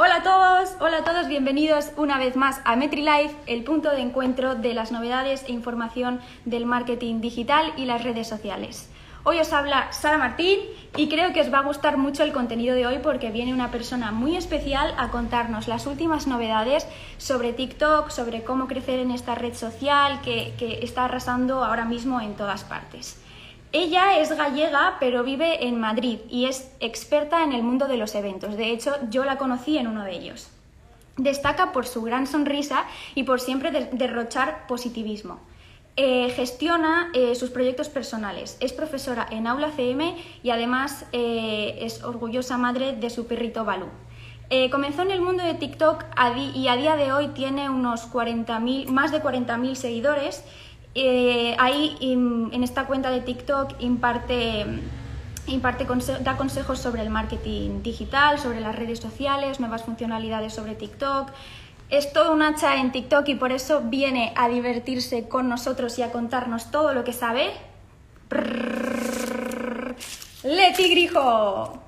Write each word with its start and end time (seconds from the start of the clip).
Hola 0.00 0.18
a 0.18 0.22
todos, 0.22 0.76
hola 0.78 0.98
a 0.98 1.02
todos, 1.02 1.26
bienvenidos 1.26 1.90
una 1.96 2.18
vez 2.18 2.36
más 2.36 2.60
a 2.64 2.76
MetriLife, 2.76 3.34
el 3.46 3.64
punto 3.64 3.90
de 3.90 4.00
encuentro 4.00 4.54
de 4.54 4.72
las 4.72 4.92
novedades 4.92 5.42
e 5.48 5.50
información 5.50 6.20
del 6.44 6.66
marketing 6.66 7.20
digital 7.20 7.72
y 7.76 7.84
las 7.84 8.04
redes 8.04 8.28
sociales. 8.28 8.88
Hoy 9.24 9.40
os 9.40 9.52
habla 9.52 9.92
Sara 9.92 10.16
Martín 10.16 10.60
y 10.94 11.08
creo 11.08 11.32
que 11.32 11.40
os 11.40 11.52
va 11.52 11.58
a 11.58 11.64
gustar 11.64 11.96
mucho 11.96 12.22
el 12.22 12.32
contenido 12.32 12.76
de 12.76 12.86
hoy 12.86 13.00
porque 13.02 13.32
viene 13.32 13.52
una 13.52 13.72
persona 13.72 14.12
muy 14.12 14.36
especial 14.36 14.94
a 14.98 15.08
contarnos 15.08 15.66
las 15.66 15.84
últimas 15.84 16.28
novedades 16.28 16.86
sobre 17.16 17.52
TikTok, 17.52 18.10
sobre 18.10 18.44
cómo 18.44 18.68
crecer 18.68 19.00
en 19.00 19.10
esta 19.10 19.34
red 19.34 19.54
social 19.54 20.20
que, 20.20 20.54
que 20.60 20.78
está 20.84 21.06
arrasando 21.06 21.64
ahora 21.64 21.84
mismo 21.84 22.20
en 22.20 22.36
todas 22.36 22.62
partes. 22.62 23.20
Ella 23.72 24.18
es 24.18 24.34
gallega, 24.34 24.96
pero 24.98 25.24
vive 25.24 25.66
en 25.66 25.78
Madrid 25.78 26.20
y 26.30 26.46
es 26.46 26.72
experta 26.80 27.44
en 27.44 27.52
el 27.52 27.62
mundo 27.62 27.86
de 27.86 27.98
los 27.98 28.14
eventos. 28.14 28.56
De 28.56 28.70
hecho, 28.70 28.96
yo 29.10 29.24
la 29.24 29.36
conocí 29.36 29.76
en 29.76 29.88
uno 29.88 30.04
de 30.04 30.12
ellos. 30.12 30.48
Destaca 31.18 31.72
por 31.72 31.86
su 31.86 32.02
gran 32.02 32.26
sonrisa 32.26 32.84
y 33.14 33.24
por 33.24 33.40
siempre 33.40 33.90
derrochar 33.92 34.66
positivismo. 34.68 35.40
Eh, 36.00 36.30
gestiona 36.30 37.10
eh, 37.12 37.34
sus 37.34 37.50
proyectos 37.50 37.88
personales. 37.88 38.56
Es 38.60 38.72
profesora 38.72 39.26
en 39.30 39.48
Aula 39.48 39.72
CM 39.72 40.16
y 40.44 40.50
además 40.50 41.04
eh, 41.12 41.76
es 41.80 42.04
orgullosa 42.04 42.56
madre 42.56 42.92
de 42.92 43.10
su 43.10 43.26
perrito 43.26 43.64
Balú. 43.64 43.88
comenzó 44.70 45.02
en 45.02 45.10
el 45.10 45.20
mundo 45.20 45.42
de 45.42 45.54
TikTok 45.54 46.04
y 46.54 46.68
a 46.68 46.76
día 46.76 46.94
de 46.96 47.12
hoy 47.12 47.28
tiene 47.34 47.68
unos 47.68 48.06
40 48.06 48.60
más 48.86 49.10
de 49.10 49.20
40.000 49.20 49.74
seguidores 49.74 50.44
eh, 50.94 51.54
ahí 51.58 51.96
en 52.00 52.62
esta 52.62 52.86
cuenta 52.86 53.10
de 53.10 53.20
TikTok 53.20 53.74
imparte, 53.80 54.66
imparte 55.46 55.86
da 56.20 56.36
consejos 56.36 56.78
sobre 56.78 57.02
el 57.02 57.10
marketing 57.10 57.82
digital, 57.82 58.38
sobre 58.38 58.60
las 58.60 58.74
redes 58.74 58.98
sociales, 58.98 59.60
nuevas 59.60 59.84
funcionalidades 59.84 60.54
sobre 60.54 60.74
TikTok. 60.74 61.30
Es 61.90 62.12
todo 62.12 62.32
un 62.32 62.42
hacha 62.42 62.76
en 62.80 62.92
TikTok 62.92 63.28
y 63.28 63.34
por 63.34 63.52
eso 63.52 63.82
viene 63.82 64.32
a 64.36 64.48
divertirse 64.48 65.28
con 65.28 65.48
nosotros 65.48 65.98
y 65.98 66.02
a 66.02 66.12
contarnos 66.12 66.70
todo 66.70 66.92
lo 66.92 67.04
que 67.04 67.12
sabe. 67.12 67.52
Leti 70.42 70.90
Grijo. 70.90 71.82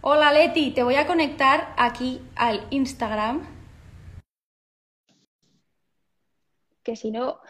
Hola 0.00 0.32
Leti, 0.32 0.72
te 0.72 0.82
voy 0.82 0.96
a 0.96 1.06
conectar 1.06 1.74
aquí 1.76 2.20
al 2.34 2.66
Instagram 2.70 3.42
que 6.82 6.96
si 6.96 7.10
no... 7.10 7.40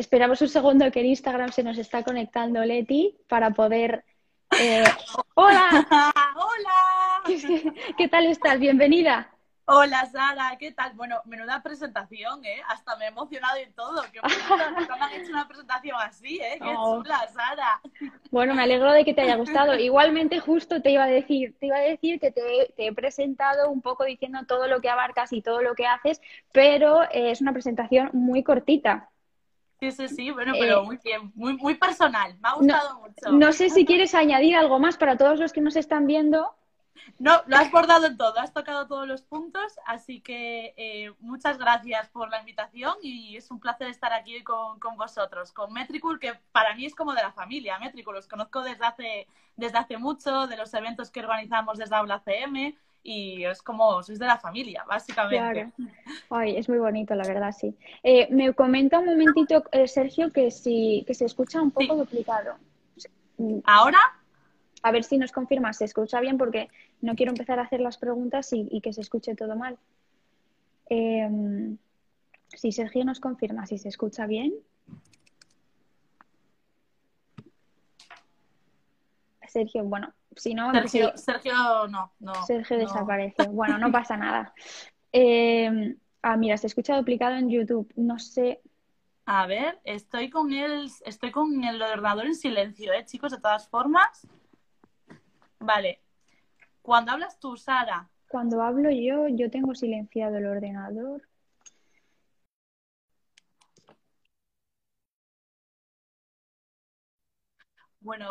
Esperamos 0.00 0.40
un 0.40 0.48
segundo 0.48 0.90
que 0.90 1.00
en 1.00 1.06
Instagram 1.06 1.52
se 1.52 1.62
nos 1.62 1.76
está 1.76 2.02
conectando 2.02 2.64
Leti 2.64 3.18
para 3.28 3.50
poder... 3.50 4.02
Eh, 4.58 4.82
¡Hola! 5.34 5.86
¡Hola! 6.36 7.36
¿Qué 7.98 8.08
tal 8.08 8.24
estás? 8.24 8.58
Bienvenida. 8.58 9.30
Hola 9.66 10.06
Sara, 10.06 10.56
¿qué 10.58 10.72
tal? 10.72 10.94
Bueno, 10.94 11.20
menuda 11.26 11.62
presentación, 11.62 12.42
¿eh? 12.46 12.62
Hasta 12.66 12.96
me 12.96 13.04
he 13.04 13.08
emocionado 13.08 13.60
y 13.60 13.70
todo. 13.72 14.02
Qué 14.10 14.20
bonito, 14.20 14.70
nunca 14.80 14.96
me 14.96 15.02
han 15.02 15.20
hecho 15.20 15.30
una 15.32 15.46
presentación 15.46 15.96
así, 16.00 16.40
¿eh? 16.40 16.58
Qué 16.58 16.74
oh. 16.74 17.02
chula, 17.02 17.28
Sara. 17.28 17.80
Bueno, 18.30 18.54
me 18.54 18.62
alegro 18.62 18.90
de 18.92 19.04
que 19.04 19.12
te 19.12 19.20
haya 19.20 19.36
gustado. 19.36 19.74
Igualmente, 19.76 20.40
justo 20.40 20.80
te 20.80 20.92
iba 20.92 21.04
a 21.04 21.08
decir, 21.08 21.58
te 21.60 21.66
iba 21.66 21.76
a 21.76 21.80
decir 21.80 22.18
que 22.18 22.32
te, 22.32 22.72
he 22.78 22.92
presentado 22.94 23.70
un 23.70 23.82
poco 23.82 24.04
diciendo 24.04 24.40
todo 24.48 24.66
lo 24.66 24.80
que 24.80 24.88
abarcas 24.88 25.30
y 25.34 25.42
todo 25.42 25.60
lo 25.60 25.74
que 25.74 25.86
haces, 25.86 26.22
pero 26.52 27.02
eh, 27.02 27.30
es 27.30 27.42
una 27.42 27.52
presentación 27.52 28.08
muy 28.14 28.42
cortita. 28.42 29.09
Sí, 29.80 29.92
sí, 29.92 30.08
sí, 30.08 30.30
bueno, 30.30 30.52
pero 30.58 30.82
eh, 30.82 30.84
muy 30.84 30.98
bien, 31.02 31.32
muy, 31.34 31.56
muy 31.56 31.74
personal, 31.74 32.36
me 32.42 32.48
ha 32.50 32.52
gustado 32.52 33.00
mucho. 33.00 33.32
No 33.32 33.50
sé 33.52 33.70
si 33.70 33.86
quieres 33.86 34.14
añadir 34.14 34.54
algo 34.54 34.78
más 34.78 34.98
para 34.98 35.16
todos 35.16 35.40
los 35.40 35.54
que 35.54 35.62
nos 35.62 35.74
están 35.74 36.06
viendo. 36.06 36.54
No, 37.18 37.42
lo 37.46 37.56
has 37.56 37.70
bordado 37.70 38.06
en 38.06 38.16
todo, 38.18 38.38
has 38.38 38.52
tocado 38.52 38.86
todos 38.86 39.08
los 39.08 39.22
puntos, 39.22 39.78
así 39.86 40.20
que 40.20 40.74
eh, 40.76 41.12
muchas 41.20 41.58
gracias 41.58 42.08
por 42.10 42.28
la 42.28 42.40
invitación 42.40 42.94
y 43.02 43.36
es 43.36 43.50
un 43.50 43.58
placer 43.58 43.88
estar 43.88 44.12
aquí 44.12 44.42
con, 44.42 44.78
vosotros, 44.96 45.50
con 45.52 45.72
Metricool, 45.72 46.20
que 46.20 46.34
para 46.52 46.74
mí 46.74 46.84
es 46.84 46.94
como 46.94 47.14
de 47.14 47.22
la 47.22 47.32
familia, 47.32 47.78
Metricool, 47.78 48.16
los 48.16 48.28
conozco 48.28 48.62
desde 48.62 48.84
hace, 48.84 49.26
desde 49.56 49.78
hace 49.78 49.96
mucho, 49.96 50.46
de 50.46 50.58
los 50.58 50.72
eventos 50.74 51.10
que 51.10 51.20
organizamos 51.20 51.78
desde 51.78 51.96
Aula 51.96 52.20
CM 52.20 52.76
y 53.02 53.44
es 53.44 53.62
como, 53.62 54.02
sois 54.02 54.18
de 54.18 54.26
la 54.26 54.38
familia, 54.38 54.84
básicamente. 54.86 55.72
Claro. 55.76 55.94
Ay, 56.30 56.56
es 56.56 56.68
muy 56.68 56.78
bonito, 56.78 57.14
la 57.14 57.26
verdad, 57.26 57.52
sí. 57.52 57.74
Eh, 58.02 58.28
me 58.30 58.52
comenta 58.54 58.98
un 58.98 59.06
momentito, 59.06 59.64
eh, 59.72 59.88
Sergio, 59.88 60.30
que, 60.30 60.50
si, 60.50 61.04
que 61.06 61.14
se 61.14 61.24
escucha 61.24 61.60
un 61.62 61.70
poco 61.70 61.96
duplicado. 61.96 62.56
¿Ahora? 63.64 63.98
a 64.82 64.92
ver 64.92 65.04
si 65.04 65.18
nos 65.18 65.32
confirma, 65.32 65.72
se 65.72 65.84
escucha 65.84 66.20
bien 66.20 66.38
porque 66.38 66.68
no 67.00 67.14
quiero 67.14 67.32
empezar 67.32 67.58
a 67.58 67.62
hacer 67.62 67.80
las 67.80 67.98
preguntas 67.98 68.48
y, 68.52 68.80
que 68.80 68.92
se 68.92 69.00
escuche 69.00 69.34
todo 69.34 69.56
mal. 69.56 69.78
Em, 70.86 71.76
si 72.48 72.72
Sergio 72.72 73.04
nos 73.04 73.20
confirma 73.20 73.66
si 73.66 73.78
se 73.78 73.88
escucha 73.88 74.26
bien. 74.26 74.54
Sergio, 79.46 79.84
bueno, 79.84 80.12
si 80.36 80.54
no... 80.54 80.72
Sergio, 80.72 81.12
Sergio 81.16 81.52
no, 81.88 82.12
no. 82.18 82.34
Sergio 82.46 82.78
desapareció. 82.78 83.46
Bueno, 83.50 83.78
no 83.78 83.90
pasa 83.92 84.16
nada. 84.16 84.54
Em, 85.12 85.96
ah, 86.22 86.36
mira, 86.36 86.56
se 86.56 86.66
escucha 86.66 86.96
duplicado 86.96 87.36
en 87.36 87.50
YouTube. 87.50 87.92
No 87.96 88.18
sé. 88.18 88.60
A 89.26 89.46
ver, 89.46 89.80
estoy 89.84 90.30
con 90.30 90.52
el, 90.52 90.90
estoy 91.04 91.30
con 91.30 91.62
el 91.64 91.80
ordenador 91.80 92.26
en 92.26 92.34
silencio, 92.34 92.92
¿eh, 92.92 93.04
chicos? 93.04 93.32
De 93.32 93.38
todas 93.38 93.68
formas. 93.68 94.26
Vale. 95.58 96.00
Cuando 96.82 97.12
hablas 97.12 97.38
tú, 97.38 97.56
Sara. 97.56 98.08
Cuando 98.28 98.62
hablo 98.62 98.90
yo, 98.90 99.28
yo 99.28 99.50
tengo 99.50 99.74
silenciado 99.74 100.36
el 100.38 100.46
ordenador. 100.46 101.22
Bueno. 108.00 108.30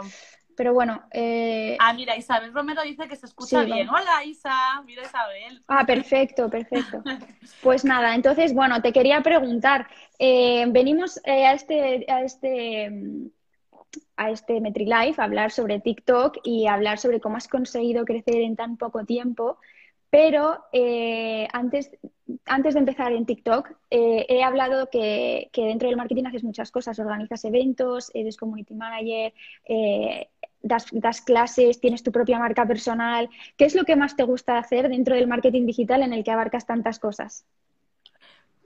Pero 0.60 0.74
bueno. 0.74 1.04
Eh... 1.12 1.78
Ah, 1.80 1.94
mira, 1.94 2.18
Isabel 2.18 2.54
Romero 2.54 2.82
dice 2.82 3.08
que 3.08 3.16
se 3.16 3.28
escucha 3.28 3.64
bien. 3.64 3.88
Hola, 3.88 4.26
Isa. 4.26 4.84
Mira, 4.86 5.04
Isabel. 5.04 5.64
Ah, 5.70 5.86
perfecto, 5.86 6.50
perfecto. 6.50 7.02
Pues 7.64 7.86
nada, 7.86 8.14
entonces, 8.14 8.54
bueno, 8.54 8.82
te 8.82 8.92
quería 8.92 9.22
preguntar. 9.22 9.88
Eh, 10.18 10.66
venimos 10.68 11.22
eh, 11.24 11.46
a 11.46 11.54
este, 11.54 12.06
a 12.12 12.24
este 12.24 12.92
a 14.18 14.32
este 14.32 14.60
MetriLife, 14.60 15.22
a 15.22 15.24
hablar 15.24 15.52
sobre 15.52 15.80
TikTok 15.80 16.40
y 16.44 16.68
hablar 16.68 17.00
sobre 17.00 17.22
cómo 17.22 17.38
has 17.38 17.48
conseguido 17.48 18.04
crecer 18.04 18.42
en 18.42 18.58
tan 18.58 18.76
poco 18.76 19.06
tiempo. 19.06 19.60
Pero 20.10 20.66
eh, 20.74 21.48
antes, 21.54 21.92
antes 22.46 22.74
de 22.74 22.80
empezar 22.80 23.12
en 23.12 23.28
TikTok, 23.28 23.70
eh, 23.92 24.26
he 24.28 24.44
hablado 24.44 24.90
que, 24.90 25.50
dentro 25.54 25.88
del 25.88 25.98
marketing 25.98 26.26
haces 26.26 26.44
muchas 26.44 26.72
cosas, 26.72 26.98
organizas 26.98 27.46
eventos, 27.46 28.10
eres 28.16 28.36
community 28.36 28.74
manager, 28.74 29.34
eh, 29.66 30.30
das, 30.62 31.22
clases, 31.22 31.80
tienes 31.80 32.04
tu 32.04 32.12
propia 32.12 32.40
marca 32.40 32.66
personal. 32.66 33.30
¿Qué 33.58 33.66
es 33.66 33.76
lo 33.76 33.86
que 33.86 33.96
más 33.96 34.16
te 34.16 34.24
gusta 34.24 34.58
hacer 34.58 34.90
dentro 34.90 35.16
del 35.16 35.28
marketing 35.28 35.66
digital 35.66 36.04
en 36.04 36.14
el 36.14 36.24
que 36.24 36.32
abarcas 36.32 36.66
tantas 36.66 37.00
cosas? 37.00 37.46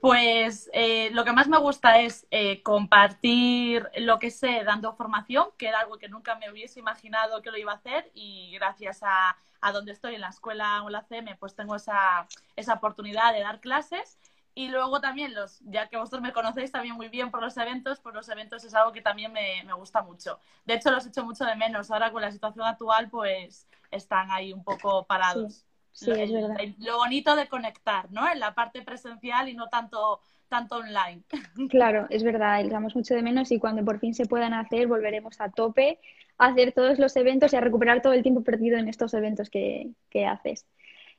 Pues 0.00 0.68
eh, 0.74 1.08
lo 1.12 1.24
que 1.24 1.32
más 1.32 1.48
me 1.48 1.56
gusta 1.56 1.98
es 2.00 2.26
eh, 2.30 2.62
compartir 2.62 3.88
lo 3.96 4.18
que 4.18 4.30
sé 4.30 4.62
dando 4.62 4.92
formación, 4.92 5.46
que 5.56 5.68
era 5.68 5.80
algo 5.80 5.96
que 5.96 6.10
nunca 6.10 6.34
me 6.34 6.50
hubiese 6.50 6.78
imaginado 6.78 7.40
que 7.40 7.50
lo 7.50 7.56
iba 7.56 7.72
a 7.72 7.76
hacer 7.76 8.10
y 8.12 8.52
gracias 8.52 9.00
a, 9.02 9.34
donde 9.72 9.92
estoy 9.92 10.16
en 10.16 10.20
la 10.20 10.28
escuela 10.28 10.82
o 10.82 10.90
la 10.90 11.00
CM 11.00 11.36
pues 11.36 11.54
tengo 11.54 11.74
esa, 11.74 12.28
esa 12.54 12.74
oportunidad 12.74 13.32
de 13.32 13.40
dar 13.40 13.60
clases. 13.60 14.18
Y 14.54 14.68
luego 14.68 15.00
también, 15.00 15.34
los, 15.34 15.60
ya 15.64 15.88
que 15.88 15.96
vosotros 15.96 16.22
me 16.22 16.32
conocéis 16.32 16.70
también 16.70 16.94
muy 16.94 17.08
bien 17.08 17.30
por 17.30 17.42
los 17.42 17.56
eventos, 17.56 18.00
pues 18.00 18.14
los 18.14 18.28
eventos 18.28 18.62
es 18.64 18.74
algo 18.74 18.92
que 18.92 19.02
también 19.02 19.32
me, 19.32 19.62
me 19.64 19.72
gusta 19.72 20.02
mucho. 20.02 20.38
De 20.64 20.74
hecho, 20.74 20.90
los 20.90 21.06
echo 21.06 21.24
mucho 21.24 21.44
de 21.44 21.56
menos. 21.56 21.90
Ahora 21.90 22.12
con 22.12 22.22
la 22.22 22.30
situación 22.30 22.66
actual, 22.66 23.10
pues 23.10 23.68
están 23.90 24.30
ahí 24.30 24.52
un 24.52 24.62
poco 24.62 25.04
parados. 25.06 25.64
Sí, 25.90 26.10
lo, 26.10 26.16
es 26.16 26.32
verdad. 26.32 26.56
Lo 26.78 26.98
bonito 26.98 27.34
de 27.36 27.48
conectar, 27.48 28.10
¿no? 28.10 28.30
En 28.30 28.38
la 28.38 28.54
parte 28.54 28.82
presencial 28.82 29.48
y 29.48 29.54
no 29.54 29.68
tanto 29.68 30.20
tanto 30.48 30.76
online. 30.76 31.22
Claro, 31.70 32.06
es 32.10 32.22
verdad, 32.22 32.60
echamos 32.60 32.94
mucho 32.94 33.14
de 33.14 33.22
menos 33.22 33.50
y 33.50 33.58
cuando 33.58 33.84
por 33.84 33.98
fin 33.98 34.14
se 34.14 34.26
puedan 34.26 34.54
hacer 34.54 34.86
volveremos 34.86 35.40
a 35.40 35.50
tope 35.50 35.98
a 36.38 36.46
hacer 36.46 36.72
todos 36.72 36.98
los 36.98 37.16
eventos 37.16 37.52
y 37.52 37.56
a 37.56 37.60
recuperar 37.60 38.02
todo 38.02 38.12
el 38.12 38.22
tiempo 38.22 38.42
perdido 38.42 38.76
en 38.76 38.88
estos 38.88 39.14
eventos 39.14 39.50
que, 39.50 39.94
haces. 40.26 40.66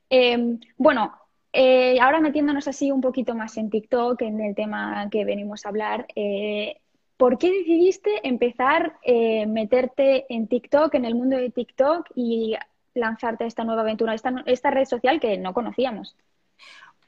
Em, 0.09 0.59
bueno, 0.77 1.13
eh, 1.57 1.99
ahora 2.01 2.19
metiéndonos 2.19 2.67
así 2.67 2.91
un 2.91 2.99
poquito 2.99 3.33
más 3.33 3.55
en 3.55 3.69
TikTok, 3.69 4.21
en 4.23 4.41
el 4.41 4.55
tema 4.55 5.07
que 5.09 5.23
venimos 5.23 5.65
a 5.65 5.69
hablar, 5.69 6.05
eh, 6.13 6.81
¿por 7.15 7.37
qué 7.37 7.49
decidiste 7.49 8.27
empezar 8.27 8.97
eh, 9.03 9.45
meterte 9.45 10.25
en 10.27 10.47
TikTok, 10.47 10.93
en 10.95 11.05
el 11.05 11.15
mundo 11.15 11.37
de 11.37 11.49
TikTok 11.49 12.09
y 12.13 12.57
lanzarte 12.93 13.45
a 13.45 13.47
esta 13.47 13.63
nueva 13.63 13.83
aventura, 13.83 14.13
esta, 14.13 14.43
esta 14.45 14.69
red 14.69 14.83
social 14.83 15.21
que 15.21 15.37
no 15.37 15.53
conocíamos? 15.53 16.17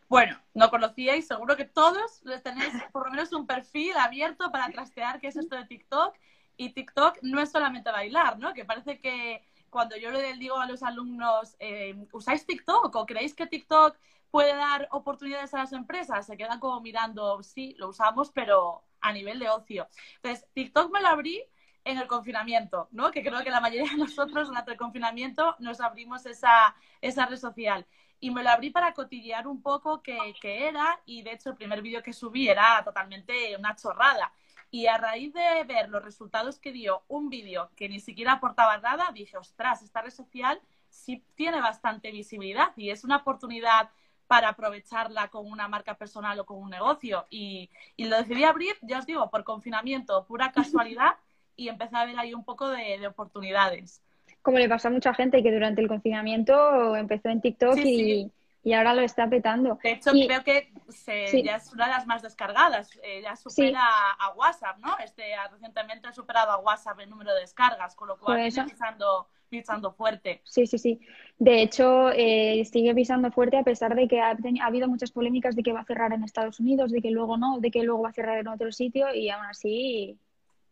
Bueno, 0.07 0.39
no 0.53 0.69
conocíais, 0.69 1.27
seguro 1.27 1.57
que 1.57 1.65
todos 1.65 2.21
tenéis 2.41 2.71
por 2.93 3.05
lo 3.05 3.11
menos 3.11 3.33
un 3.33 3.45
perfil 3.45 3.97
abierto 3.97 4.49
para 4.49 4.69
trastear 4.69 5.19
qué 5.19 5.27
es 5.27 5.35
esto 5.35 5.57
de 5.57 5.65
TikTok. 5.65 6.15
Y 6.55 6.69
TikTok 6.69 7.19
no 7.21 7.41
es 7.41 7.51
solamente 7.51 7.91
bailar, 7.91 8.39
¿no? 8.39 8.53
Que 8.53 8.63
parece 8.63 8.97
que, 8.99 9.43
cuando 9.69 9.97
yo 9.97 10.09
le 10.09 10.33
digo 10.35 10.57
a 10.57 10.65
los 10.65 10.81
alumnos, 10.81 11.55
eh, 11.59 11.95
¿usáis 12.13 12.45
TikTok 12.45 12.95
o 12.95 13.05
creéis 13.05 13.35
que 13.35 13.45
TikTok 13.45 13.97
puede 14.31 14.55
dar 14.55 14.87
oportunidades 14.91 15.53
a 15.53 15.59
las 15.59 15.73
empresas? 15.73 16.25
Se 16.25 16.37
quedan 16.37 16.59
como 16.59 16.81
mirando, 16.81 17.41
sí, 17.43 17.75
lo 17.77 17.89
usamos, 17.89 18.31
pero 18.31 18.83
a 19.01 19.11
nivel 19.11 19.39
de 19.39 19.49
ocio. 19.49 19.87
Entonces, 20.15 20.47
TikTok 20.53 20.91
me 20.91 21.01
lo 21.01 21.07
abrí 21.07 21.43
en 21.83 21.97
el 21.97 22.07
confinamiento, 22.07 22.89
¿no? 22.91 23.11
Que 23.11 23.23
creo 23.23 23.43
que 23.43 23.49
la 23.49 23.61
mayoría 23.61 23.89
de 23.89 23.97
nosotros 23.97 24.49
durante 24.49 24.71
el 24.71 24.77
confinamiento 24.77 25.55
nos 25.59 25.79
abrimos 25.79 26.25
esa, 26.25 26.75
esa 27.01 27.25
red 27.25 27.37
social. 27.37 27.85
Y 28.19 28.31
me 28.31 28.43
lo 28.43 28.49
abrí 28.49 28.71
para 28.71 28.93
cotillear 28.93 29.47
un 29.47 29.61
poco 29.61 30.01
qué, 30.01 30.17
qué 30.41 30.67
era 30.67 30.99
y 31.05 31.21
de 31.21 31.33
hecho 31.33 31.51
el 31.51 31.55
primer 31.55 31.81
vídeo 31.81 32.01
que 32.01 32.13
subí 32.13 32.49
era 32.49 32.83
totalmente 32.83 33.55
una 33.55 33.75
chorrada. 33.75 34.33
Y 34.69 34.87
a 34.87 34.97
raíz 34.97 35.33
de 35.33 35.63
ver 35.65 35.89
los 35.89 36.03
resultados 36.03 36.59
que 36.59 36.73
dio 36.73 37.03
un 37.07 37.29
vídeo 37.29 37.71
que 37.75 37.87
ni 37.87 37.99
siquiera 38.01 38.33
aportaba 38.33 38.77
nada, 38.79 39.11
dije, 39.13 39.37
ostras, 39.37 39.81
esta 39.81 40.01
red 40.01 40.11
social 40.11 40.59
sí 40.89 41.23
tiene 41.35 41.61
bastante 41.61 42.11
visibilidad 42.11 42.73
y 42.75 42.89
es 42.89 43.03
una 43.03 43.17
oportunidad 43.17 43.89
para 44.27 44.49
aprovecharla 44.49 45.29
con 45.29 45.45
una 45.49 45.67
marca 45.67 45.95
personal 45.95 46.39
o 46.39 46.45
con 46.45 46.57
un 46.61 46.69
negocio. 46.69 47.25
Y, 47.29 47.69
y 47.95 48.05
lo 48.05 48.17
decidí 48.17 48.43
abrir, 48.43 48.75
ya 48.81 48.99
os 48.99 49.05
digo, 49.05 49.29
por 49.29 49.43
confinamiento, 49.43 50.25
pura 50.25 50.51
casualidad, 50.53 51.15
y 51.55 51.69
empecé 51.69 51.95
a 51.95 52.05
ver 52.05 52.19
ahí 52.19 52.33
un 52.33 52.43
poco 52.43 52.69
de, 52.69 52.99
de 52.99 53.07
oportunidades. 53.07 54.01
Como 54.41 54.59
le 54.59 54.69
pasa 54.69 54.87
a 54.87 54.91
mucha 54.91 55.13
gente 55.13 55.43
que 55.43 55.51
durante 55.51 55.81
el 55.81 55.87
confinamiento 55.87 56.95
empezó 56.95 57.29
en 57.29 57.41
TikTok 57.41 57.75
Sí, 57.75 57.85
y, 57.85 57.95
sí. 57.95 58.31
Y 58.67 58.73
ahora 58.73 58.93
lo 58.93 59.01
está 59.01 59.29
petando. 59.29 59.79
De 59.81 59.91
hecho, 59.91 60.11
Y- 60.13 60.27
creo 60.27 60.43
que 60.43 60.73
se- 60.89 61.27
Sí. 61.27 61.41
ya 61.43 61.55
es 61.55 61.71
una 61.71 61.85
de 61.85 61.91
las 61.93 62.05
más 62.05 62.21
descargadas. 62.21 62.89
eh, 63.01 63.21
ya 63.21 63.35
supera 63.37 63.79
a 64.19 64.33
WhatsApp, 64.33 64.77
¿no? 64.79 64.97
Este, 65.03 65.23
recientemente 65.49 66.07
ha 66.09 66.11
superado 66.11 66.51
a 66.51 66.57
WhatsApp 66.59 66.99
el 66.99 67.09
número 67.09 67.33
de 67.33 67.41
descargas, 67.41 67.95
con 67.95 68.09
lo 68.09 68.17
cual 68.17 68.37
Pues 68.39 68.53
viene 68.55 68.67
eso. 68.67 68.73
pisando, 68.75 69.27
pisando 69.47 69.93
fuerte. 69.93 70.41
Sí, 70.43 70.67
sí, 70.67 70.77
sí. 70.77 70.99
De 71.37 71.61
hecho, 71.61 72.09
eh, 72.11 72.65
sigue 72.65 72.93
pisando 72.93 73.31
fuerte 73.31 73.57
a 73.57 73.63
pesar 73.63 73.95
de 73.95 74.07
que 74.09 74.19
ha, 74.19 74.31
ha 74.31 74.65
habido 74.65 74.89
muchas 74.89 75.11
polémicas 75.11 75.55
de 75.55 75.63
que 75.63 75.71
va 75.71 75.79
a 75.81 75.85
cerrar 75.85 76.11
en 76.11 76.23
Estados 76.23 76.59
Unidos, 76.59 76.91
de 76.91 77.01
que 77.01 77.11
luego 77.11 77.37
no, 77.37 77.59
de 77.59 77.71
que 77.71 77.83
luego 77.83 78.01
va 78.01 78.09
a 78.09 78.13
cerrar 78.13 78.37
en 78.39 78.47
otro 78.49 78.71
sitio 78.73 79.13
y 79.13 79.29
aún 79.29 79.45
así, 79.45 80.17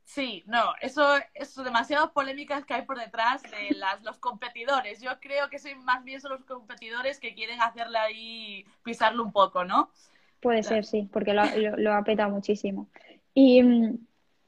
Sí, 0.06 0.44
no, 0.46 0.62
eso 0.82 1.16
es 1.34 1.56
demasiadas 1.56 2.12
polémicas 2.12 2.64
que 2.64 2.76
hay 2.76 2.84
por 2.84 2.98
detrás 3.00 3.42
de 3.42 3.76
las, 3.76 4.02
los 4.04 4.18
competidores. 4.20 5.02
Yo 5.02 5.10
creo 5.20 5.50
que 5.50 5.58
son 5.60 5.84
más 5.84 6.04
bien 6.04 6.22
son 6.22 6.32
los 6.34 6.46
competidores 6.46 7.20
que 7.20 7.34
quieren 7.34 7.60
hacerle 7.60 7.98
ahí 7.98 8.66
pisarlo 8.84 9.24
un 9.24 9.32
poco, 9.32 9.66
¿no? 9.66 9.90
puede 10.42 10.62
Claro. 10.62 10.76
ser, 10.76 10.86
sí, 10.86 11.10
porque 11.12 11.34
lo, 11.34 11.42
ha- 11.42 11.56
lo- 11.56 11.76
lo 11.78 11.94
ha 11.94 12.04
petado 12.04 12.30
muchísimo. 12.30 12.88
Y 13.34 13.64
mm, 13.64 13.98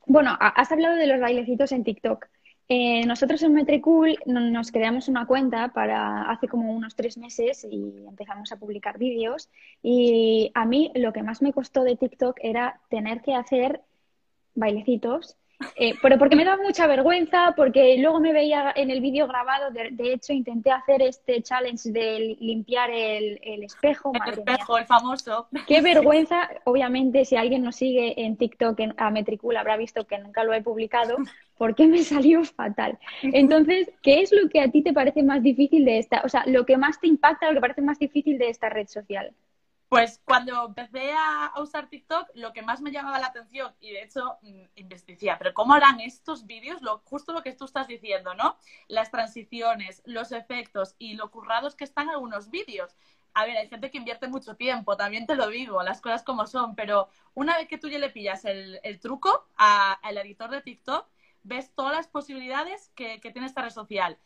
bueno, 0.06 0.38
ha- 0.40 0.50
has 0.50 0.72
hablado 0.72 0.96
de 0.96 1.08
los 1.08 1.20
bailecitos 1.20 1.72
en 1.72 1.84
TikTok. 1.84 2.28
Eh, 2.70 3.04
nosotros 3.08 3.42
en 3.42 3.54
Metricool 3.54 4.16
no- 4.28 4.40
nos 4.42 4.72
creamos 4.72 5.08
una 5.08 5.26
cuenta 5.26 5.70
para 5.70 6.30
hace 6.30 6.48
como 6.48 6.72
unos 6.72 6.96
tres 6.96 7.18
meses 7.18 7.66
y 7.70 8.06
empezamos 8.08 8.52
a 8.52 8.58
publicar 8.58 9.00
vídeos. 9.00 9.50
Y 9.82 10.52
a 10.54 10.66
mí 10.66 10.92
lo 10.94 11.14
que 11.14 11.24
más 11.24 11.42
me 11.42 11.52
costó 11.52 11.84
de 11.84 11.96
TikTok 11.96 12.38
era 12.44 12.80
tener 12.90 13.22
que 13.24 13.34
hacer 13.34 13.82
bailecitos. 14.54 15.36
Eh, 15.76 15.94
pero 16.02 16.18
porque 16.18 16.36
me 16.36 16.46
daba 16.46 16.62
mucha 16.62 16.88
vergüenza, 16.88 17.54
porque 17.56 17.98
luego 18.00 18.20
me 18.20 18.34
veía 18.34 18.72
en 18.76 18.92
el 18.92 19.02
vídeo 19.02 19.28
grabado. 19.28 19.72
De, 19.72 19.90
de 19.92 20.14
hecho, 20.14 20.34
intenté 20.34 20.72
hacer 20.72 21.02
este 21.02 21.42
challenge 21.42 21.90
de 21.92 22.38
limpiar 22.40 22.90
el, 22.92 23.40
el 23.44 23.64
espejo. 23.64 24.12
El 24.14 24.20
Madre 24.20 24.44
mía. 24.46 24.56
espejo, 24.56 24.78
el 24.78 24.86
famoso. 24.86 25.48
Qué 25.66 25.82
vergüenza, 25.82 26.50
obviamente, 26.66 27.26
si 27.26 27.36
alguien 27.36 27.64
nos 27.64 27.76
sigue 27.76 28.24
en 28.26 28.38
TikTok 28.38 28.80
en- 28.80 28.94
a 28.98 29.10
Metricool 29.12 29.58
habrá 29.58 29.78
visto 29.78 30.06
que 30.08 30.18
nunca 30.20 30.44
lo 30.44 30.54
he 30.54 30.62
publicado, 30.62 31.18
porque 31.58 31.88
me 31.88 32.04
salió 32.04 32.44
fatal. 32.44 32.98
Entonces, 33.24 33.92
¿qué 34.02 34.22
es 34.22 34.32
lo 34.32 34.50
que 34.50 34.62
a 34.62 34.72
ti 34.72 34.84
te 34.84 34.94
parece 34.94 35.24
más 35.24 35.42
difícil 35.44 35.86
de 35.86 35.98
esta, 36.00 36.22
o 36.24 36.30
sea, 36.30 36.44
lo 36.48 36.66
que 36.66 36.78
más 36.78 37.00
te 37.00 37.08
impacta, 37.08 37.48
lo 37.50 37.56
que 37.56 37.62
parece 37.62 37.82
más 37.82 38.00
difícil 38.00 38.38
de 38.38 38.50
esta 38.50 38.70
red 38.70 38.88
social? 38.88 39.34
Pues 39.90 40.22
cuando 40.26 40.66
empecé 40.66 41.14
a, 41.14 41.54
usar 41.62 41.88
TikTok, 41.88 42.28
lo 42.34 42.52
que 42.52 42.62
más 42.62 42.82
me 42.82 42.92
llamaba 42.92 43.20
la 43.20 43.28
atención, 43.28 43.74
y 43.80 43.92
de 43.94 44.04
hecho 44.04 44.38
mm, 44.42 44.64
investigué, 44.76 45.34
pero 45.38 45.54
¿cómo 45.54 45.74
harán 45.74 46.02
estos 46.02 46.46
vídeos? 46.46 46.82
Lo, 46.82 47.00
justo 47.06 47.32
lo 47.32 47.42
que 47.42 47.54
tú 47.54 47.66
estás 47.66 47.88
diciendo, 47.88 48.34
¿no? 48.34 48.58
Las 48.90 49.12
transiciones, 49.12 50.02
los 50.06 50.34
efectos 50.34 50.96
y 51.00 51.14
lo 51.16 51.32
currados 51.32 51.76
que 51.76 51.86
están 51.86 52.10
algunos 52.10 52.50
vídeos. 52.50 52.98
A 53.34 53.46
ver, 53.46 53.56
hay 53.58 53.70
gente 53.70 53.90
que 53.90 53.98
invierte 53.98 54.28
mucho 54.28 54.56
tiempo, 54.58 54.98
también 54.98 55.26
te 55.26 55.36
lo 55.36 55.48
digo, 55.48 55.82
las 55.84 56.02
cosas 56.02 56.24
como 56.24 56.48
son, 56.48 56.76
pero 56.76 57.08
una 57.34 57.56
vez 57.58 57.68
que 57.70 57.78
tú 57.78 57.88
ya 57.88 58.00
le 58.00 58.10
pillas 58.10 58.44
el, 58.46 58.80
el 58.84 59.00
truco 59.00 59.48
al 59.56 60.18
editor 60.18 60.50
de 60.50 60.62
TikTok, 60.62 61.08
ves 61.44 61.72
todas 61.76 61.96
las 61.96 62.08
posibilidades 62.08 62.92
que, 62.96 63.22
que 63.22 63.32
tiene 63.32 63.48
esta 63.48 63.62
red 63.62 63.70
social. 63.72 64.18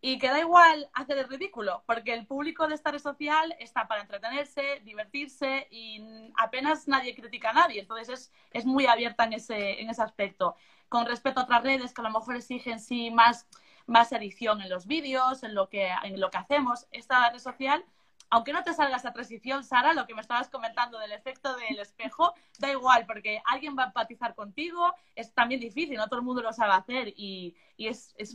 Y 0.00 0.18
que 0.18 0.28
da 0.28 0.38
igual 0.38 0.88
hacer 0.92 1.18
el 1.18 1.28
ridículo, 1.28 1.82
porque 1.86 2.14
el 2.14 2.26
público 2.26 2.68
de 2.68 2.76
esta 2.76 2.92
red 2.92 3.00
social 3.00 3.54
está 3.58 3.88
para 3.88 4.02
entretenerse, 4.02 4.80
divertirse 4.84 5.66
y 5.70 6.00
apenas 6.36 6.86
nadie 6.86 7.16
critica 7.16 7.50
a 7.50 7.54
nadie. 7.54 7.80
Entonces 7.80 8.08
es, 8.08 8.32
es 8.52 8.64
muy 8.64 8.86
abierta 8.86 9.24
en 9.24 9.32
ese, 9.32 9.80
en 9.80 9.90
ese 9.90 10.02
aspecto. 10.02 10.54
Con 10.88 11.06
respecto 11.06 11.40
a 11.40 11.44
otras 11.44 11.64
redes 11.64 11.92
que 11.92 12.00
a 12.00 12.04
lo 12.04 12.10
mejor 12.10 12.36
exigen 12.36 12.78
sí 12.78 13.10
más, 13.10 13.48
más 13.86 14.12
edición 14.12 14.60
en 14.62 14.70
los 14.70 14.86
vídeos, 14.86 15.42
en 15.42 15.54
lo, 15.54 15.68
que, 15.68 15.90
en 16.04 16.20
lo 16.20 16.30
que 16.30 16.38
hacemos, 16.38 16.86
esta 16.92 17.30
red 17.30 17.40
social, 17.40 17.84
aunque 18.30 18.52
no 18.52 18.62
te 18.62 18.74
salga 18.74 18.96
esa 18.96 19.12
transición, 19.12 19.64
Sara, 19.64 19.94
lo 19.94 20.06
que 20.06 20.14
me 20.14 20.20
estabas 20.20 20.48
comentando 20.48 20.98
del 20.98 21.12
efecto 21.12 21.56
del 21.56 21.78
espejo, 21.78 22.34
da 22.58 22.70
igual, 22.70 23.06
porque 23.06 23.40
alguien 23.44 23.76
va 23.78 23.84
a 23.84 23.86
empatizar 23.86 24.34
contigo, 24.34 24.94
es 25.14 25.32
también 25.32 25.60
difícil, 25.60 25.96
no 25.96 26.08
todo 26.08 26.20
el 26.20 26.26
mundo 26.26 26.42
lo 26.42 26.52
sabe 26.52 26.72
hacer 26.74 27.14
y, 27.16 27.56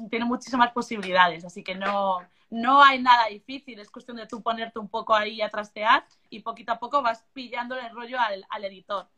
tiene 0.09 0.25
muchísimas 0.25 0.71
posibilidades, 0.71 1.43
así 1.43 1.63
que 1.63 1.75
no, 1.75 2.19
no 2.49 2.81
hay 2.81 3.01
nada 3.01 3.27
difícil, 3.27 3.77
es 3.79 3.91
cuestión 3.91 4.15
de 4.15 4.25
tú 4.25 4.41
ponerte 4.41 4.79
un 4.79 4.87
poco 4.87 5.13
ahí 5.13 5.41
a 5.41 5.49
trastear 5.49 6.05
y 6.29 6.39
poquito 6.39 6.71
a 6.71 6.79
poco 6.79 7.01
vas 7.01 7.25
pillando 7.33 7.75
el 7.75 7.89
rollo 7.89 8.17
al 8.19 8.63
editor. 8.63 9.09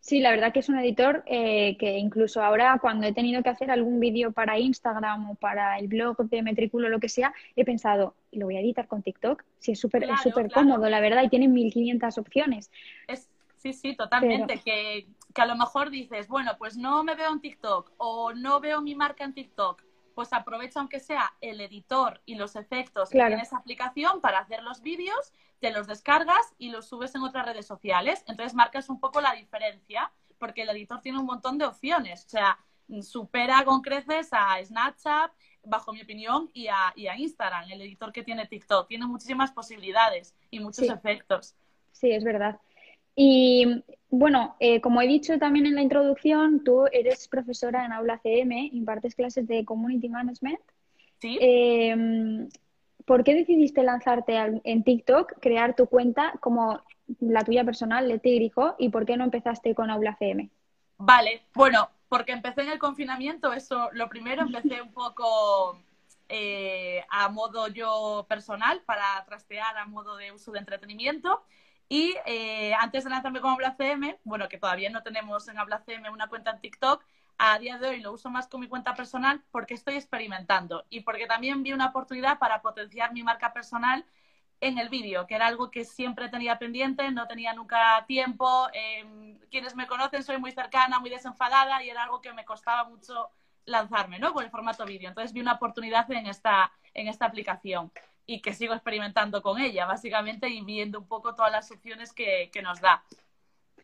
Sí, 0.00 0.20
la 0.20 0.30
verdad 0.30 0.52
que 0.52 0.60
es 0.60 0.68
un 0.68 0.78
editor 0.78 1.22
eh, 1.26 1.76
que 1.78 1.98
incluso 1.98 2.42
ahora 2.42 2.78
cuando 2.80 3.06
he 3.06 3.12
tenido 3.12 3.42
que 3.42 3.50
hacer 3.50 3.70
algún 3.70 4.00
vídeo 4.00 4.32
para 4.32 4.58
Instagram 4.58 5.30
o 5.30 5.34
para 5.34 5.78
el 5.78 5.88
blog 5.88 6.16
de 6.28 6.42
Metricool 6.42 6.86
o 6.86 6.88
lo 6.88 7.00
que 7.00 7.08
sea, 7.08 7.34
he 7.54 7.64
pensado, 7.64 8.14
¿lo 8.32 8.46
voy 8.46 8.56
a 8.56 8.60
editar 8.60 8.88
con 8.88 9.02
TikTok? 9.02 9.44
Sí, 9.58 9.72
es 9.72 9.80
súper 9.80 10.04
es 10.04 10.08
Claro, 10.08 10.22
súper 10.22 10.50
claro. 10.50 10.68
cómodo, 10.68 10.88
la 10.88 11.00
verdad, 11.00 11.22
y 11.22 11.28
tiene 11.28 11.48
1500 11.48 12.16
opciones. 12.18 12.70
Es, 13.06 13.30
sí, 13.56 13.72
sí, 13.74 13.94
totalmente. 13.94 14.60
Que, 14.62 15.06
que 15.34 15.42
a 15.42 15.46
lo 15.46 15.56
mejor 15.56 15.90
dices, 15.90 16.28
bueno, 16.28 16.52
pues 16.58 16.76
no 16.76 17.04
me 17.04 17.14
veo 17.14 17.32
en 17.32 17.40
TikTok 17.40 17.92
o 17.98 18.32
no 18.32 18.60
veo 18.60 18.80
mi 18.80 18.94
marca 18.94 19.24
en 19.24 19.34
TikTok. 19.34 19.82
Pues 20.20 20.34
aprovecha 20.34 20.80
aunque 20.80 21.00
sea 21.00 21.32
el 21.40 21.62
editor 21.62 22.20
y 22.26 22.34
los 22.34 22.54
efectos 22.54 23.08
Claro. 23.08 23.28
que 23.28 23.30
tiene 23.30 23.42
esa 23.42 23.56
aplicación 23.56 24.20
para 24.20 24.40
hacer 24.40 24.62
los 24.62 24.82
vídeos, 24.82 25.32
te 25.60 25.70
los 25.72 25.86
descargas 25.86 26.52
y 26.58 26.68
los 26.68 26.86
subes 26.86 27.14
en 27.14 27.22
otras 27.22 27.46
redes 27.46 27.64
sociales. 27.66 28.22
Entonces 28.28 28.52
marcas 28.54 28.90
un 28.90 29.00
poco 29.00 29.22
la 29.22 29.32
diferencia 29.32 30.12
porque 30.38 30.64
el 30.64 30.68
editor 30.68 31.00
tiene 31.00 31.18
un 31.18 31.24
montón 31.24 31.56
de 31.56 31.64
opciones. 31.64 32.26
O 32.26 32.28
sea, 32.28 32.58
supera 33.00 33.64
con 33.64 33.80
creces 33.80 34.28
a 34.32 34.62
Snapchat, 34.62 35.32
bajo 35.64 35.94
mi 35.94 36.02
opinión, 36.02 36.50
y 36.52 36.66
a, 36.68 36.92
y 36.94 37.06
a 37.06 37.16
Instagram, 37.16 37.70
el 37.70 37.80
editor 37.80 38.12
que 38.12 38.22
tiene 38.22 38.46
TikTok. 38.46 38.88
Tiene 38.88 39.06
muchísimas 39.06 39.52
posibilidades 39.52 40.34
y 40.50 40.60
muchos 40.60 40.84
Sí. 40.86 40.92
efectos. 40.92 41.56
Sí, 41.92 42.10
es 42.12 42.24
verdad. 42.24 42.60
Y 43.22 43.84
bueno, 44.08 44.56
eh, 44.60 44.80
como 44.80 45.02
he 45.02 45.06
dicho 45.06 45.38
también 45.38 45.66
en 45.66 45.74
la 45.74 45.82
introducción, 45.82 46.64
tú 46.64 46.86
eres 46.90 47.28
profesora 47.28 47.84
en 47.84 47.92
Aula 47.92 48.18
CM, 48.22 48.70
impartes 48.72 49.14
clases 49.14 49.46
de 49.46 49.62
Community 49.66 50.08
Management. 50.08 50.58
¿Sí? 51.20 51.36
Eh, 51.38 52.48
¿por 53.04 53.22
qué 53.22 53.34
decidiste 53.34 53.82
lanzarte 53.82 54.38
en 54.64 54.84
TikTok, 54.84 55.34
crear 55.38 55.76
tu 55.76 55.86
cuenta 55.86 56.32
como 56.40 56.80
la 57.20 57.44
tuya 57.44 57.62
personal, 57.62 58.08
Leti 58.08 58.36
Grijo, 58.36 58.74
y 58.78 58.88
por 58.88 59.04
qué 59.04 59.18
no 59.18 59.24
empezaste 59.24 59.74
con 59.74 59.90
Aula 59.90 60.16
CM? 60.18 60.48
Vale, 60.96 61.42
bueno, 61.52 61.90
porque 62.08 62.32
empecé 62.32 62.62
en 62.62 62.70
el 62.70 62.78
confinamiento, 62.78 63.52
eso 63.52 63.90
lo 63.92 64.08
primero, 64.08 64.40
empecé 64.40 64.80
un 64.80 64.92
poco 64.94 65.78
eh, 66.30 67.04
a 67.10 67.28
modo 67.28 67.68
yo 67.68 68.24
personal 68.30 68.80
para 68.86 69.22
trastear 69.26 69.76
a 69.76 69.84
modo 69.84 70.16
de 70.16 70.32
uso 70.32 70.52
de 70.52 70.60
entretenimiento. 70.60 71.42
Y 71.92 72.14
eh, 72.24 72.72
antes 72.74 73.02
de 73.04 73.10
lanzarme 73.10 73.40
con 73.40 73.50
Habla 73.52 73.74
CM, 73.76 74.20
bueno, 74.24 74.48
que 74.48 74.58
todavía 74.58 74.90
no 74.90 75.02
tenemos 75.02 75.48
en 75.48 75.58
Habla 75.58 75.82
CM 75.84 76.08
una 76.10 76.28
cuenta 76.28 76.52
en 76.52 76.60
TikTok, 76.60 77.04
a 77.36 77.58
día 77.58 77.78
de 77.78 77.88
hoy 77.88 78.00
lo 78.00 78.12
uso 78.12 78.30
más 78.30 78.46
con 78.46 78.60
mi 78.60 78.68
cuenta 78.68 78.94
personal 78.94 79.42
porque 79.50 79.74
estoy 79.74 79.96
experimentando 79.96 80.86
y 80.88 81.00
porque 81.00 81.26
también 81.26 81.64
vi 81.64 81.72
una 81.72 81.86
oportunidad 81.88 82.38
para 82.38 82.62
potenciar 82.62 83.12
mi 83.12 83.24
marca 83.24 83.52
personal 83.52 84.04
en 84.60 84.78
el 84.78 84.88
vídeo, 84.88 85.26
que 85.26 85.34
era 85.34 85.46
algo 85.48 85.70
que 85.70 85.84
siempre 85.84 86.28
tenía 86.28 86.58
pendiente, 86.60 87.10
no 87.10 87.26
tenía 87.26 87.54
nunca 87.54 88.04
tiempo. 88.06 88.68
eh, 88.72 89.38
quienes 89.50 89.74
me 89.74 89.86
conocen 89.88 90.22
soy 90.22 90.38
muy 90.38 90.52
cercana, 90.52 91.00
muy 91.00 91.10
desenfadada 91.10 91.82
y 91.82 91.90
era 91.90 92.04
algo 92.04 92.20
que 92.20 92.32
me 92.32 92.44
costaba 92.44 92.84
mucho 92.88 93.30
lanzarme, 93.64 94.18
¿no? 94.20 94.32
Con 94.32 94.44
el 94.44 94.50
formato 94.50 94.84
vídeo. 94.86 95.08
Entonces 95.08 95.32
vi 95.32 95.40
una 95.40 95.54
oportunidad 95.54 96.10
en 96.12 96.26
esta, 96.26 96.70
en 96.94 97.08
esta 97.08 97.26
aplicación 97.26 97.90
y 98.30 98.40
que 98.40 98.52
sigo 98.52 98.74
experimentando 98.74 99.42
con 99.42 99.60
ella, 99.60 99.86
básicamente, 99.86 100.48
y 100.48 100.62
viendo 100.64 101.00
un 101.00 101.06
poco 101.08 101.34
todas 101.34 101.50
las 101.50 101.70
opciones 101.72 102.12
que, 102.12 102.48
que 102.52 102.62
nos 102.62 102.80
da. 102.80 103.02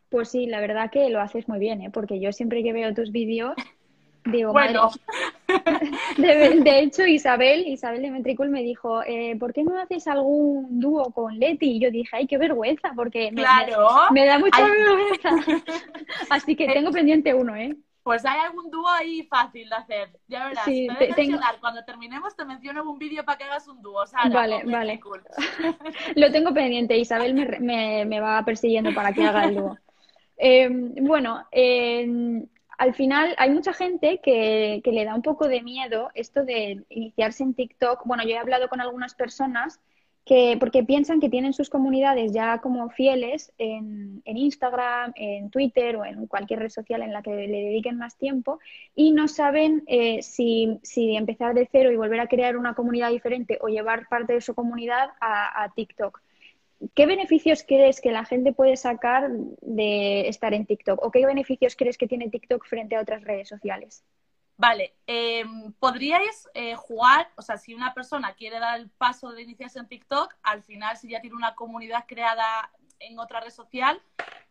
Pues 0.08 0.28
sí, 0.28 0.46
la 0.46 0.60
verdad 0.60 0.90
que 0.90 1.10
lo 1.10 1.20
haces 1.20 1.48
muy 1.48 1.58
bien, 1.58 1.82
¿eh? 1.82 1.90
Porque 1.90 2.20
yo 2.20 2.32
siempre 2.32 2.62
que 2.62 2.72
veo 2.72 2.94
tus 2.94 3.10
vídeos, 3.10 3.56
Digo, 4.24 4.52
Bueno, 4.52 4.90
De, 6.16 6.60
de 6.60 6.80
hecho, 6.80 7.06
Isabel, 7.06 7.66
Isabel 7.66 8.02
de 8.02 8.10
Metricool 8.10 8.48
me 8.50 8.62
dijo, 8.62 9.02
eh, 9.04 9.36
¿por 9.38 9.52
qué 9.52 9.62
no 9.64 9.78
haces 9.78 10.06
algún 10.08 10.80
dúo 10.80 11.12
con 11.12 11.38
Leti? 11.38 11.76
Y 11.76 11.80
yo 11.80 11.90
dije, 11.90 12.08
ay, 12.12 12.26
qué 12.26 12.38
vergüenza, 12.38 12.92
porque 12.96 13.30
me, 13.32 13.42
claro. 13.42 13.88
me- 14.10 14.20
me 14.20 14.26
da 14.26 14.38
mucha 14.38 14.62
Ay. 14.62 14.70
vergüenza. 14.70 15.30
Así 16.30 16.56
que 16.56 16.66
tengo 16.68 16.90
pendiente 16.92 17.34
uno, 17.34 17.54
¿eh? 17.56 17.76
Pues 18.06 18.24
hay 18.24 18.38
algún 18.38 18.70
dúo 18.70 18.88
ahí 18.88 19.24
fácil 19.24 19.68
de 19.68 19.74
hacer. 19.74 20.08
Ya 20.28 20.46
verás. 20.46 20.64
Sí, 20.64 20.86
te 20.96 21.12
tengo-. 21.12 21.40
Cuando 21.60 21.84
terminemos 21.84 22.36
te 22.36 22.44
menciono 22.44 22.88
un 22.88 23.00
vídeo 23.00 23.24
para 23.24 23.36
que 23.36 23.42
hagas 23.42 23.66
un 23.66 23.82
dúo, 23.82 24.06
Sara. 24.06 24.28
Vale, 24.28 24.62
vale. 24.62 24.92
Metricool. 24.92 25.24
Lo 26.14 26.30
tengo 26.30 26.54
pendiente, 26.54 26.96
Isabel 26.96 27.34
me, 27.34 27.46
me- 27.58 28.04
me 28.04 28.20
va 28.20 28.44
persiguiendo 28.44 28.94
para 28.94 29.12
que 29.12 29.24
haga 29.24 29.48
el 29.48 29.56
dúo. 29.56 29.76
Eh, 30.38 30.68
bueno, 31.02 31.48
eh, 31.50 32.46
al 32.78 32.94
final 32.94 33.34
hay 33.38 33.50
mucha 33.50 33.72
gente 33.72 34.20
que, 34.22 34.82
que 34.84 34.92
le 34.92 35.04
da 35.04 35.16
un 35.16 35.22
poco 35.22 35.48
de 35.48 35.62
miedo 35.62 36.10
esto 36.14 36.44
de 36.44 36.84
iniciarse 36.90 37.42
en 37.42 37.54
TikTok. 37.54 38.02
Bueno, 38.04 38.22
yo 38.22 38.36
he 38.36 38.38
hablado 38.38 38.68
con 38.68 38.80
algunas 38.80 39.16
personas 39.16 39.80
que, 40.26 40.56
porque 40.58 40.82
piensan 40.82 41.20
que 41.20 41.30
tienen 41.30 41.52
sus 41.52 41.70
comunidades 41.70 42.32
ya 42.32 42.58
como 42.58 42.90
fieles 42.90 43.52
en, 43.58 44.22
en 44.24 44.36
Instagram, 44.36 45.12
en 45.14 45.50
Twitter 45.50 45.94
o 45.96 46.04
en 46.04 46.26
cualquier 46.26 46.58
red 46.58 46.68
social 46.70 47.00
en 47.02 47.12
la 47.12 47.22
que 47.22 47.30
le 47.30 47.62
dediquen 47.62 47.96
más 47.96 48.18
tiempo 48.18 48.58
y 48.96 49.12
no 49.12 49.28
saben 49.28 49.84
eh, 49.86 50.22
si, 50.22 50.80
si 50.82 51.14
empezar 51.14 51.54
de 51.54 51.68
cero 51.70 51.92
y 51.92 51.96
volver 51.96 52.18
a 52.18 52.26
crear 52.26 52.56
una 52.56 52.74
comunidad 52.74 53.10
diferente 53.10 53.56
o 53.60 53.68
llevar 53.68 54.08
parte 54.08 54.32
de 54.32 54.40
su 54.40 54.52
comunidad 54.52 55.10
a, 55.20 55.62
a 55.62 55.72
TikTok. 55.72 56.20
¿Qué 56.94 57.06
beneficios 57.06 57.64
crees 57.66 58.00
que 58.00 58.10
la 58.10 58.24
gente 58.24 58.52
puede 58.52 58.76
sacar 58.76 59.30
de 59.30 60.28
estar 60.28 60.52
en 60.54 60.66
TikTok? 60.66 61.02
¿O 61.04 61.12
qué 61.12 61.24
beneficios 61.24 61.76
crees 61.76 61.96
que 61.96 62.08
tiene 62.08 62.30
TikTok 62.30 62.66
frente 62.66 62.96
a 62.96 63.00
otras 63.00 63.22
redes 63.22 63.48
sociales? 63.48 64.04
Vale, 64.58 64.96
eh, 65.06 65.44
podríais 65.78 66.48
eh, 66.54 66.74
jugar, 66.76 67.30
o 67.36 67.42
sea, 67.42 67.58
si 67.58 67.74
una 67.74 67.92
persona 67.92 68.34
quiere 68.34 68.58
dar 68.58 68.80
el 68.80 68.88
paso 68.88 69.32
de 69.32 69.42
iniciarse 69.42 69.78
en 69.78 69.86
TikTok, 69.86 70.34
al 70.42 70.62
final, 70.62 70.96
si 70.96 71.10
ya 71.10 71.20
tiene 71.20 71.36
una 71.36 71.54
comunidad 71.54 72.04
creada 72.06 72.70
en 72.98 73.18
otra 73.18 73.40
red 73.40 73.50
social, 73.50 74.00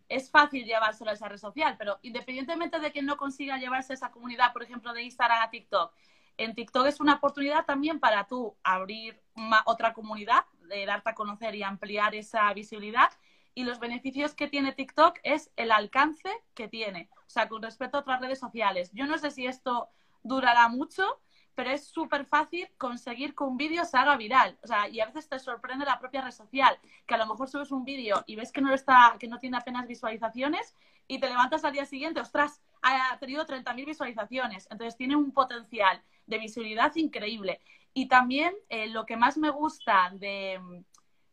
es 0.08 0.30
fácil 0.30 0.64
llevárselo 0.64 1.10
a 1.10 1.14
esa 1.14 1.28
red 1.28 1.40
social, 1.40 1.76
pero 1.80 1.98
independientemente 2.04 2.80
de 2.80 2.92
que 2.92 3.02
no 3.02 3.18
consiga 3.18 3.58
llevarse 3.58 3.94
esa 3.94 4.12
comunidad, 4.12 4.54
por 4.54 4.62
ejemplo, 4.62 4.94
de 4.94 5.02
Instagram 5.02 5.42
a 5.42 5.50
TikTok, 5.50 5.92
en 6.38 6.54
TikTok 6.54 6.86
es 6.88 7.00
una 7.00 7.16
oportunidad 7.16 7.66
también 7.66 8.00
para 8.00 8.28
tú 8.28 8.56
abrir 8.64 9.20
otra 9.66 9.94
comunidad, 9.94 10.46
de 10.62 10.86
darte 10.86 11.12
a 11.12 11.16
conocer 11.16 11.56
y 11.56 11.64
ampliar 11.64 12.14
esa 12.16 12.52
visibilidad. 12.54 13.10
Y 13.56 13.64
los 13.64 13.80
beneficios 13.80 14.36
que 14.36 14.48
tiene 14.48 14.74
TikTok 14.74 15.18
es 15.24 15.50
el 15.56 15.72
alcance 15.72 16.30
que 16.54 16.68
tiene, 16.68 17.10
o 17.16 17.30
sea, 17.30 17.48
con 17.48 17.64
respecto 17.64 17.98
a 17.98 18.02
otras 18.02 18.22
redes 18.22 18.40
sociales. 18.40 18.92
Yo 18.94 19.08
no 19.08 19.18
sé 19.18 19.32
si 19.32 19.48
esto 19.48 19.90
durará 20.24 20.68
mucho, 20.68 21.20
pero 21.56 21.72
es 21.72 21.88
súper 21.88 22.26
fácil 22.26 22.68
conseguir 22.78 23.34
que 23.34 23.46
un 23.46 23.58
vídeo 23.58 23.86
se 23.86 23.98
haga 23.98 24.18
viral. 24.18 24.58
O 24.62 24.68
sea, 24.68 24.90
y 24.90 25.00
a 25.00 25.06
veces 25.06 25.30
te 25.30 25.40
sorprende 25.40 25.86
la 25.86 26.00
propia 26.00 26.22
red 26.22 26.32
social, 26.32 26.78
que 27.08 27.16
a 27.16 27.18
lo 27.18 27.26
mejor 27.26 27.48
subes 27.48 27.72
un 27.72 27.86
vídeo 27.86 28.24
y 28.28 28.36
ves 28.36 28.52
que 28.52 28.62
no 28.62 28.74
está, 28.74 29.16
que 29.20 29.28
no 29.28 29.40
tiene 29.40 29.58
apenas 29.58 29.88
visualizaciones, 29.88 30.76
y 31.08 31.20
te 31.20 31.30
levantas 31.30 31.64
al 31.64 31.74
día 31.74 31.86
siguiente, 31.86 32.20
ostras, 32.20 32.62
ha 32.82 33.18
tenido 33.20 33.46
30.000 33.46 33.86
visualizaciones. 33.86 34.68
Entonces 34.70 34.98
tiene 34.98 35.16
un 35.16 35.32
potencial 35.32 36.02
de 36.28 36.38
visibilidad 36.40 36.94
increíble. 36.96 37.62
Y 37.94 38.08
también 38.08 38.54
eh, 38.70 38.88
lo 38.88 39.06
que 39.06 39.16
más 39.16 39.38
me 39.38 39.50
gusta 39.50 40.12
de, 40.14 40.60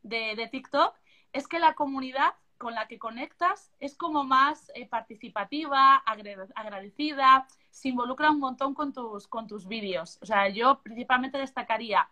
de, 0.02 0.37
de 0.37 0.49
TikTok 0.49 0.95
es 1.33 1.49
que 1.49 1.59
la 1.59 1.75
comunidad 1.75 2.35
con 2.59 2.75
la 2.75 2.87
que 2.87 2.99
conectas 2.99 3.73
es 3.81 3.97
como 3.97 4.23
más 4.23 4.71
eh, 4.75 4.87
participativa, 4.87 5.97
agradecida, 6.55 7.47
se 7.71 7.89
involucra 7.89 8.31
un 8.31 8.39
montón 8.39 8.75
con 8.75 8.93
tus, 8.93 9.27
con 9.27 9.49
tus 9.49 9.67
vídeos. 9.67 10.19
O 10.23 10.27
sea, 10.27 10.49
yo 10.49 10.81
principalmente 10.81 11.39
destacaría 11.39 12.09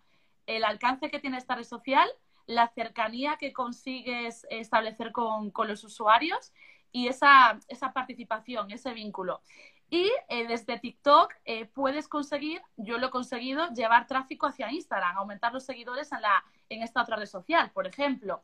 el 0.46 0.64
alcance 0.64 1.10
que 1.10 1.20
tiene 1.20 1.38
esta 1.38 1.54
red 1.54 1.64
social, 1.64 2.08
la 2.46 2.66
cercanía 2.68 3.36
que 3.36 3.52
consigues 3.52 4.44
establecer 4.50 5.12
con, 5.12 5.52
con 5.52 5.68
los 5.68 5.84
usuarios 5.84 6.52
y 6.90 7.06
esa, 7.06 7.60
esa 7.68 7.92
participación, 7.92 8.72
ese 8.72 8.92
vínculo. 8.92 9.42
Y 9.88 10.10
eh, 10.28 10.46
desde 10.46 10.78
TikTok 10.78 11.34
eh, 11.44 11.66
puedes 11.66 12.08
conseguir, 12.08 12.62
yo 12.76 12.98
lo 12.98 13.08
he 13.08 13.10
conseguido, 13.10 13.68
llevar 13.74 14.06
tráfico 14.06 14.46
hacia 14.46 14.70
Instagram, 14.70 15.16
aumentar 15.16 15.52
los 15.52 15.64
seguidores 15.64 16.12
en, 16.12 16.22
la, 16.22 16.44
en 16.68 16.82
esta 16.82 17.02
otra 17.02 17.16
red 17.16 17.26
social, 17.26 17.70
por 17.72 17.86
ejemplo. 17.86 18.42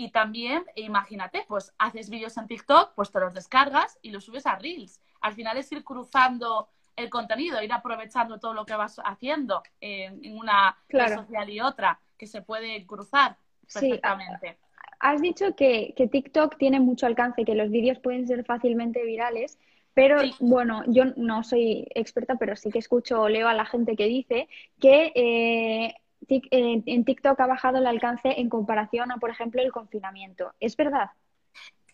Y 0.00 0.12
también, 0.12 0.64
eh, 0.76 0.80
imagínate, 0.80 1.44
pues 1.46 1.74
haces 1.76 2.08
vídeos 2.08 2.34
en 2.38 2.46
TikTok, 2.46 2.94
pues 2.94 3.12
te 3.12 3.20
los 3.20 3.34
descargas 3.34 3.98
y 4.00 4.12
los 4.12 4.24
subes 4.24 4.46
a 4.46 4.56
Reels. 4.56 4.98
Al 5.20 5.34
final 5.34 5.58
es 5.58 5.70
ir 5.72 5.84
cruzando 5.84 6.70
el 6.96 7.10
contenido, 7.10 7.62
ir 7.62 7.70
aprovechando 7.70 8.40
todo 8.40 8.54
lo 8.54 8.64
que 8.64 8.74
vas 8.74 8.98
haciendo 9.04 9.62
en, 9.78 10.38
una 10.38 10.74
Claro. 10.88 11.16
red 11.16 11.16
social 11.20 11.50
y 11.50 11.60
otra, 11.60 12.00
que 12.16 12.26
se 12.26 12.40
puede 12.40 12.86
cruzar 12.86 13.36
Sí, 13.66 13.80
perfectamente. 13.80 14.56
Has 15.00 15.20
dicho 15.20 15.54
que, 15.54 15.92
que 15.94 16.08
TikTok 16.08 16.56
tiene 16.56 16.80
mucho 16.80 17.04
alcance, 17.04 17.44
que 17.44 17.54
los 17.54 17.70
vídeos 17.70 17.98
pueden 17.98 18.26
ser 18.26 18.42
fácilmente 18.46 19.04
virales, 19.04 19.58
pero 19.92 20.20
Sí. 20.22 20.34
bueno, 20.40 20.82
yo 20.86 21.04
no 21.16 21.44
soy 21.44 21.86
experta, 21.94 22.36
pero 22.36 22.56
sí 22.56 22.70
que 22.70 22.78
escucho 22.78 23.20
o 23.20 23.28
leo 23.28 23.48
a 23.48 23.54
la 23.54 23.66
gente 23.66 23.96
que 23.96 24.06
dice 24.06 24.48
que 24.80 25.12
eh, 25.14 25.94
en 26.28 27.04
TikTok 27.04 27.40
ha 27.40 27.46
bajado 27.46 27.78
el 27.78 27.86
alcance 27.86 28.40
en 28.40 28.48
comparación 28.48 29.10
a, 29.12 29.16
por 29.16 29.30
ejemplo, 29.30 29.62
el 29.62 29.72
confinamiento. 29.72 30.54
¿Es 30.60 30.76
verdad? 30.76 31.10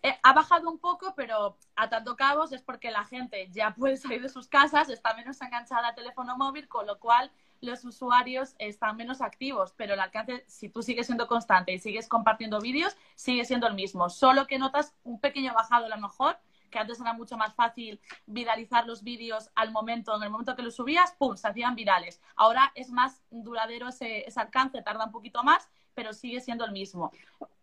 Eh, 0.02 0.14
ha 0.22 0.32
bajado 0.32 0.70
un 0.70 0.78
poco, 0.78 1.14
pero 1.16 1.58
atando 1.74 2.16
cabos 2.16 2.52
es 2.52 2.62
porque 2.62 2.90
la 2.90 3.04
gente 3.04 3.48
ya 3.50 3.74
puede 3.74 3.96
salir 3.96 4.22
de 4.22 4.28
sus 4.28 4.46
casas, 4.46 4.88
está 4.88 5.14
menos 5.14 5.40
enganchada 5.40 5.88
al 5.88 5.94
teléfono 5.94 6.36
móvil, 6.36 6.68
con 6.68 6.86
lo 6.86 7.00
cual 7.00 7.30
los 7.60 7.84
usuarios 7.84 8.54
están 8.58 8.96
menos 8.96 9.20
activos, 9.20 9.72
pero 9.76 9.94
el 9.94 10.00
alcance, 10.00 10.44
si 10.46 10.68
tú 10.68 10.82
sigues 10.82 11.06
siendo 11.06 11.26
constante 11.26 11.72
y 11.72 11.78
sigues 11.78 12.08
compartiendo 12.08 12.60
vídeos, 12.60 12.96
sigue 13.14 13.44
siendo 13.44 13.66
el 13.66 13.74
mismo. 13.74 14.08
Solo 14.08 14.46
que 14.46 14.58
notas 14.58 14.94
un 15.02 15.18
pequeño 15.18 15.54
bajado 15.54 15.86
a 15.86 15.88
lo 15.88 15.98
mejor, 15.98 16.38
que 16.70 16.78
antes 16.78 17.00
era 17.00 17.12
mucho 17.12 17.36
más 17.36 17.54
fácil 17.54 18.00
viralizar 18.26 18.86
los 18.86 19.02
vídeos 19.02 19.50
al 19.54 19.72
momento, 19.72 20.16
en 20.16 20.22
el 20.22 20.30
momento 20.30 20.56
que 20.56 20.62
los 20.62 20.76
subías, 20.76 21.12
¡pum!, 21.18 21.36
se 21.36 21.48
hacían 21.48 21.74
virales. 21.74 22.20
Ahora 22.36 22.72
es 22.74 22.90
más 22.90 23.22
duradero 23.30 23.88
ese, 23.88 24.26
ese 24.26 24.40
alcance, 24.40 24.82
tarda 24.82 25.04
un 25.04 25.12
poquito 25.12 25.42
más, 25.42 25.68
pero 25.94 26.12
sigue 26.12 26.40
siendo 26.40 26.64
el 26.64 26.72
mismo. 26.72 27.10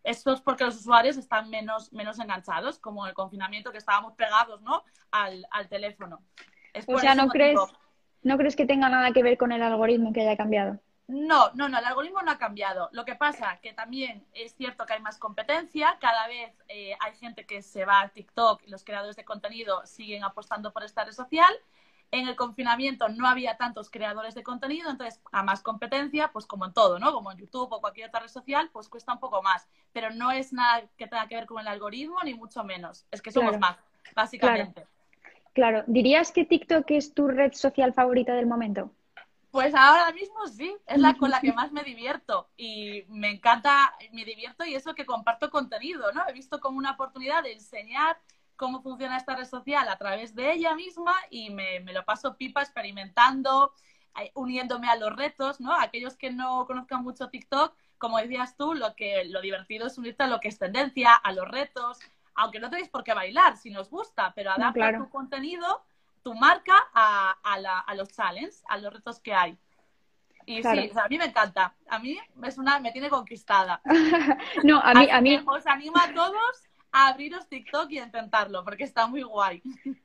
Esto 0.02 0.32
es 0.32 0.40
porque 0.40 0.64
los 0.64 0.76
usuarios 0.76 1.16
están 1.16 1.48
menos, 1.48 1.92
menos 1.92 2.18
enganchados, 2.18 2.78
como 2.78 3.06
el 3.06 3.14
confinamiento 3.14 3.72
que 3.72 3.78
estábamos 3.78 4.14
pegados, 4.14 4.60
¿no? 4.62 4.82
Al, 5.10 5.46
al 5.50 5.68
teléfono. 5.68 6.20
Es 6.72 6.84
O 6.88 6.98
sea, 6.98 7.14
¿no 7.14 7.28
crees. 7.28 7.58
¿no 8.22 8.38
crees 8.38 8.56
que 8.56 8.66
tenga 8.66 8.88
nada 8.88 9.12
que 9.12 9.22
ver 9.22 9.38
con 9.38 9.52
el 9.52 9.62
algoritmo 9.62 10.12
que 10.12 10.22
haya 10.22 10.36
cambiado? 10.36 10.80
No, 11.06 11.50
no, 11.52 11.68
no, 11.68 11.78
el 11.78 11.84
algoritmo 11.84 12.22
no 12.22 12.30
ha 12.30 12.38
cambiado. 12.38 12.88
Lo 12.92 13.04
que 13.04 13.14
pasa 13.14 13.58
que 13.62 13.74
también 13.74 14.24
es 14.32 14.54
cierto 14.54 14.86
que 14.86 14.94
hay 14.94 15.02
más 15.02 15.18
competencia, 15.18 15.98
cada 16.00 16.26
vez 16.28 16.52
eh, 16.68 16.96
hay 16.98 17.14
gente 17.16 17.44
que 17.44 17.60
se 17.60 17.84
va 17.84 18.00
a 18.00 18.08
TikTok 18.08 18.62
y 18.66 18.70
los 18.70 18.84
creadores 18.84 19.14
de 19.16 19.24
contenido 19.24 19.84
siguen 19.86 20.24
apostando 20.24 20.72
por 20.72 20.82
esta 20.82 21.04
red 21.04 21.12
social. 21.12 21.52
En 22.10 22.26
el 22.26 22.36
confinamiento 22.36 23.08
no 23.08 23.26
había 23.26 23.56
tantos 23.56 23.90
creadores 23.90 24.34
de 24.34 24.42
contenido, 24.42 24.88
entonces 24.88 25.20
a 25.32 25.42
más 25.42 25.62
competencia, 25.62 26.28
pues 26.32 26.46
como 26.46 26.64
en 26.64 26.72
todo, 26.72 26.98
¿no? 26.98 27.12
Como 27.12 27.32
en 27.32 27.38
YouTube 27.38 27.72
o 27.72 27.80
cualquier 27.80 28.08
otra 28.08 28.20
red 28.20 28.28
social, 28.28 28.70
pues 28.72 28.88
cuesta 28.88 29.12
un 29.12 29.20
poco 29.20 29.42
más. 29.42 29.68
Pero 29.92 30.10
no 30.10 30.30
es 30.30 30.52
nada 30.52 30.84
que 30.96 31.06
tenga 31.06 31.26
que 31.26 31.34
ver 31.34 31.46
con 31.46 31.60
el 31.60 31.68
algoritmo, 31.68 32.16
ni 32.24 32.32
mucho 32.32 32.64
menos. 32.64 33.04
Es 33.10 33.20
que 33.20 33.30
somos 33.30 33.50
Claro. 33.50 33.60
más, 33.60 33.76
básicamente. 34.14 34.86
Claro, 35.52 35.84
¿dirías 35.86 36.32
que 36.32 36.44
TikTok 36.44 36.90
es 36.92 37.12
tu 37.12 37.28
red 37.28 37.52
social 37.52 37.92
favorita 37.92 38.34
del 38.34 38.46
momento? 38.46 38.90
Pues 39.54 39.72
ahora 39.72 40.10
mismo 40.10 40.48
sí, 40.48 40.76
es 40.84 40.98
la 40.98 41.14
con 41.14 41.30
la 41.30 41.40
que 41.40 41.52
más 41.52 41.70
me 41.70 41.84
divierto 41.84 42.50
y 42.56 43.04
me 43.06 43.30
encanta, 43.30 43.94
me 44.10 44.24
divierto 44.24 44.64
y 44.64 44.74
eso 44.74 44.96
que 44.96 45.06
comparto 45.06 45.48
contenido, 45.48 46.10
¿no? 46.10 46.26
He 46.26 46.32
visto 46.32 46.58
como 46.58 46.76
una 46.76 46.90
oportunidad 46.90 47.44
de 47.44 47.52
enseñar 47.52 48.18
cómo 48.56 48.82
funciona 48.82 49.16
esta 49.16 49.36
red 49.36 49.44
social 49.44 49.88
a 49.88 49.96
través 49.96 50.34
de 50.34 50.54
ella 50.54 50.74
misma 50.74 51.14
y 51.30 51.50
me, 51.50 51.78
me 51.78 51.92
lo 51.92 52.04
paso 52.04 52.36
pipa 52.36 52.62
experimentando, 52.62 53.72
eh, 54.20 54.32
uniéndome 54.34 54.88
a 54.88 54.96
los 54.96 55.14
retos, 55.14 55.60
¿no? 55.60 55.72
Aquellos 55.72 56.16
que 56.16 56.32
no 56.32 56.66
conozcan 56.66 57.04
mucho 57.04 57.28
TikTok, 57.28 57.76
como 57.96 58.18
decías 58.18 58.56
tú, 58.56 58.74
lo 58.74 58.96
que 58.96 59.24
lo 59.26 59.40
divertido 59.40 59.86
es 59.86 59.96
unirte 59.96 60.24
a 60.24 60.26
lo 60.26 60.40
que 60.40 60.48
es 60.48 60.58
tendencia, 60.58 61.14
a 61.14 61.30
los 61.30 61.46
retos, 61.46 62.00
aunque 62.34 62.58
no 62.58 62.70
tenéis 62.70 62.88
por 62.88 63.04
qué 63.04 63.14
bailar 63.14 63.56
si 63.56 63.70
nos 63.70 63.88
gusta, 63.88 64.32
pero 64.34 64.50
adapta 64.50 64.72
claro. 64.72 65.04
tu 65.04 65.10
contenido 65.10 65.84
tu 66.24 66.34
marca 66.34 66.74
a, 66.94 67.36
a, 67.42 67.58
la- 67.60 67.78
a 67.80 67.94
los 67.94 68.08
challenges, 68.08 68.64
a 68.68 68.78
los 68.78 68.92
retos 68.92 69.20
que 69.20 69.32
hay. 69.34 69.56
Y 70.46 70.60
Claro. 70.60 70.82
sí, 70.82 70.88
o 70.90 70.94
sea, 70.94 71.04
a 71.04 71.08
mí 71.08 71.18
me 71.18 71.26
encanta. 71.26 71.74
A 71.88 71.98
mí 72.00 72.18
es 72.42 72.58
una, 72.58 72.78
me 72.80 72.90
tiene 72.92 73.08
conquistada. 73.10 73.80
No, 74.64 74.80
a 74.80 74.94
mí, 74.94 75.04
Así 75.04 75.10
a 75.10 75.20
mí, 75.20 75.42
os 75.46 75.66
animo 75.66 75.96
a 75.98 76.12
todos 76.12 76.62
a 76.94 77.08
abriros 77.08 77.48
TikTok 77.48 77.90
y 77.90 77.98
intentarlo, 77.98 78.62
porque 78.64 78.84
está 78.84 79.08
muy 79.08 79.22
guay. 79.22 79.60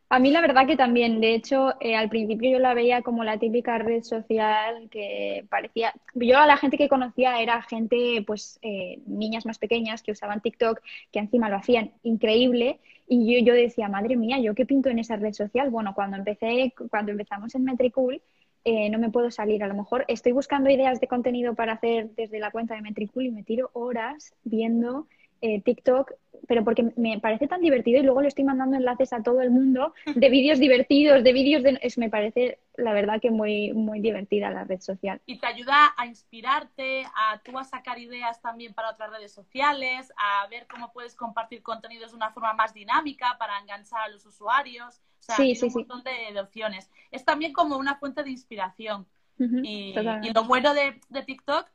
A 0.10 0.18
mí 0.18 0.32
la 0.32 0.42
verdad 0.42 0.66
que 0.66 0.76
también, 0.76 1.22
de 1.22 1.36
hecho, 1.36 1.76
eh, 1.80 1.96
al 1.96 2.10
principio 2.10 2.50
yo 2.50 2.58
la 2.58 2.74
veía 2.74 3.04
como 3.04 3.24
la 3.24 3.38
típica 3.38 3.78
red 3.78 4.02
social 4.02 4.90
que 4.90 5.46
parecía, 5.50 5.94
yo 6.16 6.40
a 6.40 6.48
la 6.48 6.58
gente 6.58 6.80
que 6.80 6.90
conocía 6.90 7.40
era 7.42 7.62
gente, 7.62 8.24
pues, 8.26 8.58
eh, 8.64 9.00
niñas 9.06 9.46
más 9.46 9.60
pequeñas 9.60 10.02
que 10.02 10.14
usaban 10.14 10.42
TikTok, 10.42 10.82
que 11.12 11.20
encima 11.20 11.48
lo 11.48 11.58
hacían 11.58 11.92
increíble, 12.02 12.80
y 13.08 13.36
yo, 13.36 13.46
yo 13.46 13.54
decía, 13.54 13.88
madre 13.88 14.18
mía, 14.18 14.40
¿yo 14.40 14.56
qué 14.56 14.66
pinto 14.66 14.90
en 14.90 14.98
esa 14.98 15.16
red 15.16 15.34
social? 15.34 15.70
Bueno, 15.70 15.94
cuando 15.94 16.18
empecé, 16.18 16.74
cuando 16.90 17.12
empezamos 17.12 17.54
en 17.54 17.66
Metricool, 17.66 18.20
eh, 18.66 18.90
no 18.90 18.98
me 18.98 19.12
puedo 19.12 19.30
salir. 19.30 19.64
A 19.64 19.68
lo 19.68 19.76
mejor 19.76 20.06
estoy 20.08 20.32
buscando 20.32 20.72
ideas 20.72 21.00
de 21.00 21.08
contenido 21.08 21.54
para 21.54 21.74
hacer 21.74 22.10
desde 22.16 22.40
la 22.40 22.52
cuenta 22.52 22.74
de 22.74 22.82
Metricool 22.82 23.26
y 23.26 23.32
me 23.32 23.44
tiro 23.44 23.70
horas 23.74 24.34
viendo 24.44 25.08
eh, 25.42 25.62
TikTok, 25.62 26.12
pero 26.48 26.64
porque 26.64 26.92
me 26.96 27.20
parece 27.20 27.48
tan 27.48 27.62
divertido 27.62 28.00
y 28.00 28.04
luego 28.04 28.22
le 28.22 28.28
estoy 28.28 28.44
mandando 28.44 28.78
enlaces 28.78 29.14
a 29.14 29.22
todo 29.22 29.42
el 29.42 29.52
mundo 29.52 29.94
de 30.06 30.30
vídeos 30.30 30.60
divertidos, 30.60 31.24
de 31.24 31.34
vídeos 31.34 31.64
de... 31.64 31.80
Es, 31.82 31.98
me 31.98 32.10
parece, 32.10 32.60
la 32.76 32.94
verdad, 32.94 33.22
que 33.22 33.32
muy, 33.32 33.74
muy 33.74 34.00
divertida 34.00 34.50
la 34.50 34.64
red 34.64 34.82
social. 34.82 35.22
Y 35.26 35.38
te 35.38 35.48
ayuda 35.48 35.94
a 35.98 36.06
inspirarte, 36.08 37.04
a 37.06 37.40
tú 37.44 37.58
a 37.58 37.64
sacar 37.64 38.00
ideas 38.00 38.42
también 38.42 38.74
para 38.74 38.92
otras 38.92 39.12
redes 39.12 39.32
sociales, 39.32 40.12
a 40.18 40.48
ver 40.48 40.66
cómo 40.68 40.92
puedes 40.92 41.16
compartir 41.16 41.62
contenidos 41.62 42.12
de 42.12 42.18
una 42.18 42.32
forma 42.32 42.54
más 42.54 42.74
dinámica 42.74 43.36
para 43.38 43.60
enganchar 43.60 44.02
a 44.02 44.10
los 44.10 44.26
usuarios. 44.26 45.02
O 45.20 45.24
sea, 45.24 45.36
Sí, 45.36 45.58
un 45.62 45.74
montón 45.74 46.04
de, 46.04 46.34
de 46.34 46.40
opciones. 46.40 46.90
Es 47.12 47.26
también 47.26 47.54
como 47.54 47.78
una 47.78 47.96
fuente 47.96 48.24
de 48.24 48.32
inspiración. 48.32 49.08
Y, 49.38 49.96
y 50.24 50.34
lo 50.34 50.44
bueno 50.44 50.74
de, 50.74 51.00
de 51.08 51.24
TikTok 51.24 51.66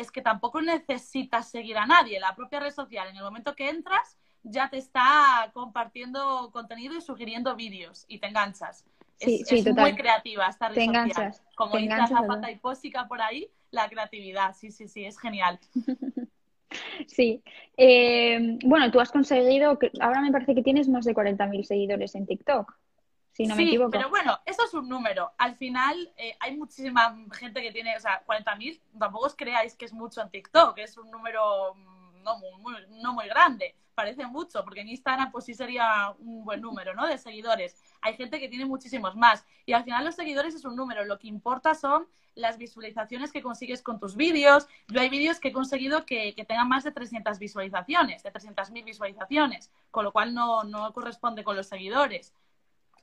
es 0.00 0.10
que 0.10 0.22
tampoco 0.22 0.60
necesitas 0.62 1.50
seguir 1.50 1.76
a 1.78 1.86
nadie. 1.86 2.18
La 2.20 2.34
propia 2.34 2.60
red 2.60 2.70
social, 2.72 3.08
en 3.08 3.16
el 3.16 3.22
momento 3.22 3.54
que 3.54 3.68
entras, 3.68 4.16
ya 4.42 4.68
te 4.70 4.78
está 4.78 5.50
compartiendo 5.52 6.50
contenido 6.52 6.96
y 6.96 7.00
sugiriendo 7.00 7.54
vídeos 7.56 8.04
y 8.08 8.18
te 8.18 8.26
enganchas. 8.28 8.84
Sí, 9.16 9.40
es 9.42 9.48
sí, 9.48 9.58
es 9.58 9.64
total. 9.64 9.84
muy 9.90 9.94
creativa 9.96 10.46
esta 10.46 10.68
red 10.68 10.76
Te 10.76 10.86
social. 10.86 11.06
enganchas, 11.06 11.42
Como 11.54 11.76
dice 11.76 11.84
enganchas, 11.84 12.12
Azafata 12.12 12.34
total. 12.36 12.50
y 12.52 12.56
Pósica 12.56 13.06
por 13.06 13.20
ahí, 13.20 13.50
la 13.70 13.88
creatividad. 13.90 14.54
Sí, 14.54 14.70
sí, 14.70 14.88
sí, 14.88 15.04
es 15.04 15.18
genial. 15.18 15.58
Sí. 17.08 17.42
Eh, 17.76 18.58
bueno, 18.64 18.92
tú 18.92 19.00
has 19.00 19.10
conseguido, 19.10 19.78
que- 19.78 19.90
ahora 20.00 20.20
me 20.20 20.30
parece 20.30 20.54
que 20.54 20.62
tienes 20.62 20.88
más 20.88 21.04
de 21.04 21.14
40.000 21.14 21.64
seguidores 21.64 22.14
en 22.14 22.26
TikTok, 22.26 22.72
si 23.32 23.46
no 23.46 23.56
me 23.56 23.64
sí, 23.64 23.68
equivoco. 23.68 23.90
pero 23.90 24.08
bueno, 24.10 24.38
eso 24.44 24.64
es 24.64 24.74
un 24.74 24.88
número. 24.88 25.32
Al 25.38 25.54
final 25.56 26.12
eh, 26.16 26.36
hay 26.40 26.56
muchísima 26.56 27.16
gente 27.32 27.62
que 27.62 27.72
tiene, 27.72 27.96
o 27.96 28.00
sea, 28.00 28.22
40.000, 28.26 28.80
tampoco 28.98 29.26
os 29.26 29.34
creáis 29.36 29.74
que 29.76 29.84
es 29.86 29.92
mucho 29.92 30.20
en 30.20 30.30
TikTok, 30.30 30.78
es 30.78 30.96
un 30.98 31.10
número 31.10 31.74
mm, 31.74 32.22
no 32.22 32.38
muy, 32.38 32.60
muy- 32.60 32.86
no 33.02 33.12
muy 33.14 33.26
grande, 33.28 33.74
parece 33.94 34.26
mucho, 34.26 34.62
porque 34.64 34.80
en 34.80 34.88
Instagram 34.88 35.30
pues 35.32 35.44
sí 35.44 35.54
sería 35.54 36.10
un 36.18 36.44
buen 36.44 36.60
número, 36.60 36.94
¿no? 36.94 37.06
De 37.06 37.18
seguidores. 37.18 37.76
Hay 38.02 38.14
gente 38.16 38.40
que 38.40 38.48
tiene 38.48 38.64
muchísimos 38.66 39.14
más 39.16 39.44
y 39.66 39.72
al 39.72 39.84
final 39.84 40.04
los 40.04 40.14
seguidores 40.16 40.54
es 40.54 40.64
un 40.64 40.76
número, 40.76 41.04
lo 41.04 41.18
que 41.18 41.28
importa 41.28 41.74
son 41.74 42.06
las 42.34 42.58
visualizaciones 42.58 43.32
que 43.32 43.42
consigues 43.42 43.82
con 43.82 43.98
tus 43.98 44.16
vídeos. 44.16 44.68
Yo 44.88 45.00
hay 45.00 45.08
vídeos 45.08 45.40
que 45.40 45.48
he 45.48 45.52
conseguido 45.52 46.06
que, 46.06 46.34
que 46.34 46.44
tengan 46.44 46.68
más 46.68 46.84
de 46.84 46.92
300 46.92 47.38
visualizaciones, 47.38 48.22
de 48.22 48.30
300.000 48.32 48.84
visualizaciones, 48.84 49.70
con 49.90 50.04
lo 50.04 50.12
cual 50.12 50.32
no, 50.32 50.62
no 50.64 50.92
corresponde 50.92 51.42
con 51.44 51.56
los 51.56 51.66
seguidores. 51.66 52.32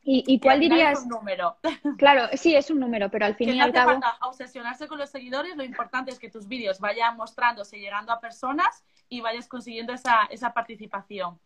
¿Y, 0.09 0.23
y 0.25 0.39
cuál 0.39 0.61
dirías? 0.61 0.99
Es 0.99 1.03
un 1.03 1.09
número. 1.09 1.57
Claro, 1.97 2.29
sí, 2.37 2.55
es 2.55 2.71
un 2.71 2.79
número, 2.79 3.11
pero 3.11 3.25
al 3.25 3.35
fin 3.35 3.49
Que 3.49 3.55
y 3.55 3.57
no 3.57 3.65
al 3.65 3.73
cabo, 3.73 3.91
falta 3.91 4.17
obsesionarse 4.21 4.87
con 4.87 4.97
los 4.97 5.09
seguidores, 5.09 5.57
lo 5.57 5.65
importante 5.65 6.11
es 6.11 6.17
que 6.17 6.29
tus 6.29 6.47
vídeos 6.47 6.79
vayan 6.79 7.17
mostrándose 7.17 7.77
llegando 7.77 8.13
a 8.13 8.21
personas 8.21 8.85
y 9.09 9.19
vayas 9.19 9.49
consiguiendo 9.49 9.91
esa, 9.91 10.23
esa 10.29 10.53
participación. 10.53 11.37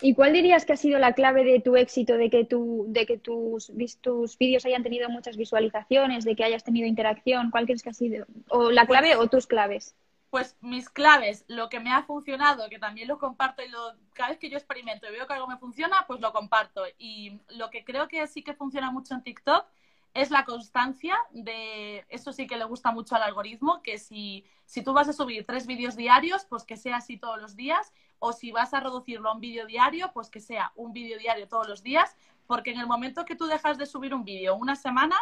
¿y 0.00 0.14
cuál 0.14 0.32
dirías 0.32 0.64
que 0.64 0.72
ha 0.72 0.76
sido 0.76 0.98
la 0.98 1.12
clave 1.12 1.44
de 1.44 1.60
tu 1.60 1.76
éxito, 1.76 2.16
de 2.16 2.28
que 2.28 2.44
tu, 2.44 2.86
de 2.88 3.06
que 3.06 3.16
tus, 3.18 3.72
tus 4.00 4.36
vídeos 4.36 4.66
hayan 4.66 4.82
tenido 4.82 5.08
muchas 5.08 5.36
visualizaciones, 5.36 6.24
de 6.24 6.34
que 6.34 6.42
hayas 6.42 6.64
tenido 6.64 6.88
interacción? 6.88 7.52
¿Cuál 7.52 7.66
crees 7.66 7.84
que 7.84 7.90
ha 7.90 7.94
sido? 7.94 8.26
¿O 8.48 8.72
la 8.72 8.86
clave 8.86 9.14
o 9.14 9.28
tus 9.28 9.46
claves? 9.46 9.94
Pues 10.30 10.56
mis 10.60 10.88
claves, 10.88 11.44
lo 11.48 11.68
que 11.68 11.80
me 11.80 11.92
ha 11.92 12.04
funcionado, 12.04 12.68
que 12.68 12.78
también 12.78 13.08
lo 13.08 13.18
comparto 13.18 13.62
y 13.62 13.68
lo, 13.68 13.94
cada 14.12 14.30
vez 14.30 14.38
que 14.38 14.48
yo 14.48 14.56
experimento 14.56 15.08
y 15.08 15.12
veo 15.12 15.26
que 15.26 15.32
algo 15.34 15.48
me 15.48 15.58
funciona, 15.58 16.04
pues 16.06 16.20
lo 16.20 16.32
comparto. 16.32 16.84
Y 16.98 17.40
lo 17.48 17.70
que 17.70 17.84
creo 17.84 18.06
que 18.08 18.26
sí 18.28 18.42
que 18.42 18.54
funciona 18.54 18.90
mucho 18.90 19.14
en 19.14 19.22
TikTok 19.22 19.66
es 20.14 20.30
la 20.30 20.44
constancia 20.44 21.16
de, 21.30 22.04
eso 22.08 22.32
sí 22.32 22.46
que 22.46 22.56
le 22.56 22.64
gusta 22.64 22.90
mucho 22.90 23.14
al 23.14 23.22
algoritmo, 23.22 23.82
que 23.82 23.98
si, 23.98 24.44
si 24.66 24.82
tú 24.82 24.92
vas 24.92 25.08
a 25.08 25.12
subir 25.12 25.46
tres 25.46 25.66
vídeos 25.66 25.96
diarios, 25.96 26.44
pues 26.44 26.64
que 26.64 26.76
sea 26.76 26.96
así 26.96 27.16
todos 27.16 27.40
los 27.40 27.54
días, 27.54 27.92
o 28.18 28.32
si 28.32 28.50
vas 28.50 28.74
a 28.74 28.80
reducirlo 28.80 29.30
a 29.30 29.34
un 29.34 29.40
vídeo 29.40 29.66
diario, 29.66 30.10
pues 30.12 30.28
que 30.28 30.40
sea 30.40 30.72
un 30.74 30.92
vídeo 30.92 31.18
diario 31.18 31.48
todos 31.48 31.68
los 31.68 31.82
días, 31.82 32.16
porque 32.46 32.72
en 32.72 32.80
el 32.80 32.86
momento 32.86 33.24
que 33.24 33.36
tú 33.36 33.46
dejas 33.46 33.78
de 33.78 33.86
subir 33.86 34.12
un 34.12 34.24
vídeo 34.24 34.56
una 34.56 34.74
semana, 34.74 35.16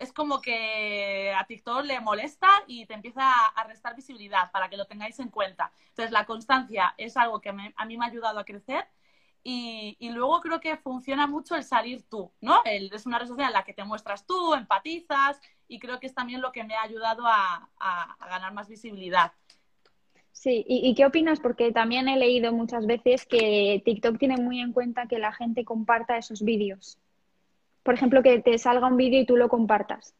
es 0.00 0.12
como 0.12 0.40
que 0.40 1.32
a 1.36 1.44
TikTok 1.44 1.84
le 1.84 2.00
molesta 2.00 2.48
y 2.66 2.86
te 2.86 2.94
empieza 2.94 3.30
a 3.46 3.64
restar 3.64 3.96
visibilidad 3.96 4.50
para 4.52 4.68
que 4.68 4.76
lo 4.76 4.86
tengáis 4.86 5.18
en 5.18 5.28
cuenta. 5.28 5.72
Entonces, 5.88 6.12
la 6.12 6.26
constancia 6.26 6.94
es 6.96 7.16
algo 7.16 7.40
que 7.40 7.48
a 7.48 7.84
mí 7.84 7.96
me 7.96 8.04
ha 8.04 8.08
ayudado 8.08 8.38
a 8.38 8.44
crecer 8.44 8.86
y, 9.42 9.96
luego 10.10 10.40
creo 10.40 10.60
que 10.60 10.76
funciona 10.76 11.26
mucho 11.26 11.54
el 11.54 11.64
salir 11.64 12.02
tú, 12.08 12.30
¿no? 12.40 12.60
Es 12.64 13.06
una 13.06 13.18
red 13.18 13.28
social 13.28 13.48
en 13.48 13.54
la 13.54 13.64
que 13.64 13.72
te 13.72 13.84
muestras 13.84 14.26
tú, 14.26 14.54
empatizas 14.54 15.40
y 15.68 15.78
creo 15.78 16.00
que 16.00 16.06
es 16.06 16.14
también 16.14 16.40
lo 16.40 16.52
que 16.52 16.64
me 16.64 16.74
ha 16.74 16.82
ayudado 16.82 17.24
a 17.26 18.16
ganar 18.28 18.52
más 18.52 18.68
visibilidad. 18.68 19.32
Sí, 20.38 20.64
¿Y, 20.68 20.88
y 20.88 20.94
qué 20.94 21.04
opinas? 21.04 21.40
Porque 21.40 21.72
también 21.72 22.08
he 22.08 22.16
leído 22.16 22.52
muchas 22.52 22.86
veces 22.86 23.26
que 23.26 23.82
TikTok 23.84 24.18
tiene 24.18 24.36
muy 24.36 24.60
en 24.60 24.72
cuenta 24.72 25.06
que 25.06 25.18
la 25.18 25.32
gente 25.32 25.64
comparta 25.64 26.16
esos 26.16 26.42
vídeos. 26.42 26.96
Por 27.88 27.94
ejemplo, 27.94 28.22
que 28.22 28.38
te 28.40 28.58
salga 28.58 28.86
un 28.86 28.98
vídeo 28.98 29.18
y 29.18 29.24
tú 29.24 29.34
lo 29.38 29.48
compartas. 29.48 30.14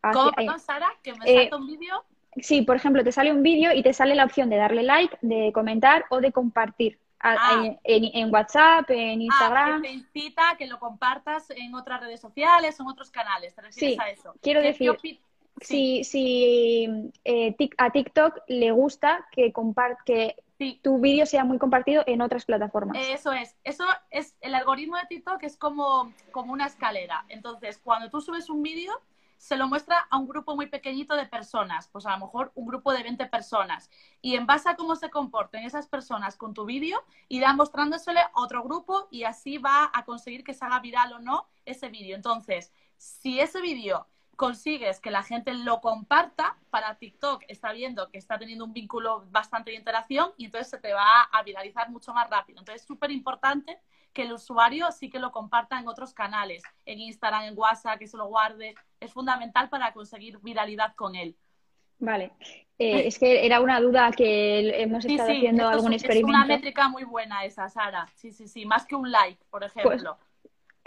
¿Cómo, 0.00 0.30
Hacia- 0.30 0.32
perdón, 0.32 0.58
Sara? 0.58 0.88
Que 1.00 1.12
me 1.14 1.30
eh, 1.30 1.36
salta 1.42 1.56
un 1.56 1.68
vídeo. 1.68 2.04
Sí, 2.38 2.62
por 2.62 2.74
ejemplo, 2.74 3.04
te 3.04 3.12
sale 3.12 3.30
un 3.30 3.44
vídeo 3.44 3.72
y 3.72 3.84
te 3.84 3.92
sale 3.92 4.16
la 4.16 4.24
opción 4.24 4.50
de 4.50 4.56
darle 4.56 4.82
like, 4.82 5.16
de 5.22 5.52
comentar 5.52 6.06
o 6.10 6.20
de 6.20 6.32
compartir 6.32 6.98
a- 7.20 7.36
Ah. 7.38 7.62
en, 7.66 7.78
en- 7.84 8.10
en 8.16 8.34
WhatsApp, 8.34 8.90
en 8.90 9.20
Ah, 9.20 9.22
Instagram. 9.22 9.82
que 9.82 9.88
te 9.90 9.94
incita 9.94 10.50
a 10.50 10.56
que 10.56 10.66
lo 10.66 10.80
compartas 10.80 11.50
en 11.50 11.72
otras 11.76 12.00
redes 12.00 12.20
sociales, 12.20 12.80
en 12.80 12.88
otros 12.88 13.12
canales. 13.12 13.54
¿Te 13.54 13.62
refieres 13.62 13.94
Sí, 13.94 14.00
a 14.02 14.10
eso? 14.10 14.34
quiero 14.42 14.60
¿Qué- 14.60 14.66
decir, 14.66 14.98
Sí, 15.00 15.20
Si, 15.60 16.02
si 16.04 17.10
eh, 17.24 17.54
tic- 17.56 17.74
a 17.78 17.90
TikTok 17.90 18.40
le 18.48 18.72
gusta 18.72 19.24
que, 19.30 19.52
compar 19.52 19.98
que 20.04 20.34
sí. 20.58 20.80
tu 20.82 20.98
vídeo 20.98 21.26
sea 21.26 21.44
muy 21.44 21.58
compartido 21.58 22.02
en 22.06 22.20
otras 22.20 22.44
plataformas. 22.44 22.96
Eso 23.08 23.32
es, 23.32 23.56
eso 23.64 23.84
es, 24.10 24.36
el 24.40 24.54
algoritmo 24.54 24.96
de 24.96 25.06
TikTok 25.06 25.42
es 25.42 25.56
como, 25.56 26.12
como 26.32 26.52
una 26.52 26.66
escalera. 26.66 27.24
Entonces, 27.28 27.78
cuando 27.78 28.10
tú 28.10 28.20
subes 28.20 28.50
un 28.50 28.62
vídeo, 28.62 28.92
se 29.38 29.56
lo 29.56 29.68
muestra 29.68 30.06
a 30.10 30.18
un 30.18 30.26
grupo 30.26 30.56
muy 30.56 30.66
pequeñito 30.66 31.14
de 31.14 31.26
personas, 31.26 31.88
pues 31.88 32.04
a 32.06 32.10
lo 32.10 32.26
mejor 32.26 32.50
un 32.54 32.66
grupo 32.66 32.92
de 32.92 33.04
20 33.04 33.26
personas. 33.26 33.88
Y 34.20 34.34
en 34.34 34.46
base 34.46 34.68
a 34.68 34.76
cómo 34.76 34.96
se 34.96 35.10
comporten 35.10 35.64
esas 35.64 35.86
personas 35.86 36.36
con 36.36 36.54
tu 36.54 36.64
vídeo, 36.64 37.02
irá 37.28 37.52
mostrándosele 37.52 38.20
a 38.20 38.30
otro 38.34 38.64
grupo 38.64 39.06
y 39.10 39.22
así 39.22 39.58
va 39.58 39.90
a 39.94 40.04
conseguir 40.04 40.42
que 40.42 40.54
se 40.54 40.64
haga 40.64 40.80
viral 40.80 41.12
o 41.12 41.18
no 41.20 41.46
ese 41.64 41.88
vídeo. 41.88 42.16
Entonces, 42.16 42.72
si 42.96 43.40
ese 43.40 43.60
vídeo 43.60 44.06
consigues 44.38 45.00
que 45.00 45.10
la 45.10 45.24
gente 45.24 45.52
lo 45.52 45.80
comparta, 45.80 46.56
para 46.70 46.94
TikTok 46.94 47.42
está 47.48 47.72
viendo 47.72 48.08
que 48.08 48.18
está 48.18 48.38
teniendo 48.38 48.64
un 48.64 48.72
vínculo 48.72 49.24
bastante 49.32 49.72
de 49.72 49.76
interacción 49.76 50.30
y 50.36 50.44
entonces 50.44 50.70
se 50.70 50.78
te 50.78 50.92
va 50.92 51.22
a 51.22 51.42
viralizar 51.42 51.90
mucho 51.90 52.14
más 52.14 52.30
rápido. 52.30 52.60
Entonces 52.60 52.82
es 52.82 52.86
súper 52.86 53.10
importante 53.10 53.80
que 54.12 54.22
el 54.22 54.32
usuario 54.32 54.92
sí 54.92 55.10
que 55.10 55.18
lo 55.18 55.32
comparta 55.32 55.80
en 55.80 55.88
otros 55.88 56.14
canales, 56.14 56.62
en 56.86 57.00
Instagram, 57.00 57.46
en 57.46 57.58
WhatsApp, 57.58 57.98
que 57.98 58.06
se 58.06 58.16
lo 58.16 58.26
guarde. 58.26 58.76
Es 59.00 59.12
fundamental 59.12 59.68
para 59.68 59.92
conseguir 59.92 60.38
viralidad 60.38 60.94
con 60.94 61.16
él. 61.16 61.36
Vale. 61.98 62.30
Eh, 62.78 63.08
es 63.08 63.18
que 63.18 63.44
era 63.44 63.60
una 63.60 63.80
duda 63.80 64.12
que 64.12 64.80
hemos 64.80 65.04
estado 65.04 65.30
sí, 65.30 65.36
haciendo 65.38 65.68
es- 65.68 65.76
algún 65.76 65.94
es, 65.94 66.02
experimento. 66.04 66.28
una 66.38 66.46
métrica 66.46 66.88
muy 66.88 67.02
buena 67.02 67.44
esa, 67.44 67.68
Sara. 67.68 68.06
Sí, 68.14 68.30
sí, 68.30 68.46
sí, 68.46 68.64
más 68.64 68.86
que 68.86 68.94
un 68.94 69.10
like, 69.10 69.44
por 69.50 69.64
ejemplo. 69.64 70.16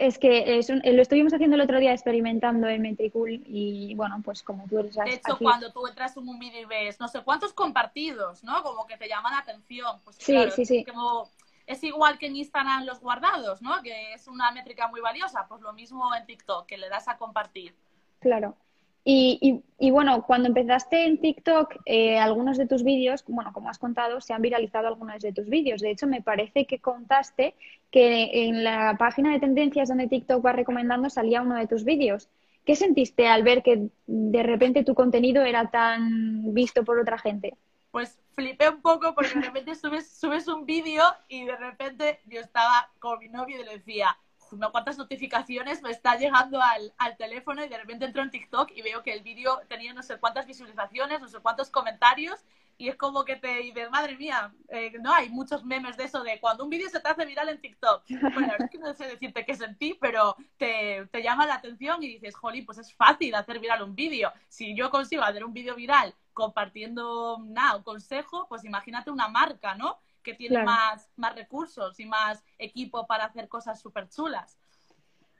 Es 0.02 0.18
que 0.18 0.58
es 0.58 0.70
un- 0.72 0.82
eh, 0.84 0.94
lo 0.94 1.02
estuvimos 1.04 1.32
haciendo 1.32 1.56
el 1.56 1.62
otro 1.62 1.80
día 1.80 1.92
experimentando 1.92 2.68
en 2.68 2.82
Metricool 2.82 3.44
y 3.46 3.94
bueno, 3.94 4.20
pues 4.26 4.42
como 4.42 4.68
tú 4.68 4.80
eres 4.80 4.96
De 4.96 5.14
hecho, 5.14 5.34
aquí- 5.34 5.44
cuando 5.44 5.72
tú 5.72 5.86
entras 5.86 6.18
en 6.18 6.28
un 6.28 6.40
vídeo 6.40 6.62
y 6.62 6.66
ves 6.66 7.00
no 7.00 7.08
sé 7.08 7.22
cuántos 7.22 7.54
compartidos, 7.54 8.44
¿no? 8.44 8.64
Como 8.64 8.88
que 8.88 8.98
te 8.98 9.08
llaman 9.08 9.34
la 9.34 9.40
atención. 9.40 10.00
Pues 10.04 10.16
Sí, 10.16 10.32
claro, 10.34 10.50
sí, 10.52 10.66
sí. 10.66 10.84
como- 10.86 11.30
es 11.68 11.84
igual 11.84 12.18
que 12.18 12.26
en 12.26 12.36
Instagram 12.36 12.86
los 12.86 13.00
guardados, 13.00 13.62
¿no? 13.62 13.80
Que 13.84 14.14
es 14.14 14.28
una 14.28 14.50
métrica 14.52 14.88
muy 14.88 15.02
valiosa. 15.02 15.46
Pues 15.48 15.62
lo 15.62 15.72
mismo 15.72 16.16
en 16.16 16.26
TikTok, 16.26 16.66
que 16.66 16.80
le 16.80 16.90
das 16.90 17.08
a 17.08 17.18
compartir. 17.18 17.76
Claro. 18.20 18.58
Y, 19.04 19.40
y- 19.42 19.88
y 19.88 19.92
bueno, 19.92 20.24
cuando 20.28 20.48
empezaste 20.48 21.06
en 21.06 21.20
TikTok, 21.20 21.76
eh, 21.86 22.20
algunos 22.20 22.58
de 22.58 22.68
tus 22.68 22.84
vídeos, 22.84 23.24
bueno, 23.28 23.52
como 23.54 23.70
has 23.70 23.80
contado, 23.80 24.22
se 24.22 24.34
han 24.34 24.42
viralizado 24.44 24.88
algunos 24.88 25.22
de 25.22 25.34
tus 25.34 25.50
vídeos. 25.50 25.82
De 25.82 25.90
hecho, 25.92 26.06
me 26.08 26.22
parece 26.22 26.66
que 26.68 26.80
contaste 26.80 27.56
que 27.92 28.46
en 28.48 28.64
la 28.64 28.96
página 29.00 29.32
de 29.34 29.40
tendencias 29.40 29.90
donde 29.90 30.08
TikTok 30.08 30.46
va 30.46 30.54
recomendando 30.54 31.10
salía 31.10 31.42
uno 31.42 31.56
de 31.56 31.68
tus 31.68 31.84
vídeos. 31.84 32.30
¿Qué 32.66 32.76
sentiste 32.76 33.28
al 33.28 33.44
ver 33.44 33.64
que 33.64 33.90
de 34.06 34.44
repente 34.44 34.84
tu 34.84 34.94
contenido 34.94 35.44
era 35.44 35.72
tan 35.72 36.54
visto 36.54 36.84
por 36.86 37.00
otra 37.00 37.18
gente? 37.18 37.58
pues 37.92 38.20
flipé 38.36 38.70
un 38.70 38.82
poco 38.82 39.14
porque 39.16 39.34
de 39.36 39.42
repente 39.42 39.76
subes, 39.76 40.10
subes 40.18 40.48
un 40.48 40.66
vídeo 40.66 41.04
y 41.28 41.46
de 41.46 41.56
repente 41.58 42.20
yo 42.26 42.40
estaba 42.40 42.90
con 43.00 43.20
mi 43.20 43.30
novio 43.30 43.60
y 43.62 43.66
le 43.66 43.78
decía, 43.78 44.18
no 44.54 44.72
cuántas 44.72 44.98
notificaciones 44.98 45.82
me 45.82 45.92
está 45.92 46.18
llegando 46.18 46.62
al, 46.62 46.94
al, 46.98 47.18
teléfono 47.18 47.64
y 47.64 47.70
de 47.70 47.78
repente 47.78 48.06
entro 48.06 48.24
en 48.24 48.32
TikTok 48.32 48.72
y 48.76 48.82
veo 48.82 49.04
que 49.04 49.14
el 49.14 49.22
vídeo 49.22 49.62
tenía 49.68 49.94
no 49.94 50.04
sé 50.04 50.18
cuántas 50.18 50.46
visualizaciones, 50.46 51.22
no 51.22 51.28
sé 51.28 51.40
cuántos 51.40 51.70
comentarios 51.70 52.44
y 52.82 52.90
es 52.90 52.96
como 52.96 53.24
que 53.26 53.36
te 53.36 53.58
dices, 53.58 53.92
madre 53.92 54.18
mía, 54.18 54.52
eh, 54.70 54.92
no 55.02 55.14
hay 55.14 55.30
muchos 55.30 55.64
memes 55.64 55.98
de 55.98 56.06
eso 56.06 56.24
de 56.24 56.40
cuando 56.40 56.64
un 56.64 56.70
vídeo 56.72 56.90
se 56.90 57.00
te 57.00 57.10
hace 57.10 57.28
viral 57.28 57.50
en 57.50 57.62
TikTok. 57.62 58.04
Bueno, 58.34 58.48
la 58.48 58.54
verdad 58.54 58.66
es 58.66 58.72
que 58.72 58.78
no 58.80 58.94
sé 58.96 59.06
decirte 59.06 59.46
qué 59.46 59.56
sentí, 59.56 59.94
pero 60.02 60.36
te, 60.58 61.06
te 61.12 61.22
llama 61.22 61.46
la 61.46 61.56
atención 61.56 62.02
y 62.02 62.08
dices, 62.08 62.36
jolín, 62.36 62.66
pues 62.66 62.80
es 62.80 62.92
fácil 62.96 63.36
hacer 63.36 63.60
viral 63.60 63.84
un 63.84 63.94
vídeo. 63.94 64.34
Si 64.48 64.76
yo 64.76 64.90
consigo 64.90 65.22
hacer 65.22 65.46
un 65.46 65.54
vídeo 65.54 65.76
viral 65.76 66.16
compartiendo 66.34 67.38
nada, 67.44 67.76
un 67.76 67.84
consejo, 67.84 68.48
pues 68.50 68.64
imagínate 68.66 69.12
una 69.12 69.28
marca, 69.28 69.76
¿no? 69.76 70.00
Que 70.24 70.34
tiene 70.34 70.56
Claro. 70.56 70.68
más, 70.68 71.10
más 71.16 71.36
recursos 71.36 72.00
y 72.00 72.06
más 72.06 72.44
equipo 72.58 73.08
para 73.08 73.26
hacer 73.26 73.48
cosas 73.48 73.82
súper 73.82 74.10
chulas. 74.10 74.58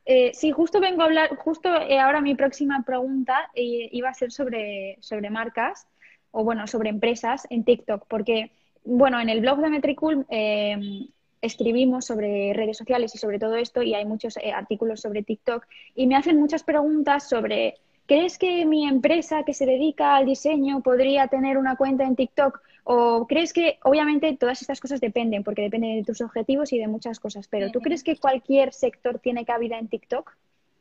Eh, 0.06 0.32
sí, 0.34 0.52
justo 0.52 0.80
vengo 0.80 1.04
a 1.04 1.06
hablar, 1.06 1.36
justo 1.38 1.70
eh, 1.70 2.00
ahora 2.00 2.22
mi 2.22 2.34
próxima 2.34 2.84
pregunta 2.84 3.52
eh, 3.54 3.88
iba 3.92 4.10
a 4.10 4.14
ser 4.14 4.32
sobre, 4.32 4.98
sobre 5.00 5.30
marcas 5.30 5.88
o 6.32 6.44
bueno, 6.44 6.66
sobre 6.66 6.90
empresas 6.90 7.46
en 7.50 7.64
TikTok, 7.64 8.08
porque 8.08 8.52
bueno, 8.84 9.20
en 9.20 9.30
el 9.30 9.42
blog 9.42 9.60
de 9.60 9.70
Metricool 9.70 10.26
eh, 10.30 11.08
escribimos 11.42 12.06
sobre 12.06 12.52
redes 12.54 12.78
sociales 12.78 13.14
y 13.14 13.20
sobre 13.20 13.38
todo 13.38 13.56
esto 13.56 13.84
y 13.84 13.94
hay 13.94 14.06
muchos 14.06 14.38
artículos 14.56 15.02
sobre 15.02 15.22
TikTok 15.22 15.68
y 15.94 16.08
me 16.08 16.16
hacen 16.16 16.40
muchas 16.40 16.64
preguntas 16.64 17.30
sobre, 17.30 17.76
¿crees 18.08 18.40
que 18.40 18.66
mi 18.66 18.88
empresa 18.88 19.44
que 19.44 19.54
se 19.54 19.68
dedica 19.68 20.16
al 20.16 20.26
diseño 20.26 20.82
podría 20.82 21.28
tener 21.28 21.58
una 21.58 21.76
cuenta 21.76 22.06
en 22.06 22.16
TikTok? 22.16 22.60
¿O 22.94 23.26
crees 23.32 23.54
que, 23.54 23.80
obviamente, 23.84 24.36
todas 24.42 24.62
estas 24.62 24.82
cosas 24.84 25.00
dependen, 25.08 25.44
porque 25.46 25.62
dependen 25.68 25.98
de 25.98 26.04
tus 26.04 26.22
objetivos 26.22 26.74
y 26.74 26.78
de 26.80 26.88
muchas 26.96 27.20
cosas, 27.20 27.48
pero 27.48 27.72
¿tú 27.72 27.80
crees 27.82 28.04
que 28.04 28.18
cualquier 28.26 28.74
sector 28.74 29.20
tiene 29.20 29.46
cabida 29.46 29.78
en 29.80 29.88
TikTok? 29.88 30.26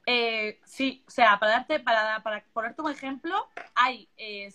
Eh, 0.07 0.59
sí, 0.65 1.05
o 1.07 1.11
sea, 1.11 1.39
para 1.39 1.53
darte, 1.53 1.79
para, 1.79 2.23
para 2.23 2.45
ponerte 2.53 2.83
un 2.83 2.91
ejemplo, 2.91 3.35
hay 3.77 4.09
eh, 4.17 4.53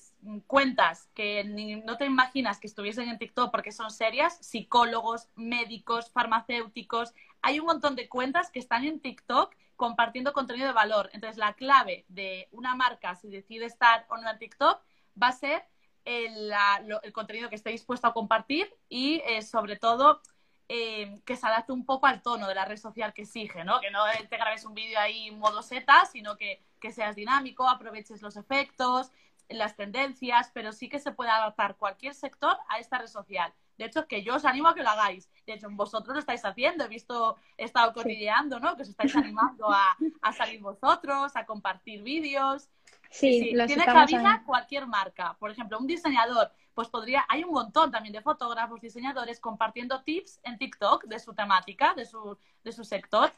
cuentas 0.47 1.07
que 1.13 1.45
ni- 1.45 1.77
no 1.77 1.97
te 1.97 2.05
imaginas 2.05 2.59
que 2.59 2.67
estuviesen 2.67 3.07
en 3.07 3.17
TikTok 3.19 3.51
porque 3.51 3.71
son 3.71 3.89
serias, 3.91 4.37
psicólogos, 4.41 5.29
médicos, 5.35 6.11
farmacéuticos, 6.11 7.13
hay 7.41 7.59
un 7.59 7.67
montón 7.67 7.95
de 7.95 8.09
cuentas 8.09 8.51
que 8.51 8.59
están 8.59 8.83
en 8.83 8.99
TikTok 8.99 9.55
compartiendo 9.77 10.33
contenido 10.33 10.67
de 10.67 10.73
valor. 10.73 11.09
Entonces, 11.13 11.37
la 11.37 11.53
clave 11.53 12.05
de 12.09 12.49
una 12.51 12.75
marca, 12.75 13.15
si 13.15 13.29
decide 13.29 13.65
estar 13.65 14.05
o 14.09 14.17
no 14.17 14.29
en 14.29 14.39
TikTok, 14.39 14.81
va 15.21 15.27
a 15.27 15.31
ser 15.31 15.63
el, 16.05 16.49
la- 16.49 16.81
lo- 16.85 17.01
el 17.03 17.11
contenido 17.11 17.49
que 17.49 17.55
esté 17.55 17.71
dispuesto 17.71 18.07
a 18.07 18.13
compartir 18.13 18.73
y, 18.89 19.21
eh, 19.25 19.41
sobre 19.41 19.75
todo, 19.77 20.21
eh, 20.69 21.21
que 21.25 21.35
se 21.35 21.45
adapte 21.45 21.71
un 21.73 21.85
poco 21.85 22.07
al 22.07 22.21
tono 22.21 22.47
de 22.47 22.55
la 22.55 22.65
red 22.65 22.77
social 22.77 23.13
que 23.13 23.23
exige, 23.23 23.63
¿no? 23.63 23.79
Que 23.81 23.91
no 23.91 24.03
te 24.29 24.37
grabes 24.37 24.65
un 24.65 24.73
vídeo 24.73 24.99
ahí 24.99 25.27
en 25.27 25.37
modo 25.39 25.61
seta, 25.61 26.05
sino 26.05 26.37
que, 26.37 26.63
que 26.79 26.91
seas 26.91 27.15
dinámico, 27.15 27.67
aproveches 27.67 28.21
los 28.21 28.35
efectos, 28.37 29.11
las 29.49 29.75
tendencias, 29.75 30.49
pero 30.53 30.71
sí 30.71 30.89
que 30.89 30.99
se 30.99 31.11
puede 31.11 31.29
adaptar 31.29 31.75
cualquier 31.77 32.15
sector 32.15 32.57
a 32.67 32.79
esta 32.79 32.97
red 32.97 33.07
social. 33.07 33.53
De 33.77 33.85
hecho, 33.85 34.07
que 34.07 34.23
yo 34.23 34.35
os 34.35 34.45
animo 34.45 34.69
a 34.69 34.73
que 34.73 34.81
lo 34.83 34.89
hagáis. 34.89 35.29
De 35.45 35.53
hecho, 35.53 35.67
vosotros 35.69 36.13
lo 36.15 36.19
estáis 36.19 36.43
haciendo. 36.45 36.85
He 36.85 36.87
visto, 36.87 37.37
he 37.57 37.65
estado 37.65 37.93
cotilleando, 37.93 38.59
¿no? 38.59 38.75
Que 38.75 38.83
os 38.83 38.89
estáis 38.89 39.13
animando 39.15 39.69
a, 39.69 39.95
a 40.21 40.33
salir 40.33 40.61
vosotros, 40.61 41.35
a 41.35 41.45
compartir 41.45 42.01
vídeos. 42.01 42.69
Sí, 43.15 43.39
Sí, 43.39 43.51
los 43.51 43.67
tiene 43.67 43.85
cabida 43.85 44.43
cualquier 44.45 44.87
marca. 44.87 45.35
Por 45.39 45.49
ejemplo, 45.51 45.79
un 45.79 45.87
diseñador, 45.87 46.51
pues 46.73 46.89
podría, 46.89 47.25
hay 47.29 47.43
un 47.43 47.51
montón 47.51 47.91
también 47.91 48.13
de 48.13 48.21
fotógrafos, 48.21 48.81
diseñadores 48.81 49.39
compartiendo 49.39 50.01
tips 50.03 50.39
en 50.43 50.57
TikTok 50.57 51.05
de 51.05 51.19
su 51.19 51.33
temática, 51.33 51.93
de 51.95 52.05
su, 52.05 52.37
de 52.63 52.71
su 52.71 52.83
sector. 52.83 53.31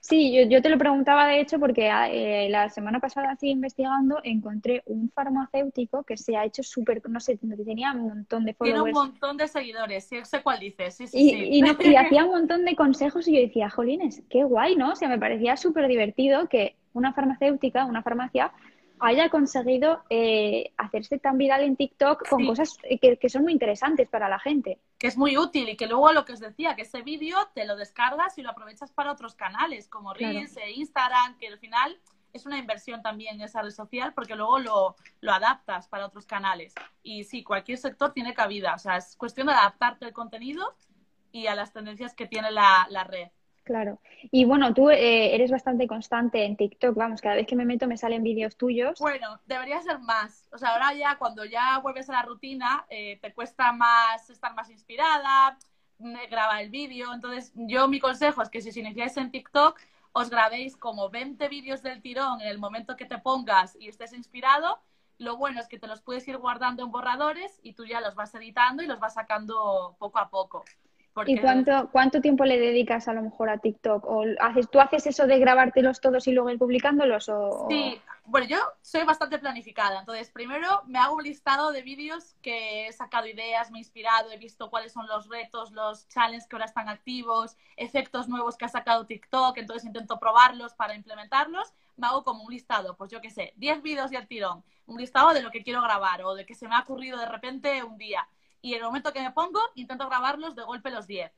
Sí, 0.00 0.32
yo, 0.34 0.48
yo 0.48 0.62
te 0.62 0.68
lo 0.70 0.78
preguntaba 0.78 1.26
de 1.26 1.40
hecho 1.40 1.58
porque 1.58 1.90
eh, 2.10 2.48
la 2.48 2.68
semana 2.70 2.98
pasada 2.98 3.32
así 3.32 3.50
investigando 3.50 4.20
encontré 4.24 4.82
un 4.86 5.10
farmacéutico 5.10 6.02
que 6.04 6.16
se 6.16 6.36
ha 6.36 6.44
hecho 6.44 6.62
súper, 6.62 7.02
no 7.10 7.20
sé, 7.20 7.36
tenía 7.36 7.92
un 7.92 8.02
montón 8.08 8.44
de 8.46 8.54
Tiene 8.54 8.80
un 8.80 8.84
followers 8.84 8.94
montón 8.94 9.36
de 9.36 9.48
seguidores, 9.48 10.06
sí, 10.08 10.24
sé 10.24 10.42
cuál 10.42 10.60
dices, 10.60 10.96
sí, 10.96 11.06
sí, 11.06 11.18
y, 11.18 11.30
sí. 11.30 11.48
y, 11.58 11.60
no- 11.62 11.76
y 11.78 11.94
hacía 11.96 12.24
un 12.24 12.30
montón 12.30 12.64
de 12.64 12.74
consejos 12.76 13.28
y 13.28 13.34
yo 13.34 13.40
decía, 13.40 13.68
jolines, 13.70 14.22
qué 14.30 14.44
guay, 14.44 14.76
¿no? 14.76 14.92
O 14.92 14.96
sea, 14.96 15.08
me 15.08 15.18
parecía 15.18 15.56
súper 15.56 15.88
divertido 15.88 16.48
que 16.48 16.76
una 16.94 17.12
farmacéutica, 17.12 17.84
una 17.84 18.02
farmacia, 18.02 18.52
haya 19.00 19.28
conseguido 19.28 20.02
eh, 20.10 20.72
hacerse 20.76 21.18
tan 21.18 21.36
viral 21.38 21.62
en 21.62 21.76
TikTok 21.76 22.28
con 22.28 22.40
Sí. 22.40 22.46
cosas 22.46 22.78
eh, 22.84 22.98
que, 22.98 23.18
que 23.18 23.28
son 23.28 23.42
muy 23.42 23.52
interesantes 23.52 24.08
para 24.08 24.28
la 24.28 24.38
gente. 24.38 24.80
que 24.98 25.06
es 25.08 25.16
muy 25.18 25.36
útil 25.36 25.68
y 25.68 25.76
que 25.76 25.86
luego 25.86 26.12
lo 26.12 26.24
que 26.24 26.32
os 26.32 26.40
decía, 26.40 26.74
que 26.74 26.82
ese 26.82 27.02
vídeo 27.02 27.36
te 27.54 27.66
lo 27.66 27.76
descargas 27.76 28.38
y 28.38 28.42
lo 28.42 28.50
aprovechas 28.50 28.92
para 28.92 29.12
otros 29.12 29.34
canales 29.34 29.88
como 29.88 30.12
Claro. 30.14 30.32
Reels 30.34 30.56
e 30.56 30.70
Instagram, 30.72 31.36
que 31.38 31.48
al 31.48 31.58
final 31.58 32.00
es 32.32 32.44
una 32.46 32.58
inversión 32.58 33.02
también 33.02 33.36
en 33.36 33.42
esa 33.42 33.62
red 33.62 33.70
social 33.70 34.12
porque 34.14 34.34
luego 34.36 34.58
lo, 34.58 34.96
lo 35.20 35.32
adaptas 35.32 35.88
para 35.88 36.06
otros 36.06 36.26
canales. 36.26 36.74
Y 37.02 37.24
sí, 37.24 37.42
cualquier 37.42 37.78
sector 37.78 38.12
tiene 38.12 38.34
cabida, 38.34 38.74
o 38.74 38.78
sea, 38.78 38.96
es 38.96 39.16
cuestión 39.16 39.46
de 39.48 39.54
adaptarte 39.54 40.04
al 40.06 40.12
contenido 40.12 40.74
y 41.32 41.46
a 41.48 41.54
las 41.54 41.72
tendencias 41.72 42.14
que 42.14 42.26
tiene 42.26 42.50
la, 42.50 42.86
la 42.90 43.04
red. 43.04 43.28
Claro. 43.66 43.98
Y 44.30 44.44
bueno, 44.44 44.72
tú 44.74 44.90
eh, 44.90 45.34
eres 45.34 45.50
bastante 45.50 45.88
constante 45.88 46.44
en 46.44 46.56
TikTok, 46.56 46.94
vamos, 46.94 47.20
cada 47.20 47.34
vez 47.34 47.48
que 47.48 47.56
me 47.56 47.64
meto 47.64 47.88
me 47.88 47.96
salen 47.96 48.22
vídeos 48.22 48.56
tuyos. 48.56 49.00
Bueno, 49.00 49.40
debería 49.44 49.82
ser 49.82 49.98
más. 49.98 50.48
O 50.52 50.58
sea, 50.58 50.68
ahora 50.68 50.94
ya 50.94 51.18
cuando 51.18 51.44
ya 51.44 51.76
vuelves 51.80 52.08
a 52.08 52.12
la 52.12 52.22
rutina, 52.22 52.86
eh, 52.88 53.18
te 53.20 53.34
cuesta 53.34 53.72
más 53.72 54.30
estar 54.30 54.54
más 54.54 54.70
inspirada, 54.70 55.58
grabar 56.30 56.62
el 56.62 56.70
vídeo. 56.70 57.12
Entonces, 57.12 57.50
yo 57.56 57.88
mi 57.88 57.98
consejo 57.98 58.40
es 58.40 58.50
que 58.50 58.60
si 58.60 58.68
os 58.68 58.76
iniciáis 58.76 59.16
en 59.16 59.32
TikTok, 59.32 59.80
os 60.12 60.30
grabéis 60.30 60.76
como 60.76 61.10
20 61.10 61.48
vídeos 61.48 61.82
del 61.82 62.00
tirón 62.00 62.40
en 62.40 62.46
el 62.46 62.60
momento 62.60 62.94
que 62.94 63.04
te 63.04 63.18
pongas 63.18 63.76
y 63.80 63.88
estés 63.88 64.12
inspirado. 64.12 64.78
Lo 65.18 65.36
bueno 65.38 65.58
es 65.58 65.66
que 65.66 65.80
te 65.80 65.88
los 65.88 66.02
puedes 66.02 66.28
ir 66.28 66.36
guardando 66.36 66.84
en 66.84 66.92
borradores 66.92 67.58
y 67.64 67.72
tú 67.72 67.84
ya 67.84 68.00
los 68.00 68.14
vas 68.14 68.32
editando 68.36 68.84
y 68.84 68.86
los 68.86 69.00
vas 69.00 69.14
sacando 69.14 69.96
poco 69.98 70.20
a 70.20 70.30
poco. 70.30 70.64
Porque 71.16 71.32
¿Y 71.32 71.38
cuánto, 71.38 71.88
cuánto 71.92 72.20
tiempo 72.20 72.44
le 72.44 72.58
dedicas 72.58 73.08
a 73.08 73.14
lo 73.14 73.22
mejor 73.22 73.48
a 73.48 73.56
TikTok? 73.56 74.04
¿O 74.04 74.24
haces, 74.38 74.68
tú 74.70 74.80
haces 74.80 75.06
eso 75.06 75.26
de 75.26 75.38
grabártelos 75.38 75.98
todos 75.98 76.26
y 76.28 76.32
luego 76.32 76.50
ir 76.50 76.58
publicándolos? 76.58 77.30
O, 77.30 77.66
Sí, 77.70 77.98
bueno, 78.26 78.46
yo 78.46 78.58
soy 78.82 79.02
bastante 79.04 79.38
planificada. 79.38 80.00
Entonces, 80.00 80.28
primero 80.30 80.82
me 80.84 80.98
hago 80.98 81.14
un 81.14 81.22
listado 81.22 81.72
de 81.72 81.80
vídeos 81.80 82.34
que 82.42 82.86
he 82.86 82.92
sacado 82.92 83.26
ideas, 83.26 83.70
me 83.70 83.78
he 83.78 83.80
inspirado, 83.80 84.30
he 84.30 84.36
visto 84.36 84.68
cuáles 84.68 84.92
son 84.92 85.06
los 85.06 85.26
retos, 85.30 85.72
los 85.72 86.06
challenges 86.08 86.46
que 86.46 86.56
ahora 86.56 86.66
están 86.66 86.90
activos, 86.90 87.56
efectos 87.78 88.28
nuevos 88.28 88.58
que 88.58 88.66
ha 88.66 88.68
sacado 88.68 89.06
TikTok. 89.06 89.56
Entonces, 89.56 89.86
intento 89.86 90.20
probarlos 90.20 90.74
para 90.74 90.94
implementarlos. 90.94 91.72
Me 91.96 92.08
hago 92.08 92.24
como 92.24 92.44
un 92.44 92.52
listado, 92.52 92.94
pues 92.94 93.10
yo 93.10 93.22
qué 93.22 93.30
sé, 93.30 93.54
10 93.56 93.80
vídeos 93.80 94.12
y 94.12 94.16
al 94.16 94.28
tirón. 94.28 94.62
Un 94.84 94.98
listado 94.98 95.32
de 95.32 95.40
lo 95.40 95.50
que 95.50 95.62
quiero 95.62 95.80
grabar 95.80 96.22
o 96.24 96.34
de 96.34 96.44
que 96.44 96.54
se 96.54 96.68
me 96.68 96.74
ha 96.74 96.80
ocurrido 96.80 97.18
de 97.18 97.26
repente 97.26 97.82
un 97.82 97.96
día. 97.96 98.28
Y 98.66 98.74
en 98.74 98.78
el 98.78 98.86
momento 98.86 99.12
que 99.12 99.22
me 99.22 99.30
pongo, 99.30 99.60
intento 99.76 100.08
grabarlos 100.08 100.56
de 100.56 100.64
golpe 100.64 100.90
los 100.90 101.06
10. 101.06 101.30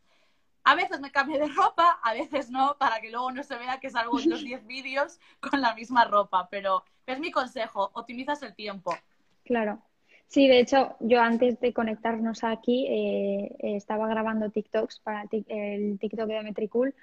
A 0.64 0.75
veces 0.75 0.99
me 1.01 1.12
cambio 1.12 1.38
de 1.38 1.49
ropa, 1.49 2.01
a 2.03 2.14
veces 2.14 2.49
no, 2.49 2.79
para 2.79 3.03
que 3.03 3.11
luego 3.11 3.31
no 3.33 3.43
se 3.43 3.59
vea 3.59 3.81
que 3.81 3.91
salgo 3.91 4.19
en 4.19 4.31
los 4.31 4.41
10 4.45 4.67
vídeos 4.67 5.21
con 5.38 5.61
la 5.61 5.75
misma 5.75 6.07
ropa. 6.07 6.49
Pero 6.51 6.85
es 7.05 7.21
mi 7.21 7.31
consejo, 7.31 7.91
optimizas 7.93 8.43
el 8.43 8.55
tiempo. 8.55 8.97
Claro. 9.45 9.83
Sí, 10.27 10.49
de 10.49 10.61
hecho, 10.61 10.97
yo 11.01 11.21
antes 11.21 11.61
de 11.61 11.75
conectarnos 11.75 12.45
aquí 12.45 12.87
eh, 12.88 13.55
estaba 13.77 14.09
grabando 14.09 14.49
TikToks 14.49 15.01
para 15.01 15.25
el 15.31 15.99
TikTok 15.99 16.27
de 16.27 16.43
Metricool 16.43 16.95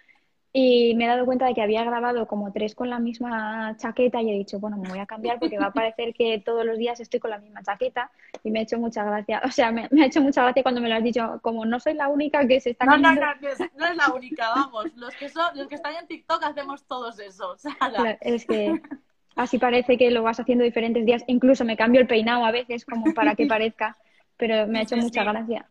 y 0.58 0.96
me 0.96 1.04
he 1.06 1.08
dado 1.08 1.26
cuenta 1.26 1.46
de 1.48 1.54
que 1.54 1.62
había 1.62 1.84
grabado 1.84 2.28
como 2.28 2.52
tres 2.54 2.76
con 2.76 2.90
la 2.90 3.00
misma 3.00 3.76
chaqueta 3.78 4.22
y 4.22 4.30
he 4.30 4.34
dicho, 4.38 4.60
bueno, 4.60 4.78
me 4.78 4.88
voy 4.88 5.00
a 5.00 5.06
cambiar 5.06 5.38
porque 5.40 5.58
va 5.58 5.66
a 5.68 5.74
parecer 5.74 6.14
que 6.14 6.40
todos 6.40 6.66
los 6.66 6.78
días 6.78 7.00
estoy 7.02 7.20
con 7.20 7.32
la 7.32 7.40
misma 7.40 7.62
chaqueta 7.64 8.10
y 8.44 8.52
me 8.52 8.60
ha 8.60 8.64
hecho 8.64 8.80
mucha 8.80 9.04
gracia. 9.04 9.42
O 9.46 9.52
sea, 9.52 9.72
me, 9.72 9.88
me 9.92 10.04
ha 10.04 10.06
hecho 10.06 10.22
mucha 10.22 10.44
gracia 10.44 10.64
cuando 10.64 10.80
me 10.82 10.88
lo 10.90 10.96
has 10.96 11.04
dicho, 11.04 11.40
como 11.42 11.66
no 11.66 11.80
soy 11.80 11.94
la 11.96 12.08
única 12.08 12.48
que 12.48 12.62
se 12.62 12.70
está 12.70 12.86
No, 12.86 12.98
no, 12.98 13.02
cambiando. 13.04 13.22
no, 13.22 13.36
no 13.42 13.50
es, 13.50 13.60
no 13.76 13.86
es 13.86 13.96
la 13.98 14.14
única, 14.14 14.50
vamos. 14.50 14.86
Los 14.96 15.16
que, 15.16 15.28
son, 15.30 15.58
los 15.58 15.68
que 15.68 15.76
están 15.76 15.96
en 15.96 16.08
TikTok 16.08 16.42
hacemos 16.44 16.86
todos 16.86 17.20
eso. 17.20 17.58
Claro, 17.94 18.18
es 18.22 18.46
que 18.46 18.82
así 19.36 19.58
parece 19.58 19.98
que 19.98 20.12
lo 20.12 20.24
vas 20.24 20.40
haciendo 20.40 20.64
diferentes 20.64 21.06
días. 21.06 21.24
Incluso 21.28 21.66
me 21.66 21.78
cambio 21.78 22.02
el 22.02 22.08
peinado 22.08 22.46
a 22.46 22.52
veces 22.52 22.86
como 22.86 23.14
para 23.14 23.36
que 23.36 23.46
parezca, 23.48 23.98
pero 24.38 24.68
me 24.68 24.80
ha 24.80 24.82
hecho 24.84 24.96
Sí, 24.96 25.02
mucha 25.02 25.24
sí. 25.24 25.30
gracia. 25.30 25.70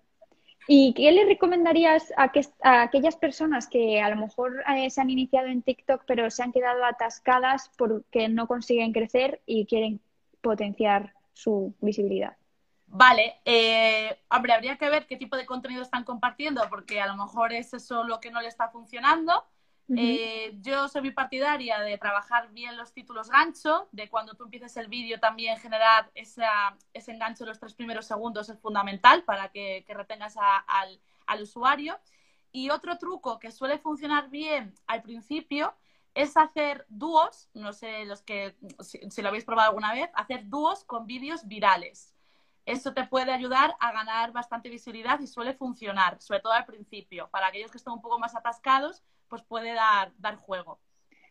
¿Y 0.67 0.95
qué 0.95 1.13
le 1.13 1.25
recomendarías 1.27 2.13
a, 2.17 2.33
que, 2.33 2.43
aquellas 2.63 3.17
personas 3.17 3.69
que 3.69 4.01
a 4.01 4.09
lo 4.09 4.17
mejor 4.17 4.65
eh, 4.75 4.89
se 4.89 5.01
han 5.01 5.11
iniciado 5.11 5.49
en 5.49 5.63
TikTok 5.63 6.05
pero 6.07 6.31
se 6.31 6.43
han 6.43 6.53
quedado 6.53 6.85
atascadas 6.85 7.71
porque 7.77 8.29
no 8.29 8.47
consiguen 8.47 8.93
crecer 8.93 9.43
y 9.45 9.67
quieren 9.67 10.01
potenciar 10.41 11.15
su 11.33 11.75
visibilidad? 11.81 12.37
Vale, 12.87 13.41
eh, 13.45 14.17
hombre, 14.31 14.53
habría 14.53 14.77
que 14.77 14.89
ver 14.89 15.07
qué 15.07 15.17
tipo 15.17 15.37
de 15.37 15.47
contenido 15.47 15.83
están 15.83 16.05
compartiendo, 16.05 16.63
porque 16.71 17.01
a 17.01 17.09
lo 17.09 17.17
mejor 17.17 17.53
es 17.53 17.75
eso 17.75 18.05
lo 18.05 18.21
que 18.21 18.31
no 18.31 18.41
le 18.41 18.49
está 18.49 18.69
funcionando. 18.69 19.45
Eh, 19.89 20.57
yo 20.63 20.89
soy 20.89 21.11
partidaria 21.11 21.81
de 21.81 21.99
trabajar 21.99 22.51
bien 22.53 22.77
los 22.77 22.93
títulos 22.93 23.29
gancho, 23.29 23.89
de 23.93 24.09
cuando 24.09 24.35
tú 24.35 24.45
empieces 24.45 24.77
el 24.79 24.89
vídeo 24.89 25.21
también 25.21 25.59
generar 25.59 26.11
esa, 26.15 26.77
ese 26.95 27.13
enganche 27.13 27.45
los 27.45 27.61
tres 27.61 27.75
primeros 27.75 28.07
segundos 28.07 28.49
es 28.49 28.59
fundamental 28.61 29.25
para 29.25 29.51
que, 29.51 29.85
retengas 29.87 30.37
al, 30.39 31.01
al 31.27 31.43
usuario. 31.43 31.99
Y 32.51 32.71
otro 32.71 32.97
truco 32.99 33.39
que 33.39 33.51
suele 33.51 33.79
funcionar 33.79 34.31
bien 34.31 34.75
al 34.87 35.03
principio 35.03 35.75
es 36.15 36.37
hacer 36.37 36.87
dúos, 36.89 37.49
no 37.55 37.73
sé 37.73 38.05
los 38.05 38.23
que 38.23 38.57
si, 38.81 39.21
lo 39.21 39.29
habéis 39.29 39.45
probado 39.45 39.71
alguna 39.71 39.93
vez, 39.93 40.11
hacer 40.15 40.49
dúos 40.49 40.85
con 40.85 41.07
vídeos 41.07 41.47
virales. 41.47 42.15
Eso 42.65 42.95
te 42.95 43.05
puede 43.05 43.33
ayudar 43.33 43.77
a 43.81 43.93
ganar 43.93 44.33
bastante 44.33 44.71
visibilidad 44.71 45.21
y 45.21 45.27
suele 45.27 45.53
funcionar, 45.55 46.21
sobre 46.23 46.41
todo 46.41 46.53
al 46.53 46.65
principio. 46.65 47.29
Para 47.31 47.49
aquellos 47.49 47.71
que 47.71 47.77
están 47.77 47.95
un 47.95 48.01
poco 48.01 48.19
más 48.19 48.35
atascados, 48.35 49.03
pues 49.29 49.43
puede 49.43 49.73
dar, 49.75 50.13
dar 50.19 50.37
juego. 50.37 50.79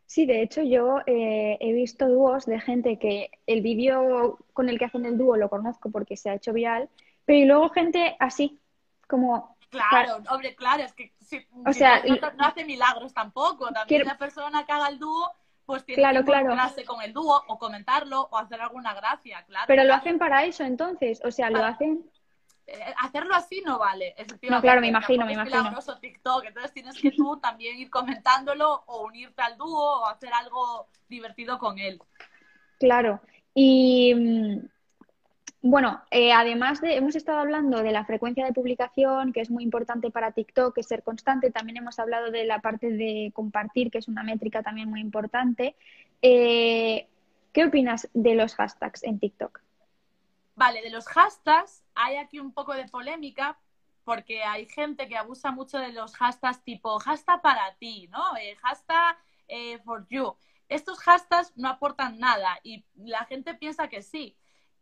Sí, 0.05 0.25
de 0.25 0.41
hecho 0.41 0.61
yo 0.61 0.99
eh, 1.05 1.57
he 1.59 1.73
visto 1.73 2.07
dúos 2.07 2.45
de 2.45 2.59
gente 2.59 2.99
que 2.99 3.31
el 3.47 3.61
vídeo 3.61 4.37
con 4.53 4.69
el 4.69 4.77
que 4.77 4.85
hacen 4.85 5.05
el 5.05 5.17
dúo 5.17 5.37
lo 5.37 5.49
conozco 5.49 5.89
porque 5.89 6.17
se 6.17 6.29
ha 6.29 6.35
hecho 6.35 6.53
viral, 6.53 6.89
pero 7.25 7.39
y 7.39 7.45
luego 7.45 7.69
gente 7.69 8.15
así, 8.19 8.59
como 9.07 9.53
Claro, 9.73 10.17
hombre, 10.29 10.55
claro, 10.55 10.83
es 10.83 10.93
que 10.93 11.13
o 11.65 11.73
sea, 11.73 12.03
no, 12.03 12.45
hace 12.45 12.63
milagros 12.65 13.13
tampoco. 13.13 13.71
También 13.71 14.05
la 14.05 14.17
persona 14.17 14.65
que 14.65 14.71
haga 14.71 14.87
el 14.87 14.99
dúo, 14.99 15.31
pues 15.65 15.83
tiene 15.83 16.03
que 16.03 16.19
involucrarse 16.19 16.85
con 16.85 17.01
el 17.01 17.13
dúo 17.13 17.43
o 17.47 17.57
comentarlo 17.57 18.27
o 18.31 18.37
hacer 18.37 18.61
alguna 18.61 18.93
gracia, 18.93 19.43
claro. 19.47 19.65
Pero 19.67 19.83
lo 19.83 19.93
hacen 19.93 20.19
para 20.19 20.45
eso 20.45 20.63
entonces, 20.63 21.21
o 21.23 21.31
sea, 21.31 21.49
lo 21.49 21.63
hacen... 21.63 22.03
Hacerlo 22.99 23.35
así 23.35 23.61
no 23.65 23.77
vale. 23.77 24.15
No, 24.49 24.61
claro, 24.61 24.81
me 24.81 24.87
imagino, 24.87 25.25
me 25.25 25.33
imagino. 25.33 25.77
Es 25.77 25.99
TikTok, 25.99 26.45
entonces 26.45 26.71
tienes 26.71 26.99
que 26.99 27.11
tú 27.11 27.37
también 27.37 27.77
ir 27.77 27.89
comentándolo 27.89 28.83
o 28.87 29.03
unirte 29.03 29.41
al 29.41 29.57
dúo 29.57 30.01
o 30.01 30.05
hacer 30.07 30.33
algo 30.33 30.87
divertido 31.09 31.59
con 31.59 31.77
él. 31.77 32.01
Claro. 32.79 33.21
Y 33.53 34.13
mm, 34.15 34.57
bueno, 35.61 36.01
eh, 36.11 36.33
además 36.33 36.81
de, 36.81 36.95
hemos 36.95 37.15
estado 37.15 37.39
hablando 37.39 37.83
de 37.83 37.91
la 37.91 38.05
frecuencia 38.05 38.45
de 38.45 38.53
publicación, 38.53 39.31
que 39.31 39.41
es 39.41 39.49
muy 39.49 39.63
importante 39.63 40.11
para 40.11 40.31
TikTok, 40.31 40.75
que 40.75 40.81
es 40.81 40.87
ser 40.87 41.03
constante. 41.03 41.51
También 41.51 41.77
hemos 41.77 41.99
hablado 41.99 42.31
de 42.31 42.45
la 42.45 42.59
parte 42.59 42.91
de 42.91 43.31
compartir, 43.33 43.91
que 43.91 43.97
es 43.97 44.07
una 44.07 44.23
métrica 44.23 44.63
también 44.63 44.89
muy 44.89 44.99
importante. 44.99 45.75
Eh, 46.21 47.07
¿Qué 47.53 47.65
opinas 47.65 48.09
de 48.13 48.35
los 48.35 48.55
hashtags 48.55 49.03
en 49.03 49.19
TikTok? 49.19 49.61
Vale, 50.55 50.81
de 50.81 50.89
los 50.89 51.07
hashtags 51.07 51.82
hay 51.95 52.17
aquí 52.17 52.39
un 52.39 52.53
poco 52.53 52.73
de 52.73 52.85
polémica 52.85 53.59
porque 54.03 54.43
hay 54.43 54.67
gente 54.67 55.07
que 55.07 55.17
abusa 55.17 55.51
mucho 55.51 55.79
de 55.79 55.93
los 55.93 56.15
hashtags 56.15 56.63
tipo 56.63 56.99
hashtag 56.99 57.41
para 57.41 57.75
ti, 57.75 58.07
¿no? 58.11 58.35
Eh, 58.37 58.55
hashtag 58.61 59.17
for 59.85 60.05
you. 60.09 60.35
Estos 60.67 60.99
hashtags 60.99 61.53
no 61.55 61.69
aportan 61.69 62.19
nada 62.19 62.59
y 62.63 62.85
la 62.95 63.25
gente 63.25 63.53
piensa 63.53 63.87
que 63.87 64.01
sí 64.01 64.35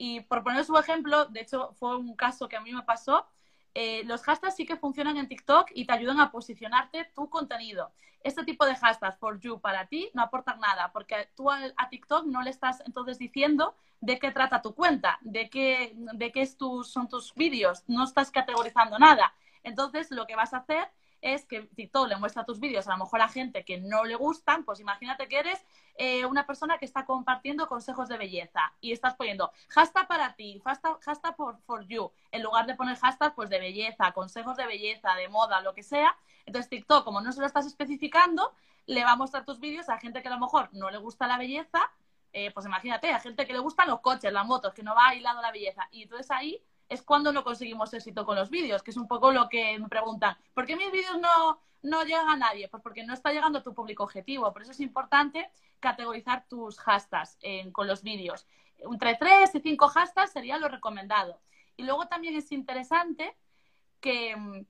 y 0.04 0.21
por 0.21 0.43
poner 0.43 0.65
su 0.65 0.76
ejemplo, 0.80 1.26
de 1.26 1.41
hecho 1.41 1.74
fue 1.74 1.95
un 1.95 2.15
caso 2.15 2.50
que 2.50 2.56
a 2.56 2.62
mí 2.62 2.74
me 2.74 2.82
pasó, 2.82 3.28
eh, 3.74 4.04
los 4.06 4.22
hashtags 4.24 4.56
sí 4.56 4.66
que 4.66 4.76
funcionan 4.76 5.18
en 5.18 5.28
TikTok 5.28 5.70
y 5.74 5.86
te 5.86 5.94
ayudan 5.94 6.20
a 6.20 6.32
posicionarte 6.32 7.06
tu 7.16 7.30
contenido. 7.30 7.92
Este 8.24 8.44
tipo 8.44 8.66
de 8.66 8.76
hashtags 8.76 9.18
for 9.18 9.40
you 9.40 9.60
para 9.60 9.88
ti 9.88 10.12
no 10.14 10.22
aportan 10.22 10.60
nada, 10.60 10.92
porque 10.92 11.30
tú 11.36 11.50
a, 11.50 11.90
TikTok 11.90 12.26
no 12.26 12.42
le 12.42 12.52
estás 12.52 12.84
entonces 12.86 13.18
diciendo 13.18 13.76
de 14.00 14.20
qué 14.20 14.32
trata 14.32 14.62
tu 14.62 14.76
cuenta, 14.76 15.18
de 15.22 15.50
qué, 15.50 15.94
de 15.96 16.32
qué 16.32 16.42
es 16.42 16.58
son 16.84 17.08
tus 17.08 17.34
vídeos, 17.34 17.84
no 17.88 18.04
estás 18.04 18.30
categorizando 18.30 19.00
nada. 19.00 19.34
Entonces, 19.64 20.12
lo 20.12 20.26
que 20.28 20.36
vas 20.36 20.54
a 20.54 20.58
hacer 20.58 20.90
es 21.22 21.46
que 21.46 21.62
TikTok 21.62 22.08
le 22.10 22.18
muestra 22.18 22.46
tus 22.46 22.60
vídeos 22.60 22.88
a 22.88 22.92
lo 22.92 22.98
mejor 22.98 23.22
a 23.22 23.28
gente 23.28 23.64
que 23.64 23.80
no 23.80 24.04
le 24.04 24.16
gustan, 24.16 24.66
pues 24.66 24.80
imagínate 24.80 25.28
que 25.28 25.40
eres 25.40 25.64
eh, 25.96 26.26
una 26.26 26.46
persona 26.46 26.78
que 26.78 26.86
está 26.86 27.06
compartiendo 27.06 27.68
consejos 27.68 28.10
de 28.10 28.18
belleza 28.18 28.74
y 28.82 28.92
estás 28.92 29.16
poniendo 29.16 29.52
hashtag 29.70 30.08
para 30.08 30.36
ti, 30.36 30.60
hashtag, 30.66 31.00
hashtag 31.02 31.36
for, 31.36 31.60
for 31.66 31.86
you, 31.88 32.12
en 32.32 32.42
lugar 32.44 32.66
de 32.66 32.76
poner 32.76 32.98
hashtag 32.98 33.36
pues 33.36 33.50
de 33.50 33.60
belleza, 33.60 34.12
consejos 34.12 34.58
de 34.58 34.66
belleza, 34.66 35.14
de 35.16 35.30
moda, 35.30 35.62
lo 35.62 35.74
que 35.74 35.84
sea. 35.84 36.16
Entonces 36.46 36.70
TikTok, 36.70 37.04
como 37.04 37.22
no 37.22 37.32
se 37.32 37.40
lo 37.40 37.46
estás 37.46 37.66
especificando, 37.66 38.54
le 38.88 39.04
va 39.04 39.12
a 39.12 39.16
mostrar 39.16 39.46
tus 39.46 39.60
vídeos 39.60 39.90
a 39.90 40.00
gente 40.00 40.22
que 40.22 40.28
a 40.28 40.32
lo 40.32 40.40
mejor 40.40 40.70
no 40.74 40.90
le 40.90 40.98
gusta 40.98 41.28
la 41.28 41.38
belleza, 41.38 41.92
eh, 42.34 42.52
pues 42.52 42.66
imagínate, 42.66 43.12
a 43.12 43.20
gente 43.20 43.46
que 43.46 43.54
le 43.54 43.60
gustan 43.60 43.90
los 43.90 44.00
coches, 44.00 44.32
las 44.32 44.46
motos, 44.46 44.74
que 44.74 44.84
no 44.84 44.96
va 44.96 45.10
aislado 45.10 45.42
la 45.42 45.52
belleza. 45.52 45.88
Y 45.92 46.04
entonces 46.04 46.32
ahí 46.32 46.64
es 46.92 47.02
cuando 47.02 47.32
no 47.32 47.46
conseguimos 47.46 47.94
éxito 47.94 48.26
con 48.26 48.36
los 48.36 48.50
vídeos, 48.50 48.84
que 48.84 48.92
es 48.92 48.98
un 48.98 49.08
poco 49.08 49.32
lo 49.32 49.48
que 49.48 49.80
me 49.80 49.88
preguntan, 49.88 50.36
¿por 50.54 50.66
qué 50.66 50.76
mis 50.76 50.92
vídeos 50.92 51.18
no, 51.22 51.62
no 51.84 52.04
llegan 52.04 52.28
a 52.28 52.36
nadie? 52.36 52.68
Pues 52.68 52.84
porque 52.84 53.06
no 53.06 53.14
está 53.14 53.32
llegando 53.32 53.60
a 53.60 53.64
tu 53.64 53.74
público 53.74 54.04
objetivo. 54.04 54.52
Por 54.52 54.64
eso 54.64 54.72
es 54.72 54.82
importante 54.82 55.50
categorizar 55.80 56.46
tus 56.50 56.78
hashtags 56.80 57.38
con 57.72 57.88
los 57.88 58.04
vídeos. 58.04 58.46
Entre 58.78 59.16
tres 59.16 59.56
y 59.56 59.62
cinco 59.62 59.88
hashtags 59.88 60.34
sería 60.34 60.58
lo 60.58 60.68
recomendado. 60.68 61.40
Y 61.78 61.84
luego 61.84 62.08
también 62.08 62.36
es 62.36 62.52
interesante 62.52 63.38
que, 64.02 64.66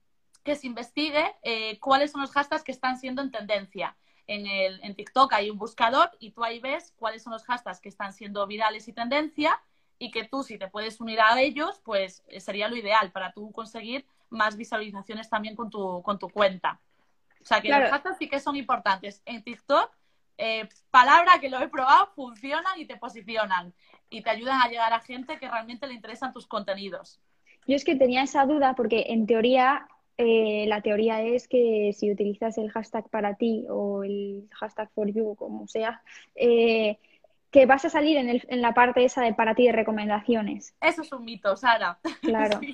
se 0.46 0.68
investigue 0.68 1.36
eh, 1.42 1.80
cuáles 1.80 2.12
son 2.12 2.22
los 2.22 2.32
hashtags 2.32 2.64
que 2.64 2.72
están 2.72 3.00
siendo 3.00 3.24
en 3.24 3.32
tendencia. 3.32 3.98
En, 4.28 4.46
el, 4.46 4.80
en 4.84 4.96
TikTok 4.96 5.34
hay 5.34 5.50
un 5.50 5.58
buscador 5.58 6.12
y 6.20 6.32
tú 6.32 6.44
ahí 6.44 6.60
ves 6.60 6.94
cuáles 6.98 7.24
son 7.24 7.34
los 7.34 7.46
hashtags 7.46 7.82
que 7.82 7.90
están 7.90 8.14
siendo 8.14 8.46
virales 8.46 8.88
y 8.88 8.94
tendencia 8.94 9.60
y 10.02 10.10
que 10.10 10.24
tú, 10.24 10.42
si 10.42 10.58
te 10.58 10.68
puedes 10.68 11.00
unir 11.00 11.22
a 11.22 11.40
ellos, 11.40 11.80
pues 11.86 12.24
eh, 12.28 12.40
sería 12.40 12.68
lo 12.68 12.76
ideal 12.76 13.12
para 13.12 13.32
tú 13.34 13.52
conseguir 13.52 14.04
más 14.32 14.58
visualizaciones 14.58 15.30
también 15.30 15.56
con 15.56 15.70
tu, 15.70 16.02
con 16.02 16.18
tu 16.18 16.28
cuenta. 16.28 16.80
O 17.40 17.46
sea, 17.46 17.62
que 17.62 17.70
los 17.70 17.88
hashtags 17.88 18.18
sí 18.18 18.28
que 18.28 18.40
son 18.40 18.56
importantes. 18.56 19.22
En 19.26 19.44
TikTok, 19.44 19.92
eh, 20.40 20.68
palabra 20.90 21.34
que 21.40 21.52
lo 21.52 21.62
he 21.62 21.68
probado, 21.68 22.08
funcionan 22.16 22.80
y 22.80 22.88
te 22.88 22.98
posicionan 22.98 23.76
y 24.10 24.24
te 24.24 24.32
ayudan 24.32 24.60
a 24.64 24.70
llegar 24.70 24.92
a 24.92 25.02
gente 25.02 25.38
que 25.38 25.48
realmente 25.48 25.86
le 25.86 25.94
interesan 25.94 26.34
tus 26.34 26.48
contenidos. 26.48 27.22
Yo 27.68 27.76
es 27.76 27.86
que 27.86 27.96
tenía 27.96 28.24
esa 28.24 28.48
duda 28.48 28.74
porque 28.74 29.06
en 29.10 29.28
teoría 29.28 29.88
eh, 30.18 30.66
la 30.68 30.82
teoría 30.82 31.22
es 31.22 31.48
que 31.48 31.94
si 31.94 32.12
utilizas 32.12 32.58
el 32.58 32.72
hashtag 32.72 33.08
para 33.10 33.36
ti 33.36 33.68
o 33.70 34.04
el 34.04 34.50
hashtag 34.52 34.90
for 34.96 35.08
you, 35.08 35.36
como 35.36 35.68
sea, 35.68 36.02
eh, 36.34 36.98
que 37.52 37.66
vas 37.66 37.86
a 37.86 37.90
salir 37.90 38.18
en, 38.18 38.30
el, 38.30 38.44
en 38.48 38.62
la 38.62 38.74
parte 38.74 39.04
esa 39.04 39.22
de 39.22 39.34
para 39.34 39.56
ti 39.56 39.66
de 39.66 39.74
recomendaciones. 39.74 40.74
Eso 40.82 41.02
es 41.02 41.12
un 41.12 41.26
mito, 41.26 41.56
Sara. 41.56 42.00
Claro. 42.22 42.60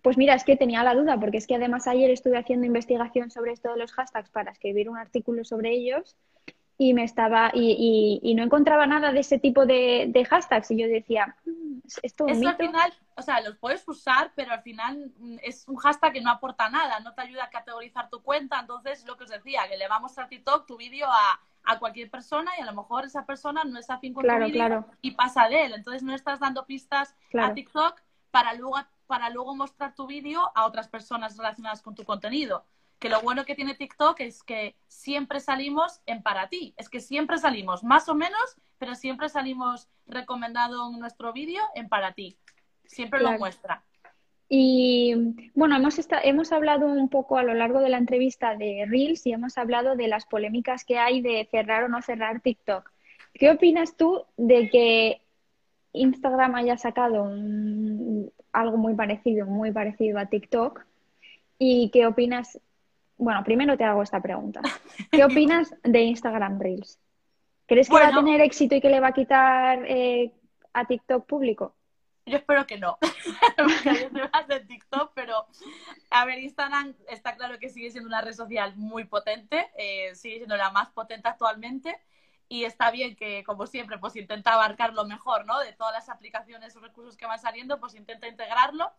Pues 0.00 0.16
mira, 0.16 0.34
es 0.34 0.44
que 0.44 0.56
tenía 0.56 0.84
la 0.84 0.94
duda, 0.94 1.18
porque 1.18 1.38
es 1.38 1.46
que 1.48 1.56
además 1.56 1.88
ayer 1.88 2.08
estuve 2.10 2.38
haciendo 2.38 2.64
investigación 2.64 3.32
sobre 3.32 3.52
esto 3.52 3.72
de 3.72 3.78
los 3.78 3.92
hashtags 3.92 4.30
para 4.30 4.52
escribir 4.52 4.88
un 4.88 4.96
artículo 4.96 5.44
sobre 5.44 5.72
ellos 5.72 6.16
y 6.78 6.94
me 6.94 7.02
estaba 7.02 7.50
y, 7.52 8.20
y, 8.22 8.34
no 8.36 8.44
encontraba 8.44 8.86
nada 8.86 9.10
de 9.12 9.20
ese 9.20 9.40
tipo 9.40 9.66
de, 9.66 10.06
de 10.08 10.24
hashtags 10.24 10.70
y 10.70 10.80
yo 10.80 10.86
decía 10.86 11.36
mm, 11.44 11.80
esto 12.04 12.28
es 12.28 12.46
al 12.46 12.56
final 12.56 12.94
o 13.16 13.22
sea 13.22 13.40
los 13.40 13.56
puedes 13.56 13.86
usar 13.88 14.30
pero 14.36 14.52
al 14.52 14.62
final 14.62 15.12
mm, 15.18 15.38
es 15.42 15.66
un 15.66 15.76
hashtag 15.76 16.12
que 16.12 16.20
no 16.20 16.30
aporta 16.30 16.70
nada 16.70 17.00
no 17.00 17.14
te 17.14 17.22
ayuda 17.22 17.44
a 17.44 17.50
categorizar 17.50 18.08
tu 18.08 18.22
cuenta 18.22 18.60
entonces 18.60 19.04
lo 19.06 19.16
que 19.16 19.24
os 19.24 19.30
decía 19.30 19.68
que 19.68 19.76
le 19.76 19.88
vamos 19.88 20.16
a 20.18 20.28
TikTok 20.28 20.66
tu 20.66 20.76
vídeo 20.76 21.08
a, 21.10 21.40
a 21.68 21.78
cualquier 21.78 22.10
persona 22.10 22.50
y 22.58 22.62
a 22.62 22.64
lo 22.64 22.72
mejor 22.72 23.04
esa 23.04 23.26
persona 23.26 23.62
no 23.62 23.78
es 23.78 23.90
afín 23.90 24.14
con 24.14 24.26
tu 24.26 24.44
vídeo 24.44 24.86
y 25.02 25.10
pasa 25.10 25.48
de 25.48 25.66
él. 25.66 25.74
Entonces 25.74 26.02
no 26.02 26.14
estás 26.14 26.40
dando 26.40 26.64
pistas 26.64 27.14
a 27.38 27.52
TikTok 27.52 28.00
para 28.30 28.54
luego, 28.54 28.78
para 29.06 29.28
luego 29.28 29.54
mostrar 29.54 29.94
tu 29.94 30.06
vídeo 30.06 30.50
a 30.54 30.64
otras 30.64 30.88
personas 30.88 31.36
relacionadas 31.36 31.82
con 31.82 31.94
tu 31.94 32.04
contenido. 32.04 32.64
Que 32.98 33.10
lo 33.10 33.20
bueno 33.20 33.44
que 33.44 33.54
tiene 33.54 33.74
TikTok 33.74 34.18
es 34.20 34.42
que 34.42 34.76
siempre 34.86 35.40
salimos 35.40 36.00
en 36.06 36.22
para 36.22 36.48
ti. 36.48 36.74
Es 36.78 36.88
que 36.88 37.00
siempre 37.00 37.36
salimos, 37.36 37.84
más 37.84 38.08
o 38.08 38.14
menos, 38.14 38.56
pero 38.78 38.94
siempre 38.94 39.28
salimos 39.28 39.88
recomendado 40.06 40.90
en 40.90 40.98
nuestro 40.98 41.34
vídeo 41.34 41.62
en 41.74 41.90
para 41.90 42.14
ti. 42.14 42.38
Siempre 42.86 43.20
lo 43.20 43.32
muestra. 43.32 43.84
Y 44.48 45.50
bueno, 45.54 45.76
hemos, 45.76 45.98
hemos 46.22 46.52
hablado 46.52 46.86
un 46.86 47.08
poco 47.10 47.36
a 47.36 47.42
lo 47.42 47.52
largo 47.52 47.80
de 47.80 47.90
la 47.90 47.98
entrevista 47.98 48.56
de 48.56 48.86
Reels 48.88 49.26
y 49.26 49.32
hemos 49.32 49.58
hablado 49.58 49.94
de 49.94 50.08
las 50.08 50.24
polémicas 50.24 50.84
que 50.84 50.98
hay 50.98 51.20
de 51.20 51.46
cerrar 51.50 51.84
o 51.84 51.88
no 51.88 52.00
cerrar 52.00 52.40
TikTok. 52.40 52.90
¿Qué 53.34 53.50
opinas 53.50 53.96
tú 53.96 54.24
de 54.36 54.70
que 54.70 55.20
Instagram 55.92 56.54
haya 56.54 56.78
sacado 56.78 57.30
algo 58.52 58.76
muy 58.78 58.94
parecido, 58.94 59.46
muy 59.46 59.70
parecido 59.70 60.18
a 60.18 60.26
TikTok? 60.26 60.84
¿Y 61.58 61.90
qué 61.90 62.06
opinas? 62.06 62.58
Bueno, 63.18 63.42
primero 63.44 63.76
te 63.76 63.84
hago 63.84 64.02
esta 64.02 64.22
pregunta. 64.22 64.62
¿Qué 65.10 65.24
opinas 65.24 65.74
de 65.82 66.00
Instagram 66.00 66.58
Reels? 66.58 66.98
¿Crees 67.66 67.88
que 67.90 67.96
va 67.96 68.08
a 68.08 68.14
tener 68.14 68.40
éxito 68.40 68.76
y 68.76 68.80
que 68.80 68.88
le 68.88 69.00
va 69.00 69.08
a 69.08 69.12
quitar 69.12 69.84
eh, 69.86 70.32
a 70.72 70.86
TikTok 70.86 71.26
público? 71.26 71.74
Yo 72.28 72.36
espero 72.36 72.66
que 72.66 72.78
no, 72.78 72.98
porque 73.56 74.10
de 74.48 74.60
TikTok, 74.60 75.12
pero 75.14 75.46
a 76.10 76.24
ver, 76.24 76.38
Instagram 76.38 76.94
está 77.08 77.36
claro 77.36 77.58
que 77.58 77.70
sigue 77.70 77.90
siendo 77.90 78.08
una 78.08 78.20
red 78.20 78.34
social 78.34 78.76
muy 78.76 79.04
potente, 79.04 79.70
eh, 79.76 80.14
sigue 80.14 80.36
siendo 80.36 80.56
la 80.56 80.70
más 80.70 80.90
potente 80.90 81.28
actualmente 81.28 82.00
y 82.48 82.64
está 82.64 82.90
bien 82.90 83.14
que, 83.14 83.44
como 83.44 83.66
siempre, 83.66 83.98
pues 83.98 84.16
intenta 84.16 84.54
abarcar 84.54 84.94
lo 84.94 85.04
mejor, 85.04 85.44
¿no? 85.44 85.58
De 85.60 85.72
todas 85.72 85.92
las 85.92 86.08
aplicaciones 86.08 86.74
o 86.76 86.80
recursos 86.80 87.16
que 87.16 87.26
van 87.26 87.38
saliendo, 87.38 87.78
pues 87.78 87.94
intenta 87.94 88.26
integrarlo. 88.26 88.90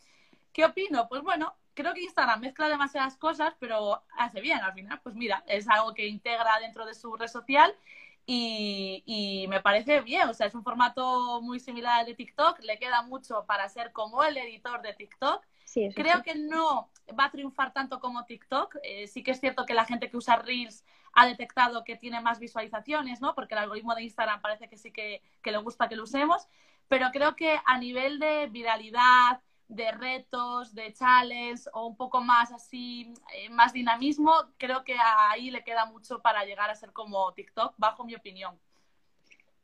¿Qué 0.54 0.66
opino? 0.66 1.08
Pues 1.08 1.24
bueno, 1.24 1.56
creo 1.74 1.94
que 1.94 2.02
Instagram 2.02 2.42
mezcla 2.42 2.70
demasiadas 2.70 3.18
cosas, 3.18 3.56
pero 3.60 4.04
hace 4.18 4.42
bien 4.42 4.60
al 4.60 4.74
final. 4.74 5.00
Pues 5.02 5.16
mira, 5.16 5.44
es 5.48 5.68
algo 5.68 5.94
que 5.94 6.08
integra 6.08 6.60
dentro 6.60 6.86
de 6.86 6.94
su 6.94 7.16
red 7.16 7.28
social 7.28 7.76
y, 8.26 9.46
me 9.50 9.62
parece 9.62 10.02
bien, 10.02 10.30
o 10.30 10.34
sea, 10.34 10.48
es 10.48 10.54
un 10.54 10.64
formato 10.64 11.42
muy 11.42 11.60
similar 11.60 12.02
al 12.02 12.06
de 12.06 12.14
TikTok, 12.14 12.60
le 12.62 12.78
queda 12.78 13.02
mucho 13.02 13.46
para 13.46 13.68
ser 13.70 13.92
como 13.92 14.24
el 14.24 14.38
editor 14.38 14.82
de 14.82 14.94
TikTok. 14.94 15.44
Creo 15.96 16.24
que 16.24 16.36
no 16.36 16.90
va 17.18 17.26
a 17.26 17.32
triunfar 17.32 17.74
tanto 17.74 18.00
como 18.00 18.26
TikTok. 18.26 18.78
Eh, 18.84 19.08
sí 19.08 19.24
que 19.24 19.32
es 19.32 19.40
cierto 19.40 19.66
que 19.66 19.74
la 19.74 19.86
gente 19.86 20.10
que 20.10 20.18
usa 20.18 20.36
Reels 20.36 20.84
ha 21.14 21.26
detectado 21.26 21.84
que 21.84 21.96
tiene 21.96 22.22
más 22.22 22.40
visualizaciones, 22.40 23.22
¿no? 23.22 23.36
Porque 23.36 23.54
el 23.54 23.60
algoritmo 23.60 23.96
de 23.96 24.04
Instagram 24.04 24.42
parece 24.42 24.68
que 24.68 24.78
sí 24.78 24.92
que, 24.92 25.22
que 25.42 25.52
le 25.52 25.58
gusta 25.60 25.88
que 25.88 25.96
lo 25.96 26.04
usemos. 26.04 26.48
Pero 26.88 27.10
creo 27.12 27.36
que 27.36 27.60
a 27.66 27.78
nivel 27.78 28.20
de 28.20 28.48
viralidad, 28.48 29.42
de 29.70 29.92
retos, 29.92 30.74
de 30.74 30.92
challenge 30.94 31.70
o 31.74 31.86
un 31.86 31.96
poco 31.96 32.22
más 32.22 32.52
así, 32.52 33.14
eh, 33.36 33.50
más 33.50 33.72
dinamismo, 33.72 34.34
creo 34.58 34.84
que 34.84 34.96
ahí 35.30 35.52
le 35.52 35.64
queda 35.64 35.86
mucho 35.86 36.22
para 36.22 36.44
llegar 36.44 36.72
a 36.72 36.76
ser 36.76 36.92
como 36.92 37.32
TikTok, 37.34 37.76
bajo 37.78 38.04
mi 38.04 38.16
opinión. 38.16 38.58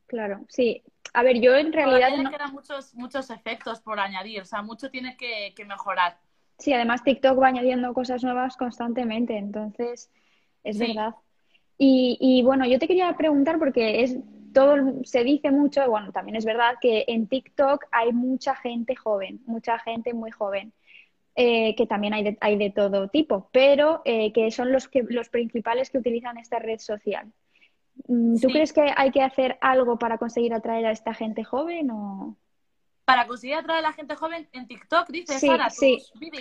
Claro, 0.05 0.45
sí. 0.47 0.83
A 1.13 1.23
ver, 1.23 1.41
yo 1.41 1.55
en 1.55 1.73
realidad... 1.73 2.15
le 2.15 2.29
quedan 2.29 2.53
muchos, 2.53 2.93
muchos 2.93 3.31
efectos 3.31 3.81
por 3.81 3.99
añadir, 3.99 4.41
o 4.41 4.45
sea, 4.45 4.61
mucho 4.61 4.91
tiene 4.91 5.17
que, 5.17 5.53
mejorar. 5.65 6.19
Sí, 6.59 6.71
además 6.71 7.03
TikTok 7.03 7.41
va 7.41 7.47
añadiendo 7.47 7.91
cosas 7.93 8.23
nuevas 8.23 8.55
constantemente, 8.57 9.35
entonces 9.37 10.11
es 10.63 10.77
verdad. 10.77 11.15
Y, 11.79 12.17
y 12.21 12.43
bueno, 12.43 12.65
yo 12.65 12.77
te 12.77 12.87
quería 12.87 13.11
preguntar 13.17 13.57
porque 13.57 14.03
es 14.03 14.17
todo 14.55 15.03
se 15.03 15.23
dice 15.23 15.51
mucho, 15.51 15.87
bueno, 15.87 16.11
también 16.13 16.37
es 16.37 16.45
verdad 16.45 16.75
que 16.79 17.03
en 17.09 17.27
TikTok 17.27 17.85
hay 17.91 18.13
mucha 18.13 18.55
gente 18.55 18.95
joven, 18.95 19.41
mucha 19.45 19.77
gente 19.79 20.13
muy 20.13 20.31
joven, 20.31 20.71
eh, 21.35 21.75
que 21.75 21.85
también 21.85 22.13
hay 22.13 22.23
de, 22.23 22.37
hay 22.39 22.57
de 22.57 22.69
todo 22.69 23.09
tipo, 23.09 23.49
pero 23.51 24.01
eh, 24.05 24.31
que 24.31 24.49
son 24.51 24.71
los, 24.71 24.87
que, 24.87 25.03
los 25.09 25.27
principales 25.27 25.89
que 25.89 25.97
utilizan 25.97 26.37
esta 26.37 26.57
red 26.57 26.79
social. 26.79 27.33
Mm, 28.07 28.39
¿Tú 28.39 28.47
crees 28.47 28.71
que 28.71 28.93
hay 28.95 29.11
que 29.11 29.21
hacer 29.21 29.57
algo 29.59 29.99
para 29.99 30.17
conseguir 30.17 30.53
atraer 30.53 30.85
a 30.85 30.91
esta 30.91 31.13
gente 31.13 31.43
joven 31.43 31.91
o...? 31.91 32.37
Para 33.03 33.27
conseguir 33.27 33.57
atraer 33.57 33.79
a 33.79 33.89
la 33.89 33.93
gente 33.93 34.15
joven 34.15 34.47
en 34.53 34.67
TikTok, 34.67 35.09
dices, 35.09 35.39
sí, 35.39 35.49
sí. 35.69 35.97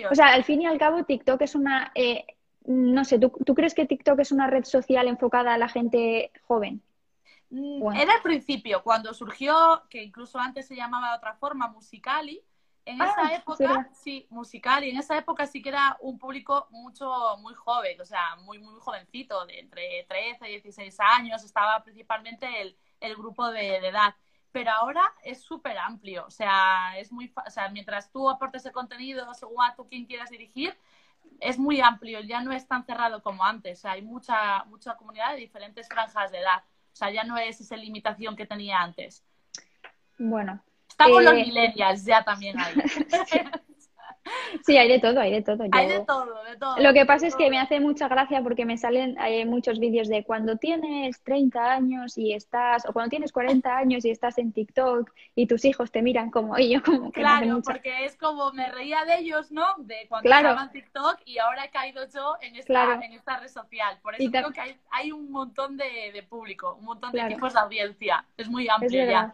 O 0.08 0.14
sea, 0.14 0.28
al 0.28 0.44
fin 0.44 0.62
y 0.62 0.66
al 0.66 0.78
cabo, 0.78 1.04
TikTok 1.04 1.42
es 1.42 1.56
una... 1.56 1.90
Eh, 1.96 2.24
no 2.64 3.04
sé, 3.04 3.18
¿tú, 3.18 3.30
¿tú 3.44 3.54
crees 3.54 3.74
que 3.74 3.84
TikTok 3.84 4.20
es 4.20 4.32
una 4.32 4.46
red 4.46 4.64
social 4.64 5.08
enfocada 5.08 5.52
a 5.52 5.58
la 5.58 5.68
gente 5.68 6.30
joven? 6.46 6.80
Mm, 7.54 7.94
era 7.94 8.14
al 8.14 8.22
principio, 8.22 8.82
cuando 8.82 9.14
surgió, 9.14 9.84
que 9.88 10.02
incluso 10.02 10.40
antes 10.40 10.66
se 10.66 10.74
llamaba 10.74 11.10
de 11.10 11.16
otra 11.18 11.34
forma, 11.34 11.68
Musicali. 11.68 12.44
En 12.84 13.00
esa 13.00 13.28
ah, 13.28 13.34
época, 13.34 13.88
sí, 13.92 14.26
Musicali, 14.28 14.90
en 14.90 14.96
esa 14.96 15.16
época 15.16 15.46
sí 15.46 15.62
que 15.62 15.68
era 15.68 15.96
un 16.00 16.18
público 16.18 16.66
mucho, 16.70 17.08
muy 17.38 17.54
joven, 17.54 17.98
o 18.00 18.04
sea, 18.04 18.34
muy, 18.42 18.58
muy 18.58 18.78
jovencito, 18.80 19.46
de 19.46 19.60
entre 19.60 20.04
13 20.08 20.48
y 20.48 20.52
16 20.60 20.98
años, 20.98 21.44
estaba 21.44 21.82
principalmente 21.84 22.60
el, 22.60 22.76
el 23.00 23.14
grupo 23.14 23.48
de, 23.50 23.76
edad. 23.76 24.16
Pero 24.50 24.72
ahora 24.72 25.14
es 25.22 25.40
súper 25.40 25.78
amplio, 25.78 26.26
o 26.26 26.30
sea, 26.30 26.98
es 26.98 27.12
muy, 27.12 27.32
o 27.46 27.50
sea, 27.50 27.68
mientras 27.68 28.10
tú 28.10 28.28
aportes 28.28 28.66
el 28.66 28.72
contenido 28.72 29.32
según 29.34 29.62
a 29.62 29.76
tú 29.76 29.88
quien 29.88 30.06
quieras 30.06 30.30
dirigir, 30.30 30.76
es 31.40 31.58
muy 31.58 31.80
amplio, 31.80 32.20
ya 32.20 32.40
no 32.40 32.52
es 32.52 32.66
tan 32.66 32.84
cerrado 32.84 33.22
como 33.22 33.44
antes, 33.44 33.78
o 33.78 33.82
sea, 33.82 33.92
hay 33.92 34.02
mucha, 34.02 34.64
mucha 34.64 34.96
comunidad 34.96 35.30
de 35.32 35.38
diferentes 35.38 35.88
franjas 35.88 36.32
de 36.32 36.40
edad. 36.40 36.64
O 36.94 36.96
sea, 36.96 37.10
ya 37.10 37.24
no 37.24 37.36
es 37.36 37.60
esa 37.60 37.76
limitación 37.76 38.36
que 38.36 38.46
tenía 38.46 38.78
antes. 38.78 39.24
Bueno. 40.16 40.62
Estamos 40.88 41.24
los 41.24 41.32
eh, 41.32 41.44
millennials 41.44 42.04
ya 42.04 42.22
también 42.22 42.56
ahí. 42.60 42.74
Sí, 44.64 44.76
hay 44.76 44.88
de 44.88 44.98
todo, 45.00 45.20
hay 45.20 45.32
de 45.32 45.42
todo. 45.42 45.64
Hay 45.72 45.88
de 45.88 46.00
todo, 46.00 46.42
de 46.44 46.56
todo. 46.56 46.78
Lo 46.78 46.92
que 46.92 47.04
pasa 47.04 47.26
es 47.26 47.36
que 47.36 47.50
me 47.50 47.58
hace 47.58 47.80
mucha 47.80 48.08
gracia 48.08 48.42
porque 48.42 48.64
me 48.64 48.78
salen 48.78 49.18
hay 49.18 49.44
muchos 49.44 49.78
vídeos 49.78 50.08
de 50.08 50.24
cuando 50.24 50.56
tienes 50.56 51.22
30 51.22 51.72
años 51.72 52.16
y 52.16 52.32
estás, 52.32 52.86
o 52.86 52.92
cuando 52.92 53.10
tienes 53.10 53.32
40 53.32 53.76
años 53.76 54.04
y 54.04 54.10
estás 54.10 54.38
en 54.38 54.52
TikTok 54.52 55.10
y 55.34 55.46
tus 55.46 55.64
hijos 55.64 55.90
te 55.90 56.02
miran 56.02 56.30
como 56.30 56.58
y 56.58 56.70
yo 56.74 56.82
como 56.82 57.12
que 57.12 57.20
Claro, 57.20 57.60
porque 57.62 58.04
es 58.04 58.16
como 58.16 58.52
me 58.52 58.70
reía 58.70 59.04
de 59.04 59.18
ellos, 59.18 59.50
¿no? 59.50 59.64
De 59.78 60.06
cuando 60.08 60.28
estaban 60.30 60.66
en 60.66 60.72
TikTok 60.72 61.20
y 61.24 61.38
ahora 61.38 61.66
he 61.66 61.70
caído 61.70 62.06
yo 62.08 62.36
en 62.40 62.56
esta, 62.56 62.94
en 62.94 63.12
esta 63.12 63.38
red 63.38 63.48
social. 63.48 63.98
Por 64.02 64.14
eso 64.14 64.30
creo 64.30 64.52
que 64.52 64.60
hay, 64.60 64.76
hay, 64.90 65.12
un 65.12 65.30
montón 65.30 65.76
de, 65.76 66.12
de, 66.12 66.22
público, 66.22 66.76
un 66.78 66.84
montón 66.84 67.12
de 67.12 67.24
tipos 67.26 67.52
de 67.52 67.60
audiencia. 67.60 68.24
Es 68.36 68.48
muy 68.48 68.68
amplio 68.68 69.04
ya. 69.04 69.32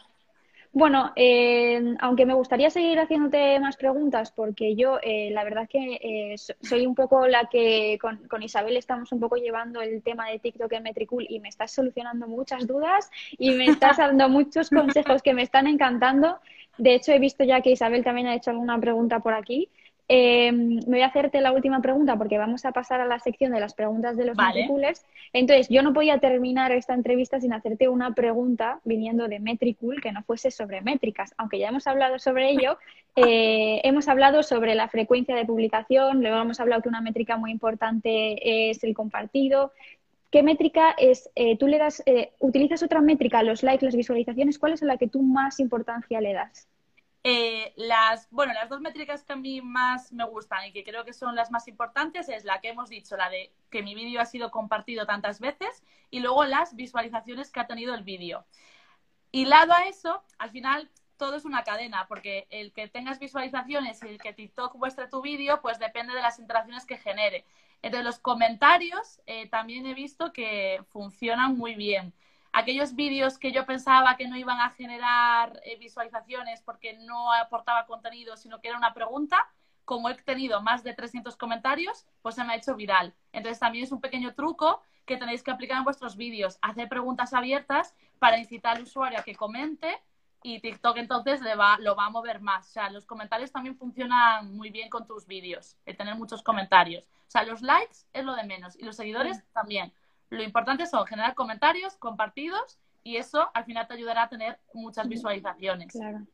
Bueno, 0.72 1.12
eh, 1.16 1.96
aunque 1.98 2.26
me 2.26 2.34
gustaría 2.34 2.70
seguir 2.70 3.00
haciéndote 3.00 3.58
más 3.58 3.76
preguntas, 3.76 4.30
porque 4.30 4.76
yo 4.76 5.00
eh, 5.02 5.30
la 5.32 5.42
verdad 5.42 5.68
que 5.68 5.98
eh, 6.00 6.36
soy 6.62 6.86
un 6.86 6.94
poco 6.94 7.26
la 7.26 7.48
que 7.50 7.98
con, 8.00 8.42
Isabel 8.42 8.76
estamos 8.76 9.10
un 9.10 9.18
poco 9.18 9.34
llevando 9.34 9.80
el 9.82 10.00
tema 10.02 10.28
de 10.28 10.38
TikTok 10.38 10.72
en 10.74 10.84
Metricool 10.84 11.26
y 11.28 11.40
me 11.40 11.48
estás 11.48 11.72
solucionando 11.72 12.28
muchas 12.28 12.68
dudas 12.68 13.10
y 13.36 13.50
me 13.50 13.66
estás 13.66 13.96
dando 13.98 14.28
muchos 14.28 14.70
consejos 14.70 15.22
que 15.22 15.34
me 15.34 15.42
están 15.42 15.66
encantando. 15.66 16.38
De 16.78 16.94
hecho, 16.94 17.10
he 17.12 17.18
visto 17.18 17.42
ya 17.42 17.60
que 17.62 17.72
Isabel 17.72 18.04
también 18.04 18.28
ha 18.28 18.36
hecho 18.36 18.50
alguna 18.50 18.78
pregunta 18.80 19.18
por 19.18 19.34
aquí. 19.34 19.68
Eh, 20.12 20.50
me 20.50 20.80
voy 20.84 21.02
a 21.02 21.06
hacerte 21.06 21.40
la 21.40 21.52
última 21.52 21.80
pregunta 21.80 22.16
porque 22.16 22.36
vamos 22.36 22.64
a 22.64 22.72
pasar 22.72 23.00
a 23.00 23.06
la 23.06 23.20
sección 23.20 23.52
de 23.52 23.60
las 23.60 23.74
preguntas 23.74 24.16
de 24.16 24.24
los 24.24 24.36
vale. 24.36 24.66
Entonces, 25.32 25.68
yo 25.68 25.82
no 25.82 25.92
podía 25.92 26.18
terminar 26.18 26.72
esta 26.72 26.94
entrevista 26.94 27.40
sin 27.40 27.52
hacerte 27.52 27.88
una 27.88 28.12
pregunta 28.12 28.80
viniendo 28.82 29.28
de 29.28 29.38
Metricool 29.38 30.00
que 30.00 30.10
no 30.10 30.24
fuese 30.24 30.50
sobre 30.50 30.80
métricas, 30.80 31.32
aunque 31.36 31.60
ya 31.60 31.68
hemos 31.68 31.86
hablado 31.86 32.18
sobre 32.18 32.50
ello. 32.50 32.76
Eh, 33.16 33.80
hemos 33.82 34.06
hablado 34.06 34.44
sobre 34.44 34.76
la 34.76 34.86
frecuencia 34.88 35.34
de 35.34 35.44
publicación, 35.44 36.20
luego 36.20 36.40
hemos 36.40 36.60
hablado 36.60 36.80
que 36.80 36.88
una 36.88 37.00
métrica 37.00 37.36
muy 37.36 37.50
importante 37.50 38.70
es 38.70 38.84
el 38.84 38.94
compartido. 38.94 39.72
¿Qué 40.30 40.44
métrica 40.44 40.94
es? 40.96 41.28
Eh, 41.34 41.58
¿Tú 41.58 41.66
le 41.66 41.78
das, 41.78 42.04
eh, 42.06 42.30
utilizas 42.38 42.84
otra 42.84 43.00
métrica, 43.00 43.42
los 43.42 43.64
likes, 43.64 43.84
las 43.84 43.96
visualizaciones? 43.96 44.60
¿Cuál 44.60 44.74
es 44.74 44.82
la 44.82 44.96
que 44.96 45.08
tú 45.08 45.22
más 45.22 45.58
importancia 45.58 46.20
le 46.20 46.32
das? 46.32 46.68
Eh, 47.22 47.74
las, 47.76 48.30
bueno, 48.30 48.54
las 48.54 48.70
dos 48.70 48.80
métricas 48.80 49.24
que 49.24 49.34
a 49.34 49.36
mí 49.36 49.60
más 49.60 50.10
me 50.12 50.24
gustan 50.24 50.64
y 50.66 50.72
que 50.72 50.84
creo 50.84 51.04
que 51.04 51.12
son 51.12 51.34
las 51.34 51.50
más 51.50 51.68
importantes 51.68 52.30
es 52.30 52.44
la 52.44 52.60
que 52.62 52.70
hemos 52.70 52.88
dicho, 52.88 53.16
la 53.16 53.28
de 53.28 53.52
que 53.70 53.82
mi 53.82 53.94
vídeo 53.94 54.22
ha 54.22 54.26
sido 54.26 54.50
compartido 54.50 55.04
tantas 55.04 55.38
veces 55.38 55.82
y 56.10 56.20
luego 56.20 56.44
las 56.46 56.74
visualizaciones 56.74 57.50
que 57.50 57.60
ha 57.60 57.66
tenido 57.66 57.94
el 57.94 58.04
vídeo. 58.04 58.46
Y 59.32 59.44
lado 59.44 59.72
a 59.74 59.86
eso, 59.86 60.24
al 60.38 60.50
final 60.50 60.90
todo 61.18 61.36
es 61.36 61.44
una 61.44 61.62
cadena, 61.64 62.06
porque 62.08 62.46
el 62.50 62.72
que 62.72 62.88
tengas 62.88 63.18
visualizaciones 63.18 64.02
y 64.02 64.08
el 64.08 64.18
que 64.18 64.32
TikTok 64.32 64.74
muestre 64.76 65.06
tu 65.06 65.20
vídeo, 65.20 65.60
pues 65.60 65.78
depende 65.78 66.14
de 66.14 66.22
las 66.22 66.38
interacciones 66.38 66.86
que 66.86 66.96
genere. 66.96 67.44
Entre 67.82 68.02
los 68.02 68.18
comentarios, 68.18 69.20
eh, 69.26 69.46
también 69.48 69.86
he 69.86 69.92
visto 69.92 70.32
que 70.32 70.82
funcionan 70.88 71.58
muy 71.58 71.74
bien 71.74 72.14
aquellos 72.52 72.94
vídeos 72.94 73.38
que 73.38 73.52
yo 73.52 73.66
pensaba 73.66 74.16
que 74.16 74.28
no 74.28 74.36
iban 74.36 74.60
a 74.60 74.70
generar 74.70 75.60
eh, 75.64 75.76
visualizaciones 75.78 76.62
porque 76.62 76.94
no 76.98 77.32
aportaba 77.32 77.86
contenido, 77.86 78.36
sino 78.36 78.60
que 78.60 78.68
era 78.68 78.78
una 78.78 78.94
pregunta, 78.94 79.48
como 79.84 80.08
he 80.08 80.14
tenido 80.14 80.60
más 80.62 80.84
de 80.84 80.94
300 80.94 81.36
comentarios, 81.36 82.06
pues 82.22 82.34
se 82.34 82.44
me 82.44 82.52
ha 82.52 82.56
hecho 82.56 82.76
viral. 82.76 83.14
Entonces 83.32 83.58
también 83.58 83.84
es 83.84 83.92
un 83.92 84.00
pequeño 84.00 84.34
truco 84.34 84.82
que 85.04 85.16
tenéis 85.16 85.42
que 85.42 85.50
aplicar 85.50 85.78
en 85.78 85.84
vuestros 85.84 86.16
vídeos, 86.16 86.58
hacer 86.62 86.88
preguntas 86.88 87.32
abiertas 87.32 87.94
para 88.18 88.38
incitar 88.38 88.76
al 88.76 88.84
usuario 88.84 89.18
a 89.18 89.24
que 89.24 89.34
comente 89.34 90.00
y 90.42 90.60
TikTok 90.60 90.96
entonces 90.96 91.40
le 91.42 91.54
va, 91.54 91.78
lo 91.80 91.96
va 91.96 92.06
a 92.06 92.10
mover 92.10 92.40
más. 92.40 92.68
O 92.68 92.72
sea, 92.72 92.90
los 92.90 93.06
comentarios 93.06 93.52
también 93.52 93.76
funcionan 93.76 94.56
muy 94.56 94.70
bien 94.70 94.88
con 94.88 95.06
tus 95.06 95.26
vídeos, 95.26 95.76
el 95.84 95.96
tener 95.96 96.14
muchos 96.14 96.42
comentarios. 96.42 97.04
O 97.04 97.30
sea, 97.30 97.44
los 97.44 97.62
likes 97.62 97.98
es 98.12 98.24
lo 98.24 98.34
de 98.34 98.44
menos 98.44 98.76
y 98.78 98.84
los 98.84 98.96
seguidores 98.96 99.42
también. 99.52 99.92
Lo 100.30 100.42
importante 100.42 100.86
son 100.86 101.06
generar 101.06 101.34
comentarios 101.34 101.96
compartidos 101.96 102.78
y 103.02 103.16
eso 103.16 103.50
al 103.54 103.64
final 103.64 103.86
te 103.86 103.94
ayudará 103.94 104.24
a 104.24 104.28
tener 104.28 104.58
muchas 104.72 105.08
visualizaciones. 105.08 105.92
Claro, 105.92 106.26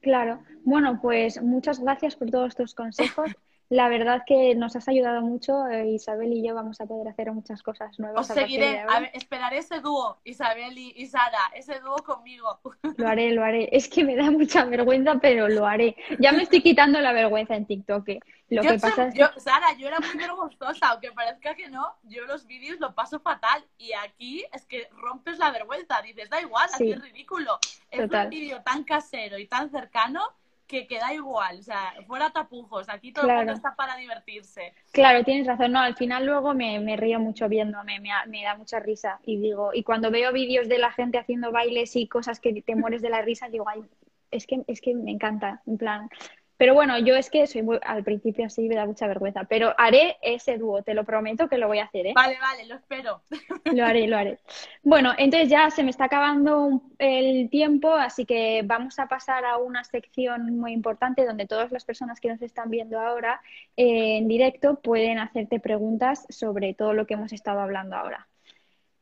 claro. 0.00 0.42
Bueno, 0.64 0.98
pues 1.00 1.40
muchas 1.42 1.78
gracias 1.78 2.16
por 2.16 2.30
todos 2.30 2.48
estos 2.48 2.74
consejos. 2.74 3.30
La 3.74 3.88
verdad 3.88 4.22
que 4.24 4.54
nos 4.54 4.76
has 4.76 4.86
ayudado 4.86 5.20
mucho, 5.20 5.66
eh, 5.66 5.88
Isabel 5.88 6.32
y 6.32 6.46
yo 6.46 6.54
vamos 6.54 6.80
a 6.80 6.86
poder 6.86 7.08
hacer 7.08 7.32
muchas 7.32 7.60
cosas 7.60 7.98
nuevas. 7.98 8.30
Os 8.30 8.32
seguiré, 8.32 8.86
esperaré 9.14 9.58
ese 9.58 9.80
dúo, 9.80 10.20
Isabel 10.22 10.78
y, 10.78 11.04
Sara, 11.06 11.50
ese 11.56 11.80
dúo 11.80 11.96
conmigo. 11.96 12.60
Lo 12.96 13.08
haré, 13.08 13.32
lo 13.32 13.42
haré. 13.42 13.68
Es 13.72 13.88
que 13.88 14.04
me 14.04 14.14
da 14.14 14.30
mucha 14.30 14.64
vergüenza, 14.64 15.18
pero 15.20 15.48
lo 15.48 15.66
haré. 15.66 15.96
Ya 16.20 16.30
me 16.30 16.44
estoy 16.44 16.62
quitando 16.62 17.00
la 17.00 17.12
vergüenza 17.12 17.56
en 17.56 17.66
TikTok. 17.66 18.08
Eh. 18.10 18.20
Lo 18.50 18.62
yo 18.62 18.70
que 18.70 18.78
pasa 18.78 19.12
yo, 19.12 19.28
Sara, 19.38 19.76
yo 19.76 19.88
era 19.88 19.98
muy 19.98 20.16
vergonzosa, 20.16 20.90
aunque 20.90 21.10
parezca 21.10 21.56
que 21.56 21.68
no, 21.68 21.96
yo 22.04 22.26
los 22.26 22.46
vídeos 22.46 22.78
lo 22.78 22.94
paso 22.94 23.18
fatal. 23.18 23.64
Y 23.76 23.92
aquí 23.94 24.44
es 24.52 24.66
que 24.66 24.88
rompes 24.92 25.38
la 25.38 25.50
vergüenza, 25.50 26.00
dices, 26.00 26.30
da 26.30 26.40
igual, 26.40 26.68
así 26.72 26.92
es 26.92 27.02
ridículo. 27.02 27.58
Es 27.90 28.08
un 28.08 28.30
vídeo 28.30 28.62
tan 28.62 28.84
casero 28.84 29.36
y 29.36 29.48
tan 29.48 29.68
cercano 29.68 30.20
que 30.66 30.86
queda 30.86 31.12
igual, 31.12 31.58
o 31.58 31.62
sea, 31.62 31.94
fuera 32.06 32.30
tapujos, 32.30 32.88
aquí 32.88 33.12
todo 33.12 33.28
el 33.28 33.36
mundo 33.36 33.52
está 33.52 33.74
para 33.74 33.96
divertirse. 33.96 34.72
Claro, 34.92 35.22
tienes 35.24 35.46
razón, 35.46 35.72
no, 35.72 35.80
al 35.80 35.94
final 35.94 36.24
luego 36.24 36.54
me, 36.54 36.80
me 36.80 36.96
río 36.96 37.20
mucho 37.20 37.48
viéndome, 37.48 38.00
me, 38.00 38.10
me, 38.28 38.42
da 38.44 38.56
mucha 38.56 38.80
risa 38.80 39.20
y 39.24 39.38
digo, 39.38 39.72
y 39.74 39.82
cuando 39.82 40.10
veo 40.10 40.32
vídeos 40.32 40.68
de 40.68 40.78
la 40.78 40.90
gente 40.90 41.18
haciendo 41.18 41.52
bailes 41.52 41.94
y 41.96 42.08
cosas 42.08 42.40
que 42.40 42.62
te 42.62 42.76
mueres 42.76 43.02
de 43.02 43.10
la 43.10 43.20
risa, 43.20 43.48
digo, 43.48 43.68
ay, 43.68 43.82
es 44.30 44.46
que, 44.46 44.62
es 44.66 44.80
que 44.80 44.94
me 44.94 45.10
encanta, 45.10 45.62
en 45.66 45.76
plan, 45.76 46.08
Pero 46.56 46.74
bueno, 46.74 46.98
yo 46.98 47.16
es 47.16 47.30
que 47.30 47.46
soy 47.46 47.62
muy, 47.62 47.78
al 47.82 48.04
principio 48.04 48.46
así 48.46 48.62
me 48.68 48.76
da 48.76 48.86
mucha 48.86 49.08
vergüenza, 49.08 49.44
pero 49.44 49.74
haré 49.76 50.16
ese 50.22 50.56
dúo, 50.56 50.82
te 50.82 50.94
lo 50.94 51.04
prometo 51.04 51.48
que 51.48 51.58
lo 51.58 51.66
voy 51.66 51.78
a 51.78 51.84
hacer, 51.84 52.06
¿eh? 52.06 52.12
Vale, 52.14 52.38
vale, 52.40 52.66
lo 52.66 52.76
espero. 52.76 53.22
Lo 53.74 53.84
haré, 53.84 54.06
lo 54.06 54.16
haré. 54.16 54.38
Bueno, 54.82 55.12
entonces 55.16 55.48
ya 55.48 55.70
se 55.70 55.82
me 55.82 55.90
está 55.90 56.04
acabando 56.04 56.82
el 56.98 57.48
tiempo, 57.50 57.92
así 57.92 58.24
que 58.24 58.62
vamos 58.64 58.98
a 58.98 59.08
pasar 59.08 59.44
a 59.44 59.56
una 59.56 59.82
sección 59.84 60.58
muy 60.58 60.72
importante 60.72 61.24
donde 61.24 61.46
todas 61.46 61.72
las 61.72 61.84
personas 61.84 62.20
que 62.20 62.28
nos 62.28 62.42
están 62.42 62.70
viendo 62.70 63.00
ahora 63.00 63.40
eh, 63.76 64.18
en 64.18 64.28
directo 64.28 64.76
pueden 64.76 65.18
hacerte 65.18 65.60
preguntas 65.60 66.26
sobre 66.28 66.74
todo 66.74 66.92
lo 66.92 67.06
que 67.06 67.14
hemos 67.14 67.32
estado 67.32 67.60
hablando 67.60 67.96
ahora. 67.96 68.28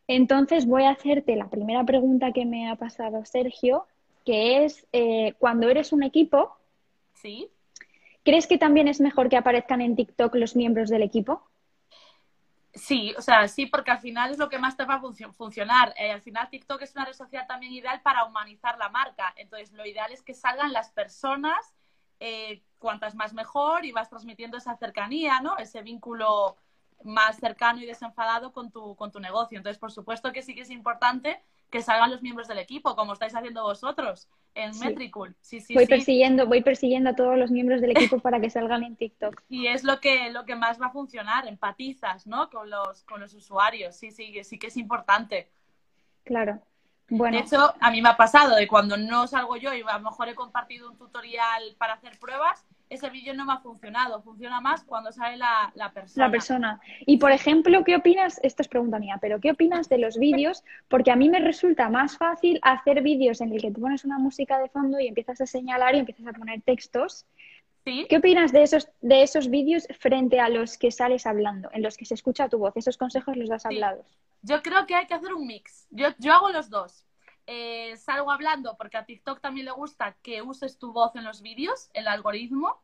Entonces 0.07 0.67
voy 0.67 0.85
a 0.85 0.91
hacerte 0.91 1.37
la 1.37 1.49
primera 1.49 1.85
pregunta 1.85 2.33
que 2.33 2.45
me 2.45 2.69
ha 2.71 2.77
pasado 2.77 3.25
Sergio, 3.25 3.87
que 4.25 4.65
es 4.65 4.87
eh, 4.93 5.35
cuando 5.39 5.69
eres 5.69 5.93
un 5.93 6.03
equipo, 6.03 6.57
¿Sí? 7.23 7.51
¿crees 8.25 8.47
que 8.47 8.59
también 8.59 8.89
es 8.89 9.01
mejor 9.01 9.29
que 9.29 9.37
aparezcan 9.37 9.81
en 9.81 9.97
TikTok 9.97 10.35
los 10.37 10.57
miembros 10.57 10.89
del 10.89 11.03
equipo? 11.03 11.49
Sí, 12.75 13.15
o 13.19 13.21
sea, 13.21 13.49
sí, 13.49 13.67
porque 13.67 13.91
al 13.91 13.99
final 13.99 14.31
es 14.31 14.39
lo 14.39 14.49
que 14.49 14.59
más 14.59 14.77
te 14.77 14.85
va 14.85 14.95
a 14.95 15.33
funcionar. 15.33 15.93
Eh, 15.99 16.11
al 16.11 16.23
final 16.23 16.49
TikTok 16.49 16.81
es 16.83 16.95
una 16.95 17.05
red 17.05 17.13
social 17.13 17.47
también 17.47 17.73
ideal 17.73 18.01
para 18.01 18.25
humanizar 18.25 18.79
la 18.79 18.89
marca. 18.89 19.35
Entonces, 19.37 19.73
lo 19.73 19.85
ideal 19.85 20.11
es 20.11 20.23
que 20.23 20.33
salgan 20.33 20.73
las 20.73 20.91
personas, 20.91 21.75
eh, 22.19 22.63
cuantas 22.79 23.15
más 23.15 23.35
mejor, 23.35 23.85
y 23.85 23.93
vas 23.93 24.09
transmitiendo 24.09 24.57
esa 24.57 24.75
cercanía, 24.77 25.41
¿no? 25.41 25.59
Ese 25.59 25.83
vínculo 25.83 26.57
más 27.05 27.37
cercano 27.37 27.81
y 27.81 27.87
desenfadado 27.87 28.53
con 28.53 28.71
tu, 28.71 28.97
con 28.97 29.13
tu 29.13 29.21
negocio. 29.21 29.59
Entonces, 29.59 29.79
por 29.79 29.93
supuesto 29.93 30.33
que 30.33 30.41
sí 30.41 30.55
que 30.55 30.63
es 30.63 30.71
importante 30.71 31.43
que 31.73 31.83
salgan 31.83 32.11
los 32.11 32.23
miembros 32.23 32.47
del 32.49 32.59
equipo, 32.59 32.95
como 32.95 33.15
estáis 33.15 33.35
haciendo 33.35 33.63
vosotros 33.63 34.29
en 34.55 34.79
Metricool. 34.79 35.35
Sí, 35.41 35.59
sí, 35.61 35.75
voy 35.75 35.87
persiguiendo, 35.87 36.47
voy 36.47 36.63
persiguiendo 36.63 37.11
a 37.11 37.17
todos 37.17 37.39
los 37.39 37.51
miembros 37.51 37.81
del 37.81 37.93
equipo 37.93 38.19
para 38.21 38.41
que 38.41 38.51
salgan 38.51 38.85
en 38.85 38.95
TikTok. 38.95 39.43
Y 39.49 39.69
es 39.69 39.83
lo 39.83 39.99
que, 39.99 40.31
lo 40.31 40.45
que 40.45 40.55
más 40.55 40.81
va 40.81 40.87
a 40.87 40.91
funcionar, 40.91 41.49
empatizas, 41.49 42.27
¿no? 42.27 42.51
Con 42.51 42.69
los, 42.69 43.05
con 43.05 43.23
los 43.23 43.33
usuarios. 43.33 43.97
Sí, 43.97 44.11
sí, 44.11 44.45
sí 44.45 44.59
que 44.59 44.67
es 44.67 44.77
importante. 44.77 45.51
Claro. 46.25 46.61
Bueno. 47.09 47.39
De 47.39 47.43
hecho, 47.43 47.75
a 47.81 47.91
mí 47.91 48.03
me 48.03 48.11
ha 48.11 48.17
pasado 48.19 48.55
de 48.55 48.69
cuando 48.69 48.99
no 48.99 49.27
salgo 49.27 49.57
yo 49.57 49.73
y 49.73 49.81
a 49.81 49.99
lo 49.99 50.11
mejor 50.11 50.29
he 50.29 50.35
compartido 50.35 50.91
un 50.91 50.99
tutorial 50.99 51.75
para 51.79 51.95
hacer 51.95 52.19
pruebas, 52.19 52.67
ese 52.93 53.09
vídeo 53.09 53.33
no 53.33 53.47
me 53.47 53.55
ha 53.55 53.59
funcionado. 53.59 54.23
Funciona 54.23 54.61
más 54.61 54.85
cuando 54.85 55.11
sale 55.13 55.39
la, 55.39 55.73
persona. 55.95 56.27
La 56.27 56.31
persona. 56.31 56.81
Y, 57.07 57.17
por 57.17 57.33
ejemplo, 57.33 57.83
¿qué 57.85 57.97
opinas? 57.97 58.39
Esto 58.43 58.63
es 58.63 58.69
pregunta 58.69 58.99
mía, 58.99 59.19
pero 59.21 59.41
¿qué 59.41 59.51
opinas 59.51 59.89
de 59.89 59.99
los 59.99 60.19
vídeos? 60.19 60.63
Porque 60.89 61.11
a 61.11 61.17
mí 61.17 61.31
me 61.31 61.41
resulta 61.41 61.89
más 61.89 62.19
fácil 62.19 62.61
hacer 62.63 63.03
vídeos 63.03 63.41
en 63.41 63.53
el 63.53 63.63
que 63.63 63.71
tú 63.71 63.81
pones 63.81 64.05
una 64.05 64.19
música 64.19 64.59
de 64.59 64.69
fondo 64.69 65.01
y 65.01 65.07
empiezas 65.07 65.41
a 65.41 65.47
señalar 65.47 65.95
y 65.95 66.01
empiezas 66.01 66.27
a 66.27 66.33
poner 66.33 66.61
textos. 66.61 67.25
¿Sí? 67.85 68.07
¿Qué 68.09 68.19
opinas 68.19 68.53
de 68.53 68.63
esos, 68.63 68.89
de 69.01 69.23
esos 69.23 69.49
vídeos 69.49 69.89
frente 69.99 70.39
a 70.39 70.51
los 70.51 70.77
que 70.77 70.91
sales 70.91 71.27
hablando, 71.27 71.71
en 71.73 71.83
los 71.83 71.97
que 71.97 72.05
se 72.05 72.15
escucha 72.15 72.49
tu 72.49 72.59
voz? 72.59 72.77
Esos 72.77 72.99
consejos 72.99 73.37
los 73.37 73.49
das 73.49 73.65
hablados. 73.65 74.07
Yo 74.43 74.63
creo 74.63 74.87
que 74.87 74.95
hay 74.95 75.07
que 75.07 75.15
hacer 75.15 75.33
un 75.33 75.47
mix. 75.47 75.89
Yo, 75.91 76.09
yo 76.19 76.33
hago 76.35 76.51
los 76.51 76.69
dos. 76.69 77.07
Eh, 77.47 77.97
salgo 77.97 78.31
hablando 78.31 78.77
porque 78.77 78.97
a 78.97 79.05
TikTok 79.05 79.41
también 79.41 79.67
le 79.67 79.73
gusta 79.73 80.17
que 80.23 80.43
uses 80.43 80.79
tu 80.79 80.93
voz 80.93 81.15
en 81.17 81.25
los 81.25 81.43
vídeos, 81.43 81.91
el 81.95 82.09
algoritmo. 82.09 82.81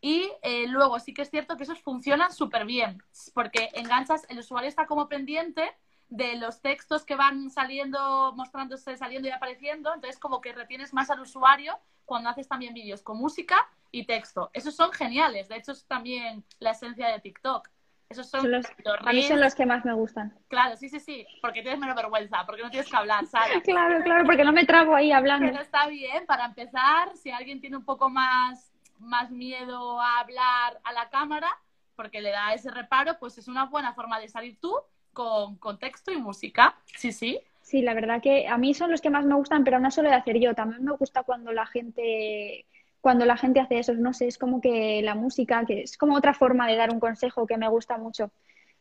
Y 0.00 0.32
eh, 0.42 0.66
luego 0.66 0.98
sí 0.98 1.14
que 1.14 1.22
es 1.22 1.30
cierto 1.30 1.56
que 1.56 1.62
esos 1.62 1.80
funcionan 1.80 2.32
súper 2.32 2.66
bien, 2.66 3.00
porque 3.34 3.70
enganchas, 3.74 4.26
el 4.28 4.40
usuario 4.40 4.68
está 4.68 4.86
como 4.86 5.08
pendiente 5.08 5.70
de 6.08 6.34
los 6.36 6.60
textos 6.60 7.04
que 7.04 7.14
van 7.14 7.50
saliendo, 7.50 8.32
mostrándose, 8.34 8.96
saliendo 8.96 9.28
y 9.28 9.30
apareciendo, 9.30 9.94
entonces 9.94 10.18
como 10.18 10.40
que 10.40 10.52
retienes 10.52 10.92
más 10.92 11.08
al 11.08 11.20
usuario 11.20 11.78
cuando 12.04 12.28
haces 12.28 12.48
también 12.48 12.74
vídeos 12.74 13.00
con 13.00 13.16
música 13.16 13.70
y 13.92 14.04
texto. 14.04 14.50
Esos 14.52 14.74
son 14.74 14.92
geniales, 14.92 15.48
de 15.48 15.56
hecho 15.56 15.72
es 15.72 15.86
también 15.86 16.44
la 16.58 16.72
esencia 16.72 17.08
de 17.08 17.20
TikTok. 17.20 17.68
Esos 18.12 18.28
son, 18.30 18.50
los, 18.50 18.66
a 18.66 19.12
mí 19.12 19.22
son 19.22 19.40
los 19.40 19.54
que 19.54 19.66
más 19.66 19.84
me 19.84 19.92
gustan. 19.92 20.32
Claro, 20.48 20.76
sí, 20.76 20.88
sí, 20.88 21.00
sí, 21.00 21.26
porque 21.40 21.62
tienes 21.62 21.80
menos 21.80 21.96
vergüenza, 21.96 22.44
porque 22.46 22.62
no 22.62 22.70
tienes 22.70 22.88
que 22.88 22.96
hablar, 22.96 23.26
Sara. 23.26 23.60
claro, 23.64 24.02
claro, 24.04 24.24
porque 24.24 24.44
no 24.44 24.52
me 24.52 24.64
trago 24.64 24.94
ahí 24.94 25.12
hablando. 25.12 25.46
Pero 25.50 25.62
está 25.62 25.86
bien, 25.88 26.26
para 26.26 26.44
empezar, 26.44 27.16
si 27.16 27.30
alguien 27.30 27.60
tiene 27.60 27.76
un 27.76 27.84
poco 27.84 28.08
más 28.08 28.72
más 28.98 29.30
miedo 29.30 30.00
a 30.00 30.20
hablar 30.20 30.80
a 30.84 30.92
la 30.92 31.10
cámara 31.10 31.48
porque 31.96 32.20
le 32.20 32.30
da 32.30 32.54
ese 32.54 32.70
reparo, 32.70 33.18
pues 33.18 33.38
es 33.38 33.48
una 33.48 33.66
buena 33.66 33.92
forma 33.94 34.18
de 34.18 34.28
salir 34.28 34.56
tú 34.60 34.74
con, 35.12 35.56
con 35.56 35.78
texto 35.78 36.10
y 36.10 36.16
música. 36.16 36.76
Sí, 36.96 37.12
sí. 37.12 37.40
Sí, 37.60 37.82
la 37.82 37.94
verdad 37.94 38.20
que 38.20 38.48
a 38.48 38.58
mí 38.58 38.74
son 38.74 38.90
los 38.90 39.00
que 39.00 39.10
más 39.10 39.24
me 39.24 39.34
gustan, 39.34 39.62
pero 39.62 39.78
no 39.78 39.90
solo 39.90 40.08
de 40.08 40.16
hacer 40.16 40.38
yo. 40.38 40.54
También 40.54 40.84
me 40.84 40.92
gusta 40.92 41.22
cuando 41.22 41.52
la 41.52 41.66
gente 41.66 42.66
cuando 43.02 43.26
la 43.26 43.36
gente 43.36 43.60
hace 43.60 43.78
eso, 43.78 43.92
no 43.92 44.14
sé, 44.14 44.28
es 44.28 44.38
como 44.38 44.62
que 44.62 45.02
la 45.02 45.14
música, 45.14 45.66
que 45.66 45.82
es 45.82 45.98
como 45.98 46.16
otra 46.16 46.32
forma 46.32 46.66
de 46.66 46.76
dar 46.76 46.90
un 46.90 47.00
consejo 47.00 47.46
que 47.46 47.58
me 47.58 47.68
gusta 47.68 47.98
mucho. 47.98 48.30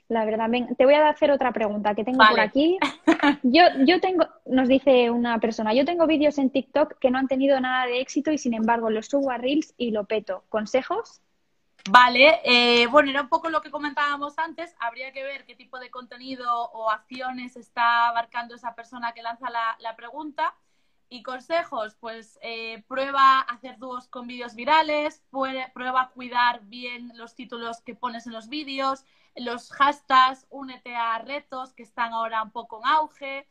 La 0.08 0.24
verdad, 0.26 0.50
te 0.78 0.86
voy 0.86 0.94
a 0.94 1.10
hacer 1.10 1.32
otra 1.32 1.52
pregunta 1.52 1.94
que 1.96 2.04
tengo 2.04 2.24
por 2.30 2.40
aquí. 2.40 2.78
Yo, 3.44 3.64
yo 3.86 4.00
tengo, 4.00 4.26
nos 4.46 4.68
dice 4.68 5.10
una 5.10 5.40
persona, 5.40 5.74
yo 5.74 5.86
tengo 5.86 6.08
vídeos 6.08 6.38
en 6.38 6.50
TikTok 6.50 6.98
que 7.00 7.12
no 7.12 7.18
han 7.18 7.28
tenido 7.28 7.60
nada 7.60 7.86
de 7.86 8.02
éxito 8.02 8.32
y 8.32 8.38
sin 8.38 8.54
embargo 8.54 8.90
los 8.90 9.08
subo 9.08 9.32
a 9.32 9.38
Reels 9.38 9.74
y 9.78 9.92
lo 9.92 10.06
peto. 10.06 10.44
¿Consejos? 10.50 11.22
Vale, 11.90 12.42
eh, 12.44 12.88
bueno, 12.88 13.10
era 13.10 13.22
un 13.22 13.30
poco 13.30 13.50
lo 13.50 13.62
que 13.62 13.72
comentábamos 13.72 14.38
antes. 14.38 14.76
Habría 14.80 15.12
que 15.12 15.24
ver 15.24 15.46
qué 15.46 15.56
tipo 15.56 15.80
de 15.80 15.90
contenido 15.90 16.48
o 16.72 16.90
acciones 16.92 17.56
está 17.56 18.08
abarcando 18.08 18.56
esa 18.56 18.76
persona 18.76 19.14
que 19.14 19.24
lanza 19.24 19.50
la, 19.50 19.96
pregunta. 19.96 20.54
Y 21.14 21.24
consejos, 21.24 21.98
pues 22.00 22.40
eh, 22.42 22.86
prueba 22.88 23.42
hacer 23.42 23.78
dúos 23.78 24.08
con 24.08 24.28
vídeos 24.28 24.56
virales, 24.56 25.22
prueba 25.30 26.10
cuidar 26.14 26.62
bien 26.64 27.12
los 27.16 27.36
títulos 27.36 27.82
que 27.82 27.96
pones 27.96 28.28
en 28.28 28.32
los 28.32 28.48
vídeos, 28.48 29.04
los 29.36 29.72
hashtags, 29.74 30.48
únete 30.50 30.96
a 30.96 31.18
retos 31.20 31.74
que 31.74 31.84
están 31.84 32.14
ahora 32.14 32.42
un 32.42 32.52
poco 32.52 32.80
en 32.80 32.86
auge. 32.88 33.50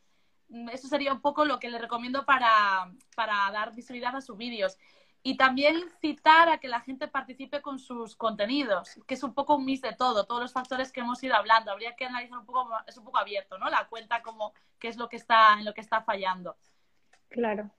Mm, 0.49 0.71
eso 0.71 0.89
sería 0.89 1.13
un 1.13 1.21
poco 1.21 1.45
lo 1.45 1.61
que 1.61 1.69
le 1.69 1.79
recomiendo 1.79 2.25
para, 2.25 2.91
dar 3.17 3.75
visibilidad 3.75 4.17
a 4.17 4.23
sus 4.23 4.39
vídeos. 4.39 4.79
Y 5.23 5.37
también 5.37 5.77
incitar 5.77 6.49
a 6.49 6.61
que 6.61 6.69
la 6.69 6.81
gente 6.81 7.09
participe 7.09 7.61
con 7.61 7.79
sus 7.79 8.17
contenidos, 8.17 8.99
que 9.07 9.13
es 9.13 9.23
un 9.23 9.35
poco 9.35 9.57
un 9.57 9.67
mix 9.67 9.83
de 9.83 9.93
todo, 9.93 10.25
todos 10.25 10.41
los 10.41 10.55
factores 10.55 10.93
que 10.93 11.01
hemos 11.01 11.23
ido 11.23 11.35
hablando. 11.35 11.73
Habría 11.73 11.95
que 11.95 12.07
analizar 12.07 12.39
un 12.39 12.47
poco, 12.47 12.71
es 12.87 12.97
un 12.97 13.05
poco 13.05 13.19
abierto, 13.19 13.59
¿no? 13.59 13.69
La 13.69 13.87
cuenta 13.87 14.23
como 14.23 14.55
qué 14.79 14.89
es 14.89 14.97
lo 14.97 15.11
que 15.11 15.17
está, 15.17 15.59
en 15.59 15.67
lo 15.67 15.75
que 15.75 15.83
está 15.83 16.01
fallando. 16.01 16.57
Claro. 17.31 17.71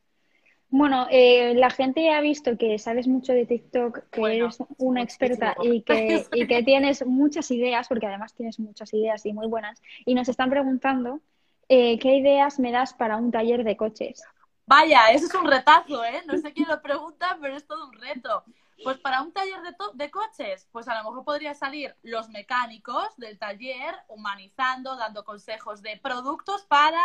Bueno, 0.70 1.06
eh, 1.12 1.54
la 1.54 1.70
gente 1.70 2.14
ha 2.14 2.22
visto 2.22 2.58
que 2.58 2.80
sabes 2.80 3.06
mucho 3.06 3.34
de 3.34 3.45
TikTok, 3.45 4.10
que 4.10 4.22
eres 4.22 4.58
una 4.78 5.02
experta 5.02 5.54
y 5.62 5.82
que, 5.84 6.26
y 6.32 6.47
que 6.47 6.64
tienes 6.64 7.06
muchas 7.06 7.52
ideas, 7.52 7.89
porque 7.89 8.08
además 8.08 8.34
tienes 8.34 8.58
muchas 8.58 8.93
ideas 8.93 9.26
y 9.26 9.34
muy 9.34 9.47
buenas, 9.47 9.82
y 10.06 10.16
nos 10.16 10.30
están 10.30 10.49
preguntando 10.49 11.20
eh, 11.68 11.99
qué 11.99 12.16
ideas 12.16 12.58
me 12.58 12.72
das 12.72 12.93
para 12.93 13.18
un 13.18 13.32
taller 13.32 13.66
de 13.66 13.76
coches. 13.76 14.24
Vaya, 14.66 15.12
eso 15.12 15.26
es 15.26 15.34
un 15.36 15.45
retazo, 15.45 16.06
¿eh? 16.06 16.24
No 16.26 16.38
sé 16.38 16.54
quién 16.54 16.70
lo 16.70 16.82
pregunta, 16.82 17.38
pero 17.41 17.58
es 17.58 17.68
todo 17.68 17.89
un 17.89 17.93
reto. 17.93 18.45
Pues 18.82 18.97
para 18.97 19.22
un 19.22 19.34
taller 19.34 19.62
de, 19.62 19.76
de 19.93 20.10
coches, 20.10 20.68
pues 20.72 20.88
a 20.88 20.95
lo 20.97 21.10
mejor 21.10 21.26
podría 21.26 21.54
salir 21.54 21.95
los 22.02 22.30
mecánicos 22.30 23.16
del 23.18 23.38
taller 23.38 23.93
humanizando, 24.08 24.95
dando 24.95 25.26
consejos 25.26 25.82
de 25.82 25.99
productos 26.02 26.64
para 26.64 27.02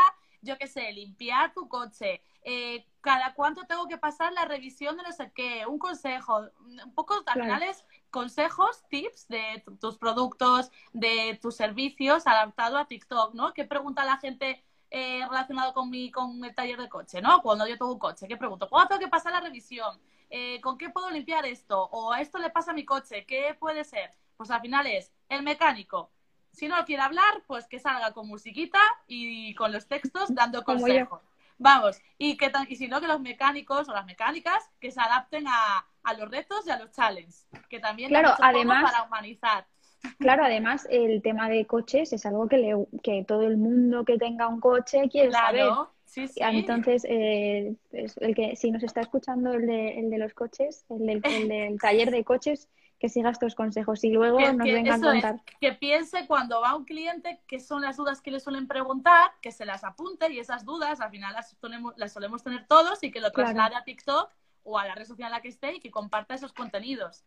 yo 0.47 0.57
qué 0.59 0.67
sé, 0.67 0.93
limpiar 0.93 1.53
tu 1.53 1.69
coche, 1.69 2.23
eh, 2.43 2.87
cada 3.01 3.35
cuánto 3.35 3.65
tengo 3.65 3.87
que 3.89 3.99
pasar 3.99 4.33
la 4.33 4.45
revisión 4.45 4.97
de 4.97 5.03
no 5.03 5.13
sé 5.13 5.33
qué, 5.35 5.67
un 5.67 5.79
consejo, 5.79 6.49
un 6.61 6.95
poco 6.95 7.15
al 7.27 7.63
consejos, 8.11 8.85
tips 8.89 9.29
de 9.29 9.63
tus 9.81 9.99
productos, 9.99 10.71
de 10.93 11.39
tus 11.43 11.57
servicios 11.57 12.27
adaptado 12.27 12.79
a 12.79 12.87
TikTok, 12.87 13.35
¿no? 13.35 13.53
¿Qué 13.53 13.65
pregunta 13.65 14.05
la 14.05 14.17
gente 14.17 14.65
eh, 14.91 15.27
relacionado 15.29 15.75
con 15.75 15.91
mi, 15.91 16.11
con 16.11 16.45
el 16.45 16.55
taller 16.55 16.81
de 16.81 16.89
coche, 16.89 17.21
¿no? 17.21 17.43
Cuando 17.43 17.67
yo 17.67 17.77
tengo 17.77 17.93
un 17.93 17.99
coche, 17.99 18.29
¿qué 18.29 18.37
pregunto? 18.37 18.69
¿Cuándo 18.69 18.89
tengo 18.89 19.01
que 19.01 19.09
pasar 19.09 19.33
la 19.33 19.41
revisión? 19.41 20.01
Eh, 20.31 20.61
¿Con 20.61 20.79
qué 20.79 20.91
puedo 20.91 21.11
limpiar 21.11 21.45
esto? 21.47 21.83
¿O 21.93 22.13
a 22.13 22.21
esto 22.21 22.39
le 22.39 22.51
pasa 22.51 22.71
a 22.71 22.75
mi 22.75 22.85
coche? 22.85 23.27
¿Qué 23.27 23.57
puede 23.59 23.85
ser? 23.85 24.11
Pues 24.37 24.51
al 24.51 24.61
final 24.61 24.87
es 24.87 25.13
el 25.29 25.43
mecánico, 25.43 26.11
si 26.57 26.69
no 26.69 26.85
quiere 26.87 27.03
hablar, 27.03 27.43
pues 27.47 27.69
que 27.69 27.79
salga 27.79 28.13
con 28.13 28.27
musiquita 28.27 28.79
y 29.07 29.55
con 29.55 29.73
los 29.73 29.87
textos 29.87 30.35
dando 30.35 30.65
consejos. 30.65 31.21
Vamos, 31.59 32.01
y, 32.17 32.37
que, 32.39 32.51
y 32.69 32.77
si 32.77 32.89
no, 32.89 33.01
que 33.01 33.07
los 33.07 33.21
mecánicos 33.21 33.89
o 33.89 33.93
las 33.93 34.07
mecánicas 34.07 34.71
que 34.81 34.91
se 34.91 35.01
adapten 35.01 35.45
a, 35.49 35.87
los 36.19 36.31
retos 36.31 36.67
y 36.67 36.71
a 36.71 36.79
los 36.79 36.93
challenges, 36.93 37.47
que 37.69 37.79
también 37.79 38.09
claro, 38.09 38.31
además, 38.41 38.91
para 38.91 39.05
humanizar. 39.05 39.67
Claro, 40.19 40.45
además 40.45 40.87
el 40.89 41.21
tema 41.21 41.49
de 41.49 41.67
coches 41.67 42.13
es 42.13 42.25
algo 42.27 42.49
que, 42.49 42.59
le, 42.59 42.87
que 43.03 43.25
todo 43.25 43.43
el 43.43 43.57
mundo 43.57 44.05
que 44.05 44.19
tenga 44.19 44.47
un 44.47 44.61
coche 44.61 45.09
quiere 45.11 45.33
saber. 45.33 45.69
Sí, 46.05 46.29
sí. 46.29 46.41
Entonces, 46.41 47.05
eh, 47.09 47.75
el 47.93 48.35
que 48.35 48.55
si 48.55 48.71
nos 48.71 48.85
está 48.85 49.01
escuchando 49.01 49.53
el 49.53 49.67
de, 49.67 49.99
el 49.99 50.11
de 50.11 50.19
los 50.19 50.33
coches, 50.33 50.87
el 50.91 51.21
el 51.25 51.49
del 51.49 51.81
taller 51.81 52.11
de 52.13 52.23
coches, 52.25 52.69
que 52.99 53.09
siga 53.09 53.31
estos 53.31 53.55
consejos 53.55 54.03
y 54.05 54.11
luego 54.11 54.41
nos 54.41 54.57
venga 54.59 54.95
a 54.95 55.01
contar. 55.01 55.41
que 55.61 55.73
piense 55.73 56.27
cuando 56.27 56.61
va 56.61 56.75
un 56.75 56.85
cliente 56.85 57.41
qué 57.47 57.61
son 57.61 57.83
las 57.83 57.97
dudas 57.97 58.21
que 58.21 58.31
le 58.31 58.41
suelen 58.41 58.67
preguntar, 58.67 59.33
que 59.43 59.53
se 59.53 59.67
las 59.67 59.85
apunte 59.85 60.33
y 60.33 60.39
esas 60.39 60.65
dudas 60.65 61.01
al 61.01 61.11
final 61.11 61.35
las 61.35 61.51
solemos, 61.61 61.95
las 61.97 62.13
solemos 62.13 62.43
tener 62.43 62.67
todos 62.67 63.03
y 63.03 63.11
que 63.11 63.21
lo 63.21 63.31
traslade 63.33 63.77
a 63.77 63.85
TikTok 63.85 64.31
o 64.65 64.79
a 64.79 64.87
la 64.87 64.95
red 64.95 65.05
social 65.05 65.29
en 65.29 65.33
la 65.33 65.41
que 65.43 65.49
esté 65.49 65.75
y 65.75 65.81
que 65.81 65.91
comparta 65.91 66.35
esos 66.35 66.53
contenidos. 66.53 67.25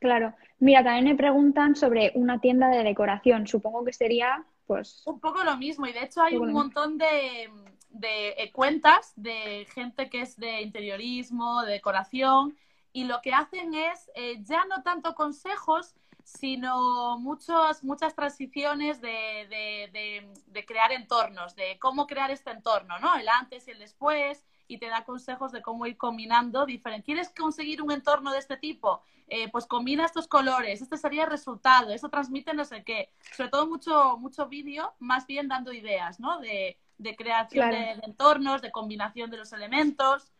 Claro. 0.00 0.34
Mira, 0.58 0.82
también 0.82 1.04
me 1.04 1.14
preguntan 1.14 1.76
sobre 1.76 2.10
una 2.16 2.40
tienda 2.40 2.68
de 2.68 2.82
decoración. 2.82 3.46
Supongo 3.46 3.84
que 3.84 3.92
sería, 3.92 4.44
pues... 4.66 5.02
Un 5.06 5.20
poco 5.20 5.44
lo 5.44 5.56
mismo. 5.56 5.86
Y 5.86 5.92
de 5.92 6.02
hecho 6.02 6.20
hay 6.22 6.36
un 6.36 6.52
montón 6.52 6.98
de, 6.98 7.48
de 7.90 8.30
eh, 8.30 8.50
cuentas 8.50 9.12
de 9.14 9.66
gente 9.72 10.10
que 10.10 10.22
es 10.22 10.36
de 10.36 10.62
interiorismo, 10.62 11.62
de 11.62 11.72
decoración, 11.72 12.56
y 12.92 13.04
lo 13.04 13.20
que 13.22 13.32
hacen 13.32 13.74
es 13.74 14.10
eh, 14.14 14.42
ya 14.42 14.64
no 14.66 14.82
tanto 14.82 15.14
consejos, 15.14 15.94
sino 16.24 17.18
muchos, 17.18 17.82
muchas 17.82 18.14
transiciones 18.14 19.00
de, 19.00 19.46
de, 19.48 20.30
de, 20.46 20.64
crear 20.64 20.92
entornos, 20.92 21.56
de 21.56 21.78
cómo 21.80 22.06
crear 22.06 22.30
este 22.30 22.50
entorno, 22.50 22.98
¿no? 23.00 23.16
El 23.16 23.28
antes 23.28 23.66
y 23.66 23.72
el 23.72 23.78
después, 23.78 24.44
y 24.68 24.78
te 24.78 24.86
da 24.86 25.04
consejos 25.04 25.52
de 25.52 25.62
cómo 25.62 25.86
ir 25.86 25.96
combinando 25.96 26.64
diferentes. 26.64 27.04
¿Quieres 27.04 27.30
conseguir 27.30 27.82
un 27.82 27.90
entorno 27.90 28.32
de 28.32 28.38
este 28.38 28.56
tipo? 28.56 29.02
Eh, 29.28 29.48
pues 29.50 29.66
combina 29.66 30.04
estos 30.04 30.28
colores, 30.28 30.80
este 30.80 30.96
sería 30.96 31.24
el 31.24 31.30
resultado, 31.30 31.92
eso 31.92 32.08
transmite 32.08 32.54
no 32.54 32.64
sé 32.64 32.84
qué. 32.84 33.10
Sobre 33.36 33.50
todo 33.50 33.66
mucho, 33.66 34.16
mucho 34.18 34.46
vídeo, 34.46 34.94
más 34.98 35.26
bien 35.26 35.48
dando 35.48 35.72
ideas, 35.72 36.20
¿no? 36.20 36.38
De, 36.38 36.78
de 36.98 37.16
creación 37.16 37.70
de, 37.70 37.92
entornos, 38.04 38.62
de 38.62 38.70
combinación 38.70 39.30
de 39.30 39.38
los 39.38 39.52
elementos. 39.52 40.32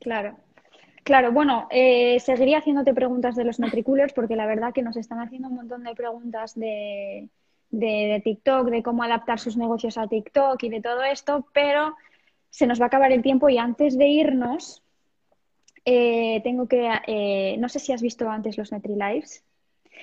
Claro. 0.00 0.36
Claro, 1.04 1.32
bueno, 1.32 1.66
eh, 1.70 2.20
seguiría 2.20 2.58
haciéndote 2.58 2.94
preguntas 2.94 3.34
de 3.34 3.44
los 3.44 3.58
matriculers 3.58 4.12
porque 4.12 4.36
la 4.36 4.46
verdad 4.46 4.72
que 4.72 4.82
nos 4.82 4.96
están 4.96 5.20
haciendo 5.20 5.48
un 5.48 5.56
montón 5.56 5.82
de 5.82 5.94
preguntas 5.94 6.54
de, 6.54 7.28
de, 7.70 8.20
TikTok, 8.22 8.68
de 8.68 8.82
cómo 8.82 9.02
adaptar 9.02 9.40
sus 9.40 9.56
negocios 9.56 9.98
a 9.98 10.06
TikTok 10.06 10.62
y 10.62 10.68
de 10.68 10.80
todo 10.80 11.02
esto, 11.02 11.46
pero 11.52 11.96
se 12.50 12.66
nos 12.66 12.80
va 12.80 12.84
a 12.84 12.86
acabar 12.86 13.10
el 13.10 13.22
tiempo 13.22 13.48
y 13.48 13.58
antes 13.58 13.98
de 13.98 14.06
irnos, 14.06 14.82
eh, 15.84 16.40
tengo 16.44 16.68
que, 16.68 16.88
eh, 17.06 17.56
no 17.58 17.68
sé 17.68 17.80
si 17.80 17.92
has 17.92 18.02
visto 18.02 18.30
antes 18.30 18.56
los 18.56 18.70
MetriLives. 18.70 19.42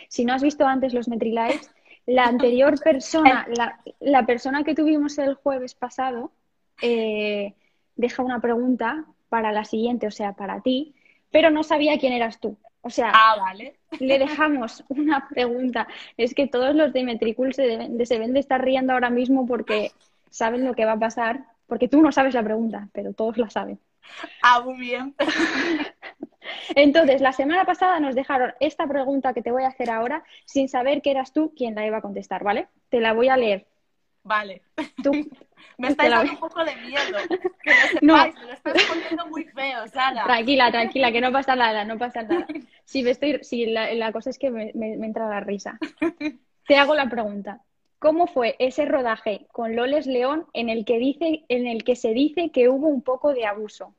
Si 0.10 0.26
no 0.26 0.34
has 0.34 0.41
visto 0.41 0.66
antes 0.66 0.93
los 0.93 1.08
MetriLives, 1.08 1.72
la 2.08 2.26
anterior 2.26 2.78
persona, 2.84 3.47
la, 3.56 3.80
la, 4.00 4.26
persona 4.26 4.64
que 4.64 4.76
tuvimos 4.76 5.18
el 5.20 5.36
jueves 5.36 5.76
pasado, 5.76 6.32
eh, 6.82 7.54
deja 7.95 8.24
una 8.24 8.41
pregunta 8.41 9.06
para 9.30 9.51
la 9.51 9.65
siguiente, 9.65 10.07
o 10.07 10.11
sea, 10.11 10.34
para 10.34 10.61
ti, 10.61 10.95
pero 11.32 11.49
no 11.51 11.63
sabía 11.63 11.97
quién 11.99 12.13
eras 12.13 12.39
tú. 12.39 12.57
O 12.82 12.89
sea, 12.89 13.11
ah, 13.13 13.36
vale. 13.39 13.75
le 13.99 14.19
dejamos 14.19 14.84
una 14.89 15.27
pregunta. 15.27 15.88
Es 16.17 16.34
que 16.34 16.47
todos 16.47 16.75
los 16.75 16.93
de 16.93 17.03
Metricool 17.03 17.53
se, 17.53 17.63
deben, 17.63 18.05
se 18.05 18.19
ven 18.19 18.34
de 18.34 18.39
estar 18.39 18.63
riendo 18.63 18.93
ahora 18.93 19.09
mismo 19.09 19.45
porque 19.45 19.91
saben 20.30 20.65
lo 20.65 20.73
que 20.73 20.86
va 20.86 20.93
a 20.93 20.99
pasar, 20.99 21.45
porque 21.67 21.88
tú 21.88 22.01
no 22.01 22.11
sabes 22.11 22.34
la 22.34 22.43
pregunta, 22.43 22.89
pero 22.93 23.13
todos 23.13 23.38
la 23.38 23.49
saben. 23.49 23.80
Ah, 24.41 24.61
muy 24.61 24.77
bien. 24.77 25.15
Entonces, 26.75 27.21
la 27.21 27.32
semana 27.32 27.65
pasada 27.65 27.99
nos 27.99 28.15
dejaron 28.15 28.53
esta 28.59 28.88
pregunta 28.88 29.34
que 29.34 29.41
te 29.41 29.51
voy 29.51 29.63
a 29.63 29.67
hacer 29.67 29.89
ahora 29.89 30.23
sin 30.45 30.69
saber 30.69 31.01
que 31.01 31.11
eras 31.11 31.34
tú 31.34 31.53
quien 31.55 31.75
la 31.75 31.86
iba 31.86 31.97
a 31.97 32.01
contestar, 32.01 32.43
¿vale? 32.43 32.69
Te 32.89 33.01
la 33.01 33.13
voy 33.13 33.30
a 33.30 33.38
leer. 33.38 33.67
Vale. 34.24 34.61
Tú, 35.03 35.11
me 35.78 35.89
estáis 35.89 36.11
dando 36.11 36.34
un 36.34 36.39
poco 36.39 36.63
de 36.63 36.76
miedo. 36.78 37.17
Que 37.63 37.72
no 38.01 38.15
sepáis, 38.15 38.36
me 38.36 38.45
lo 38.45 38.53
estás 38.53 38.84
poniendo 38.84 39.28
muy 39.28 39.45
feo, 39.45 39.88
Sara. 39.88 40.24
Tranquila, 40.26 40.72
tranquila, 40.72 41.11
que 41.11 41.22
no 41.22 41.32
pasa 41.32 41.55
nada, 41.55 41.86
no 41.86 41.97
pasa 41.97 42.24
nada. 42.24 42.47
Si 42.86 43.03
me 43.03 43.11
estoy, 43.11 43.43
si 43.43 43.67
la, 43.67 44.11
cosa 44.11 44.32
es 44.32 44.39
que 44.39 44.49
me, 44.49 44.72
me 44.74 45.05
entra 45.05 45.30
la 45.30 45.41
risa. 45.41 45.78
Te 46.65 46.76
hago 46.76 46.95
la 46.95 47.07
pregunta. 47.07 47.61
¿Cómo 47.99 48.28
fue 48.28 48.55
ese 48.59 48.86
rodaje 48.86 49.45
con 49.51 49.76
Loles 49.76 50.07
León 50.07 50.47
en 50.53 50.70
el 50.70 50.86
que 50.86 50.97
dice, 50.97 51.43
en 51.49 51.67
el 51.67 51.84
que 51.84 51.97
se 51.97 52.13
dice 52.13 52.49
que 52.49 52.70
hubo 52.70 52.88
un 52.88 53.01
poco 53.01 53.34
de 53.34 53.45
abuso? 53.45 53.93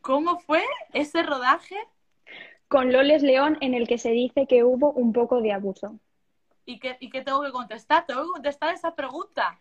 ¿Cómo 0.00 0.40
fue 0.40 0.64
ese 0.94 1.22
rodaje? 1.22 1.76
Con 2.68 2.90
Loles 2.92 3.22
León 3.22 3.58
en 3.60 3.74
el 3.74 3.86
que 3.86 3.98
se 3.98 4.10
dice 4.10 4.46
que 4.46 4.64
hubo 4.64 4.92
un 4.92 5.12
poco 5.12 5.42
de 5.42 5.52
abuso. 5.52 6.00
¿Y 6.68 6.78
qué, 6.78 6.98
¿Y 7.00 7.08
qué 7.08 7.22
tengo 7.22 7.40
que 7.42 7.50
contestar? 7.50 8.04
¿Tengo 8.04 8.24
que 8.24 8.28
contestar 8.28 8.74
esa 8.74 8.94
pregunta? 8.94 9.58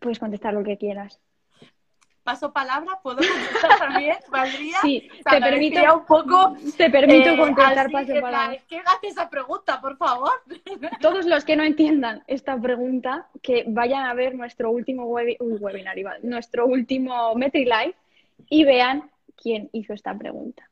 Puedes 0.00 0.18
contestar 0.18 0.54
lo 0.54 0.64
que 0.64 0.78
quieras. 0.78 1.20
Paso 2.22 2.54
palabra, 2.54 2.98
¿puedo 3.02 3.18
contestar 3.18 3.78
también? 3.78 4.16
¿Valdría? 4.30 4.78
Sí, 4.80 5.10
te 5.28 5.38
permito, 5.38 5.94
un 5.94 6.06
poco, 6.06 6.56
te 6.74 6.88
permito 6.88 7.28
eh, 7.28 7.36
contestar 7.36 7.92
paso 7.92 8.14
palabra. 8.18 8.56
¿Qué 8.66 8.78
hace 8.78 9.08
esa 9.08 9.28
pregunta, 9.28 9.78
por 9.78 9.98
favor? 9.98 10.30
Todos 11.02 11.26
los 11.26 11.44
que 11.44 11.56
no 11.56 11.64
entiendan 11.64 12.24
esta 12.28 12.58
pregunta, 12.58 13.28
que 13.42 13.64
vayan 13.66 14.06
a 14.06 14.14
ver 14.14 14.36
nuestro 14.36 14.70
último 14.70 15.04
webinar, 15.04 15.96
nuestro 16.22 16.64
último 16.64 17.34
MetriLive 17.34 17.94
y 18.48 18.64
vean 18.64 19.10
quién 19.36 19.68
hizo 19.74 19.92
esta 19.92 20.16
pregunta. 20.16 20.67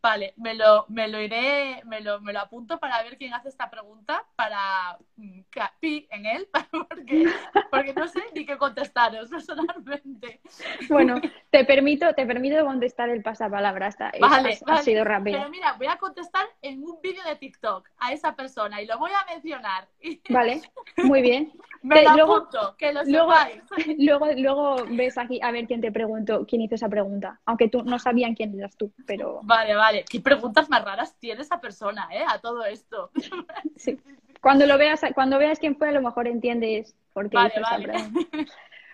Vale, 0.00 0.32
me 0.36 0.54
lo, 0.54 0.86
me 0.88 1.08
lo 1.08 1.20
iré, 1.20 1.82
me 1.84 2.00
lo, 2.00 2.20
me 2.20 2.32
lo 2.32 2.40
apunto 2.40 2.78
para 2.78 3.02
ver 3.02 3.18
quién 3.18 3.34
hace 3.34 3.48
esta 3.48 3.68
pregunta, 3.68 4.24
para 4.36 4.96
mm, 5.16 5.40
pi 5.80 6.06
en 6.10 6.26
él, 6.26 6.48
porque, 6.88 7.26
porque 7.70 7.94
no 7.94 8.06
sé 8.06 8.22
ni 8.34 8.46
qué 8.46 8.56
contestaros 8.56 9.28
personalmente. 9.28 10.40
Bueno, 10.88 11.20
te 11.50 11.64
permito, 11.64 12.14
te 12.14 12.26
permito 12.26 12.64
contestar 12.64 13.08
el 13.10 13.22
pasapalabra, 13.22 13.90
vale, 14.20 14.58
ha 14.66 14.82
sido 14.82 15.04
rápido. 15.04 15.38
Pero 15.38 15.50
mira, 15.50 15.72
voy 15.72 15.88
a 15.88 15.96
contestar 15.96 16.46
en 16.62 16.82
un 16.82 17.00
vídeo 17.02 17.24
de 17.24 17.36
TikTok 17.36 17.88
a 17.98 18.12
esa 18.12 18.36
persona 18.36 18.80
y 18.80 18.86
lo 18.86 18.98
voy 18.98 19.10
a 19.10 19.32
mencionar. 19.32 19.88
Vale, 20.30 20.60
muy 20.96 21.22
bien. 21.22 21.52
Me 21.82 22.02
lo 22.02 22.14
luego, 22.14 22.36
apunto, 22.36 22.74
que 22.76 22.92
lo 22.92 23.04
luego, 23.04 23.32
luego, 23.98 24.26
luego 24.36 24.76
ves 24.90 25.18
aquí 25.18 25.40
a 25.42 25.50
ver 25.50 25.66
quién 25.66 25.80
te 25.80 25.92
preguntó, 25.92 26.44
quién 26.46 26.62
hizo 26.62 26.74
esa 26.74 26.88
pregunta, 26.88 27.40
aunque 27.44 27.68
tú 27.68 27.82
no 27.82 27.98
sabían 27.98 28.34
quién 28.34 28.58
eras 28.58 28.76
tú, 28.76 28.92
pero... 29.06 29.40
Vale, 29.42 29.74
vale. 29.74 30.04
Qué 30.08 30.20
preguntas 30.20 30.68
más 30.68 30.84
raras 30.84 31.16
tiene 31.18 31.42
esa 31.42 31.60
persona, 31.60 32.08
¿eh? 32.12 32.24
A 32.26 32.38
todo 32.38 32.64
esto. 32.64 33.10
Sí. 33.76 33.98
Cuando 34.40 34.66
lo 34.66 34.76
veas, 34.76 35.00
cuando 35.14 35.38
veas 35.38 35.58
quién 35.58 35.76
fue, 35.76 35.88
a 35.88 35.92
lo 35.92 36.02
mejor 36.02 36.26
entiendes 36.26 36.96
por 37.12 37.28
qué 37.28 37.36
vale, 37.36 37.60
vale. 37.60 38.10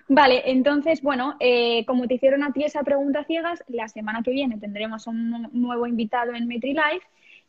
Vale, 0.09 0.43
entonces, 0.51 1.01
bueno, 1.01 1.37
eh, 1.41 1.85
como 1.87 2.07
te 2.07 2.15
hicieron 2.15 2.43
a 2.43 2.53
ti 2.53 2.65
esa 2.65 2.83
pregunta 2.83 3.25
ciegas, 3.25 3.65
la 3.69 3.89
semana 3.89 4.23
que 4.23 4.33
viene 4.33 4.59
tendremos 4.59 5.07
un 5.07 5.49
nuevo 5.53 5.87
invitado 5.87 6.35
en 6.35 6.47
MetriLife 6.47 7.07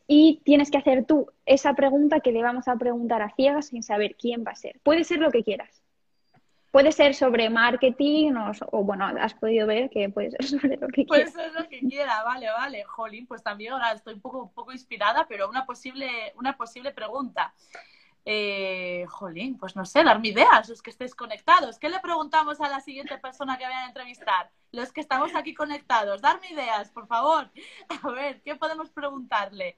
y 0.07 0.41
tienes 0.45 0.69
que 0.69 0.77
hacer 0.77 1.05
tú 1.05 1.31
esa 1.45 1.73
pregunta 1.73 2.19
que 2.19 2.31
le 2.31 2.43
vamos 2.43 2.67
a 2.67 2.75
preguntar 2.75 3.21
a 3.21 3.33
ciegas 3.35 3.67
sin 3.67 3.83
saber 3.83 4.15
quién 4.15 4.43
va 4.45 4.51
a 4.51 4.55
ser. 4.55 4.79
Puede 4.83 5.03
ser 5.03 5.19
lo 5.19 5.31
que 5.31 5.43
quieras. 5.43 5.81
Puede 6.71 6.91
ser 6.91 7.15
sobre 7.15 7.49
marketing 7.49 8.33
o, 8.71 8.83
bueno, 8.83 9.05
has 9.05 9.33
podido 9.33 9.65
ver 9.65 9.89
que 9.89 10.09
puede 10.09 10.31
ser 10.31 10.43
sobre 10.59 10.77
lo 10.77 10.87
que 10.89 11.05
quiera. 11.05 11.07
Puede 11.07 11.27
ser 11.27 11.53
lo 11.53 11.67
que 11.69 11.79
quiera, 11.79 12.23
vale, 12.23 12.47
vale. 12.49 12.83
Jolín, 12.83 13.25
pues 13.27 13.41
también 13.41 13.73
ahora 13.73 13.93
estoy 13.93 14.15
un 14.15 14.21
poco, 14.21 14.43
un 14.43 14.53
poco 14.53 14.73
inspirada, 14.73 15.25
pero 15.27 15.49
una 15.49 15.65
posible, 15.65 16.33
una 16.35 16.57
posible 16.57 16.91
pregunta. 16.91 17.53
Eh, 18.27 19.05
jolín, 19.07 19.55
pues 19.55 19.75
no 19.75 19.85
sé, 19.85 20.03
darme 20.03 20.29
ideas, 20.29 20.67
los 20.67 20.81
que 20.81 20.89
estéis 20.89 21.13
conectados. 21.13 21.77
¿Qué 21.77 21.89
le 21.89 21.99
preguntamos 21.99 22.59
a 22.59 22.67
la 22.67 22.79
siguiente 22.79 23.19
persona 23.19 23.55
que 23.55 23.65
vayan 23.65 23.83
a 23.83 23.87
entrevistar? 23.87 24.49
Los 24.71 24.91
que 24.91 25.01
estamos 25.01 25.35
aquí 25.35 25.53
conectados, 25.53 26.21
darme 26.21 26.49
ideas, 26.49 26.89
por 26.89 27.05
favor. 27.05 27.51
A 28.03 28.09
ver, 28.09 28.41
¿qué 28.41 28.55
podemos 28.55 28.89
preguntarle? 28.89 29.77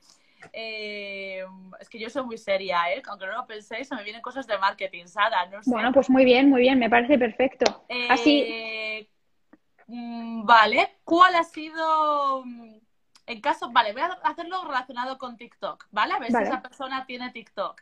Eh, 0.53 1.45
es 1.79 1.89
que 1.89 1.99
yo 1.99 2.09
soy 2.09 2.23
muy 2.23 2.37
seria, 2.37 2.93
¿eh? 2.93 3.01
Aunque 3.07 3.25
no 3.25 3.33
lo 3.33 3.45
penséis, 3.45 3.89
se 3.89 3.95
me 3.95 4.03
vienen 4.03 4.21
cosas 4.21 4.47
de 4.47 4.57
marketing, 4.57 5.07
Sara. 5.07 5.49
Bueno, 5.65 5.91
pues 5.91 6.09
muy 6.09 6.23
bien, 6.23 6.49
muy 6.49 6.61
bien, 6.61 6.79
me 6.79 6.89
parece 6.89 7.17
perfecto. 7.17 7.85
Así. 8.09 8.45
Eh, 8.47 9.09
mm, 9.87 10.45
vale, 10.45 10.99
¿cuál 11.03 11.35
ha 11.35 11.43
sido. 11.43 12.45
Mm, 12.45 12.77
en 13.25 13.41
caso, 13.41 13.69
vale, 13.71 13.91
voy 13.91 14.03
a 14.03 14.19
hacerlo 14.23 14.63
relacionado 14.63 15.17
con 15.17 15.35
TikTok, 15.35 15.87
¿vale? 15.91 16.13
A 16.13 16.19
ver 16.19 16.31
si 16.31 16.43
esa 16.43 16.61
persona 16.61 17.05
tiene 17.05 17.29
TikTok. 17.31 17.81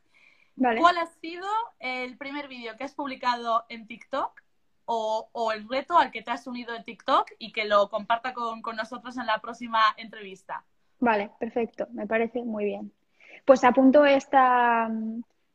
¿Cuál 0.57 0.97
ha 0.97 1.07
sido 1.07 1.47
el 1.79 2.17
primer 2.17 2.47
vídeo 2.47 2.75
que 2.77 2.83
has 2.83 2.93
publicado 2.93 3.65
en 3.69 3.87
TikTok 3.87 4.41
o, 4.85 5.29
o, 5.31 5.51
el 5.51 5.67
reto 5.67 5.97
al 5.97 6.11
que 6.11 6.21
te 6.21 6.31
has 6.31 6.47
unido 6.47 6.75
en 6.75 6.83
TikTok 6.83 7.31
y 7.39 7.51
que 7.51 7.65
lo 7.65 7.89
comparta 7.89 8.33
con, 8.33 8.61
con 8.61 8.75
nosotros 8.75 9.17
en 9.17 9.25
la 9.25 9.39
próxima 9.39 9.79
entrevista? 9.97 10.63
Vale, 10.99 11.31
perfecto, 11.39 11.87
me 11.91 12.07
parece 12.07 12.43
muy 12.43 12.65
bien. 12.65 12.91
Pues 13.45 13.63
apunto 13.63 14.05
esta. 14.05 14.89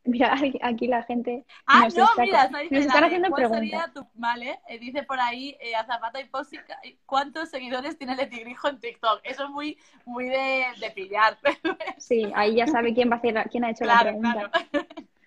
Mira, 0.03 0.33
aquí 0.63 0.87
la 0.87 1.03
gente. 1.03 1.45
Ah, 1.65 1.87
no, 1.95 2.07
mira, 2.17 2.49
nos 2.49 2.85
están 2.85 3.03
haciendo 3.03 3.29
preguntas. 3.31 3.91
Vale, 4.13 4.59
eh, 4.67 4.79
dice 4.79 5.03
por 5.03 5.19
ahí 5.19 5.57
eh, 5.59 5.73
y 6.19 6.23
Pósica, 6.25 6.79
¿cuántos 7.05 7.49
seguidores 7.49 7.97
tiene 7.97 8.13
el 8.13 8.29
Tigrijo 8.29 8.67
en 8.69 8.79
TikTok? 8.79 9.21
Eso 9.23 9.45
es 9.45 9.49
muy, 9.49 9.77
muy 10.05 10.29
de, 10.29 10.65
de 10.79 10.91
pillar. 10.91 11.37
sí, 11.97 12.31
ahí 12.35 12.55
ya 12.55 12.67
sabe 12.67 12.93
quién 12.93 13.09
va 13.09 13.15
a 13.15 13.17
hacer, 13.19 13.49
quién 13.49 13.63
ha 13.63 13.71
hecho 13.71 13.85
la 13.85 14.01
pregunta. 14.01 14.51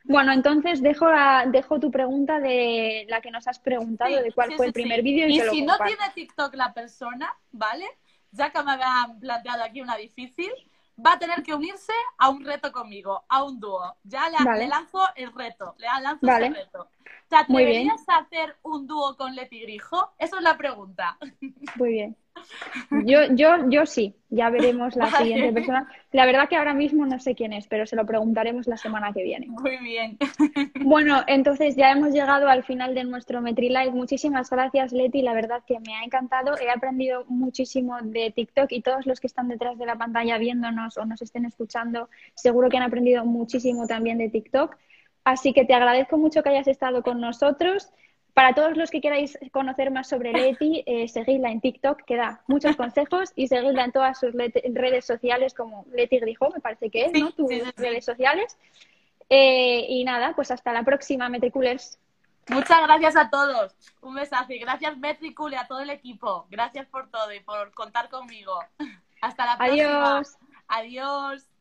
Bueno, 0.06 0.32
entonces 0.32 0.82
dejo, 0.82 1.06
dejo 1.46 1.80
tu 1.80 1.90
pregunta 1.90 2.38
de 2.38 3.06
la 3.08 3.22
que 3.22 3.30
nos 3.30 3.48
has 3.48 3.58
preguntado, 3.58 4.14
de 4.22 4.32
cuál 4.32 4.52
fue 4.52 4.66
el 4.66 4.72
primer 4.74 5.00
vídeo. 5.00 5.26
Y, 5.28 5.40
y 5.40 5.40
si 5.48 5.62
no 5.62 5.78
tiene 5.78 6.02
TikTok 6.14 6.54
la 6.56 6.74
persona, 6.74 7.34
¿vale? 7.52 7.86
ya 8.34 8.50
que 8.50 8.62
me 8.62 8.72
habían 8.72 9.20
planteado 9.20 9.62
aquí 9.62 9.80
una 9.80 9.96
difícil, 9.96 10.50
va 10.96 11.12
a 11.12 11.18
tener 11.18 11.42
que 11.42 11.54
unirse 11.54 11.92
a 12.18 12.28
un 12.28 12.44
reto 12.44 12.72
conmigo, 12.72 13.24
a 13.28 13.42
un 13.42 13.58
dúo. 13.58 13.96
Ya 14.04 14.28
le, 14.28 14.68
lanzo 14.68 15.00
el 15.16 15.32
reto, 15.32 15.74
le 15.78 15.86
lanzo 15.86 16.26
ese 16.26 16.50
reto. 16.50 16.88
¿Te 17.28 17.36
atreverías 17.36 18.08
a 18.08 18.18
hacer 18.18 18.56
un 18.62 18.86
dúo 18.86 19.16
con 19.16 19.34
Leti 19.34 19.60
Grijo? 19.60 20.12
Esa 20.18 20.36
es 20.36 20.42
la 20.42 20.56
pregunta. 20.56 21.18
Muy 21.76 21.90
bien. 21.90 22.16
Yo, 23.04 23.20
yo, 23.34 23.70
yo 23.70 23.86
sí, 23.86 24.14
ya 24.28 24.50
veremos 24.50 24.96
la 24.96 25.10
siguiente 25.10 25.52
persona. 25.52 25.88
La 26.12 26.26
verdad 26.26 26.48
que 26.48 26.56
ahora 26.56 26.74
mismo 26.74 27.06
no 27.06 27.18
sé 27.18 27.34
quién 27.34 27.52
es, 27.52 27.66
pero 27.68 27.86
se 27.86 27.96
lo 27.96 28.04
preguntaremos 28.04 28.66
la 28.66 28.76
semana 28.76 29.12
que 29.12 29.22
viene. 29.22 29.46
Muy 29.46 29.78
bien. 29.78 30.18
Bueno, 30.80 31.22
entonces 31.26 31.76
ya 31.76 31.90
hemos 31.92 32.12
llegado 32.12 32.48
al 32.48 32.64
final 32.64 32.94
de 32.94 33.04
nuestro 33.04 33.40
MetriLive. 33.40 33.90
Muchísimas 33.90 34.50
gracias, 34.50 34.92
Leti. 34.92 35.22
La 35.22 35.32
verdad 35.32 35.62
que 35.66 35.78
me 35.80 35.94
ha 35.94 36.04
encantado. 36.04 36.58
He 36.58 36.70
aprendido 36.70 37.24
muchísimo 37.26 37.96
de 38.02 38.30
TikTok 38.30 38.70
y 38.72 38.82
todos 38.82 39.06
los 39.06 39.20
que 39.20 39.26
están 39.26 39.48
detrás 39.48 39.78
de 39.78 39.86
la 39.86 39.96
pantalla 39.96 40.36
viéndonos 40.38 40.96
o 40.98 41.04
nos 41.04 41.22
estén 41.22 41.44
escuchando, 41.46 42.08
seguro 42.34 42.68
que 42.68 42.76
han 42.76 42.82
aprendido 42.82 43.24
muchísimo 43.24 43.86
también 43.86 44.18
de 44.18 44.28
TikTok. 44.28 44.76
Así 45.24 45.52
que 45.52 45.64
te 45.64 45.74
agradezco 45.74 46.18
mucho 46.18 46.42
que 46.42 46.50
hayas 46.50 46.68
estado 46.68 47.02
con 47.02 47.20
nosotros. 47.20 47.90
Para 48.34 48.52
todos 48.52 48.76
los 48.76 48.90
que 48.90 49.00
queráis 49.00 49.38
conocer 49.52 49.90
más 49.90 50.08
sobre 50.08 50.32
Leti, 50.32 50.82
eh, 50.86 51.08
seguidla 51.08 51.50
en 51.50 51.60
TikTok, 51.60 52.02
que 52.02 52.16
da 52.16 52.42
muchos 52.48 52.76
consejos, 52.76 53.32
y 53.36 53.48
seguidla 53.48 53.84
en 53.84 53.92
todas 53.92 54.18
sus 54.18 54.32
redes 54.32 55.04
sociales 55.04 55.54
como 55.54 55.86
Leti 55.92 56.18
Grijo, 56.18 56.50
me 56.50 56.60
parece 56.60 56.90
que 56.90 57.06
es, 57.06 57.12
¿no? 57.12 57.30
Tus 57.32 57.48
redes 57.76 58.04
sociales. 58.04 58.58
Eh, 59.30 59.86
y 59.88 60.04
nada, 60.04 60.34
pues 60.34 60.50
hasta 60.50 60.72
la 60.72 60.82
próxima, 60.82 61.28
Metriculers. 61.28 61.98
Muchas 62.48 62.82
gracias 62.82 63.16
a 63.16 63.30
todos. 63.30 63.74
Un 64.02 64.16
besazo 64.16 64.52
y 64.52 64.58
gracias 64.58 64.98
Metricool 64.98 65.52
y 65.52 65.56
a 65.56 65.66
todo 65.66 65.80
el 65.80 65.90
equipo. 65.90 66.46
Gracias 66.50 66.86
por 66.86 67.10
todo 67.10 67.32
y 67.32 67.40
por 67.40 67.72
contar 67.72 68.08
conmigo. 68.10 68.58
Hasta 69.22 69.46
la 69.46 69.56
próxima. 69.56 70.16
Adiós. 70.16 70.36
Adiós. 70.68 71.53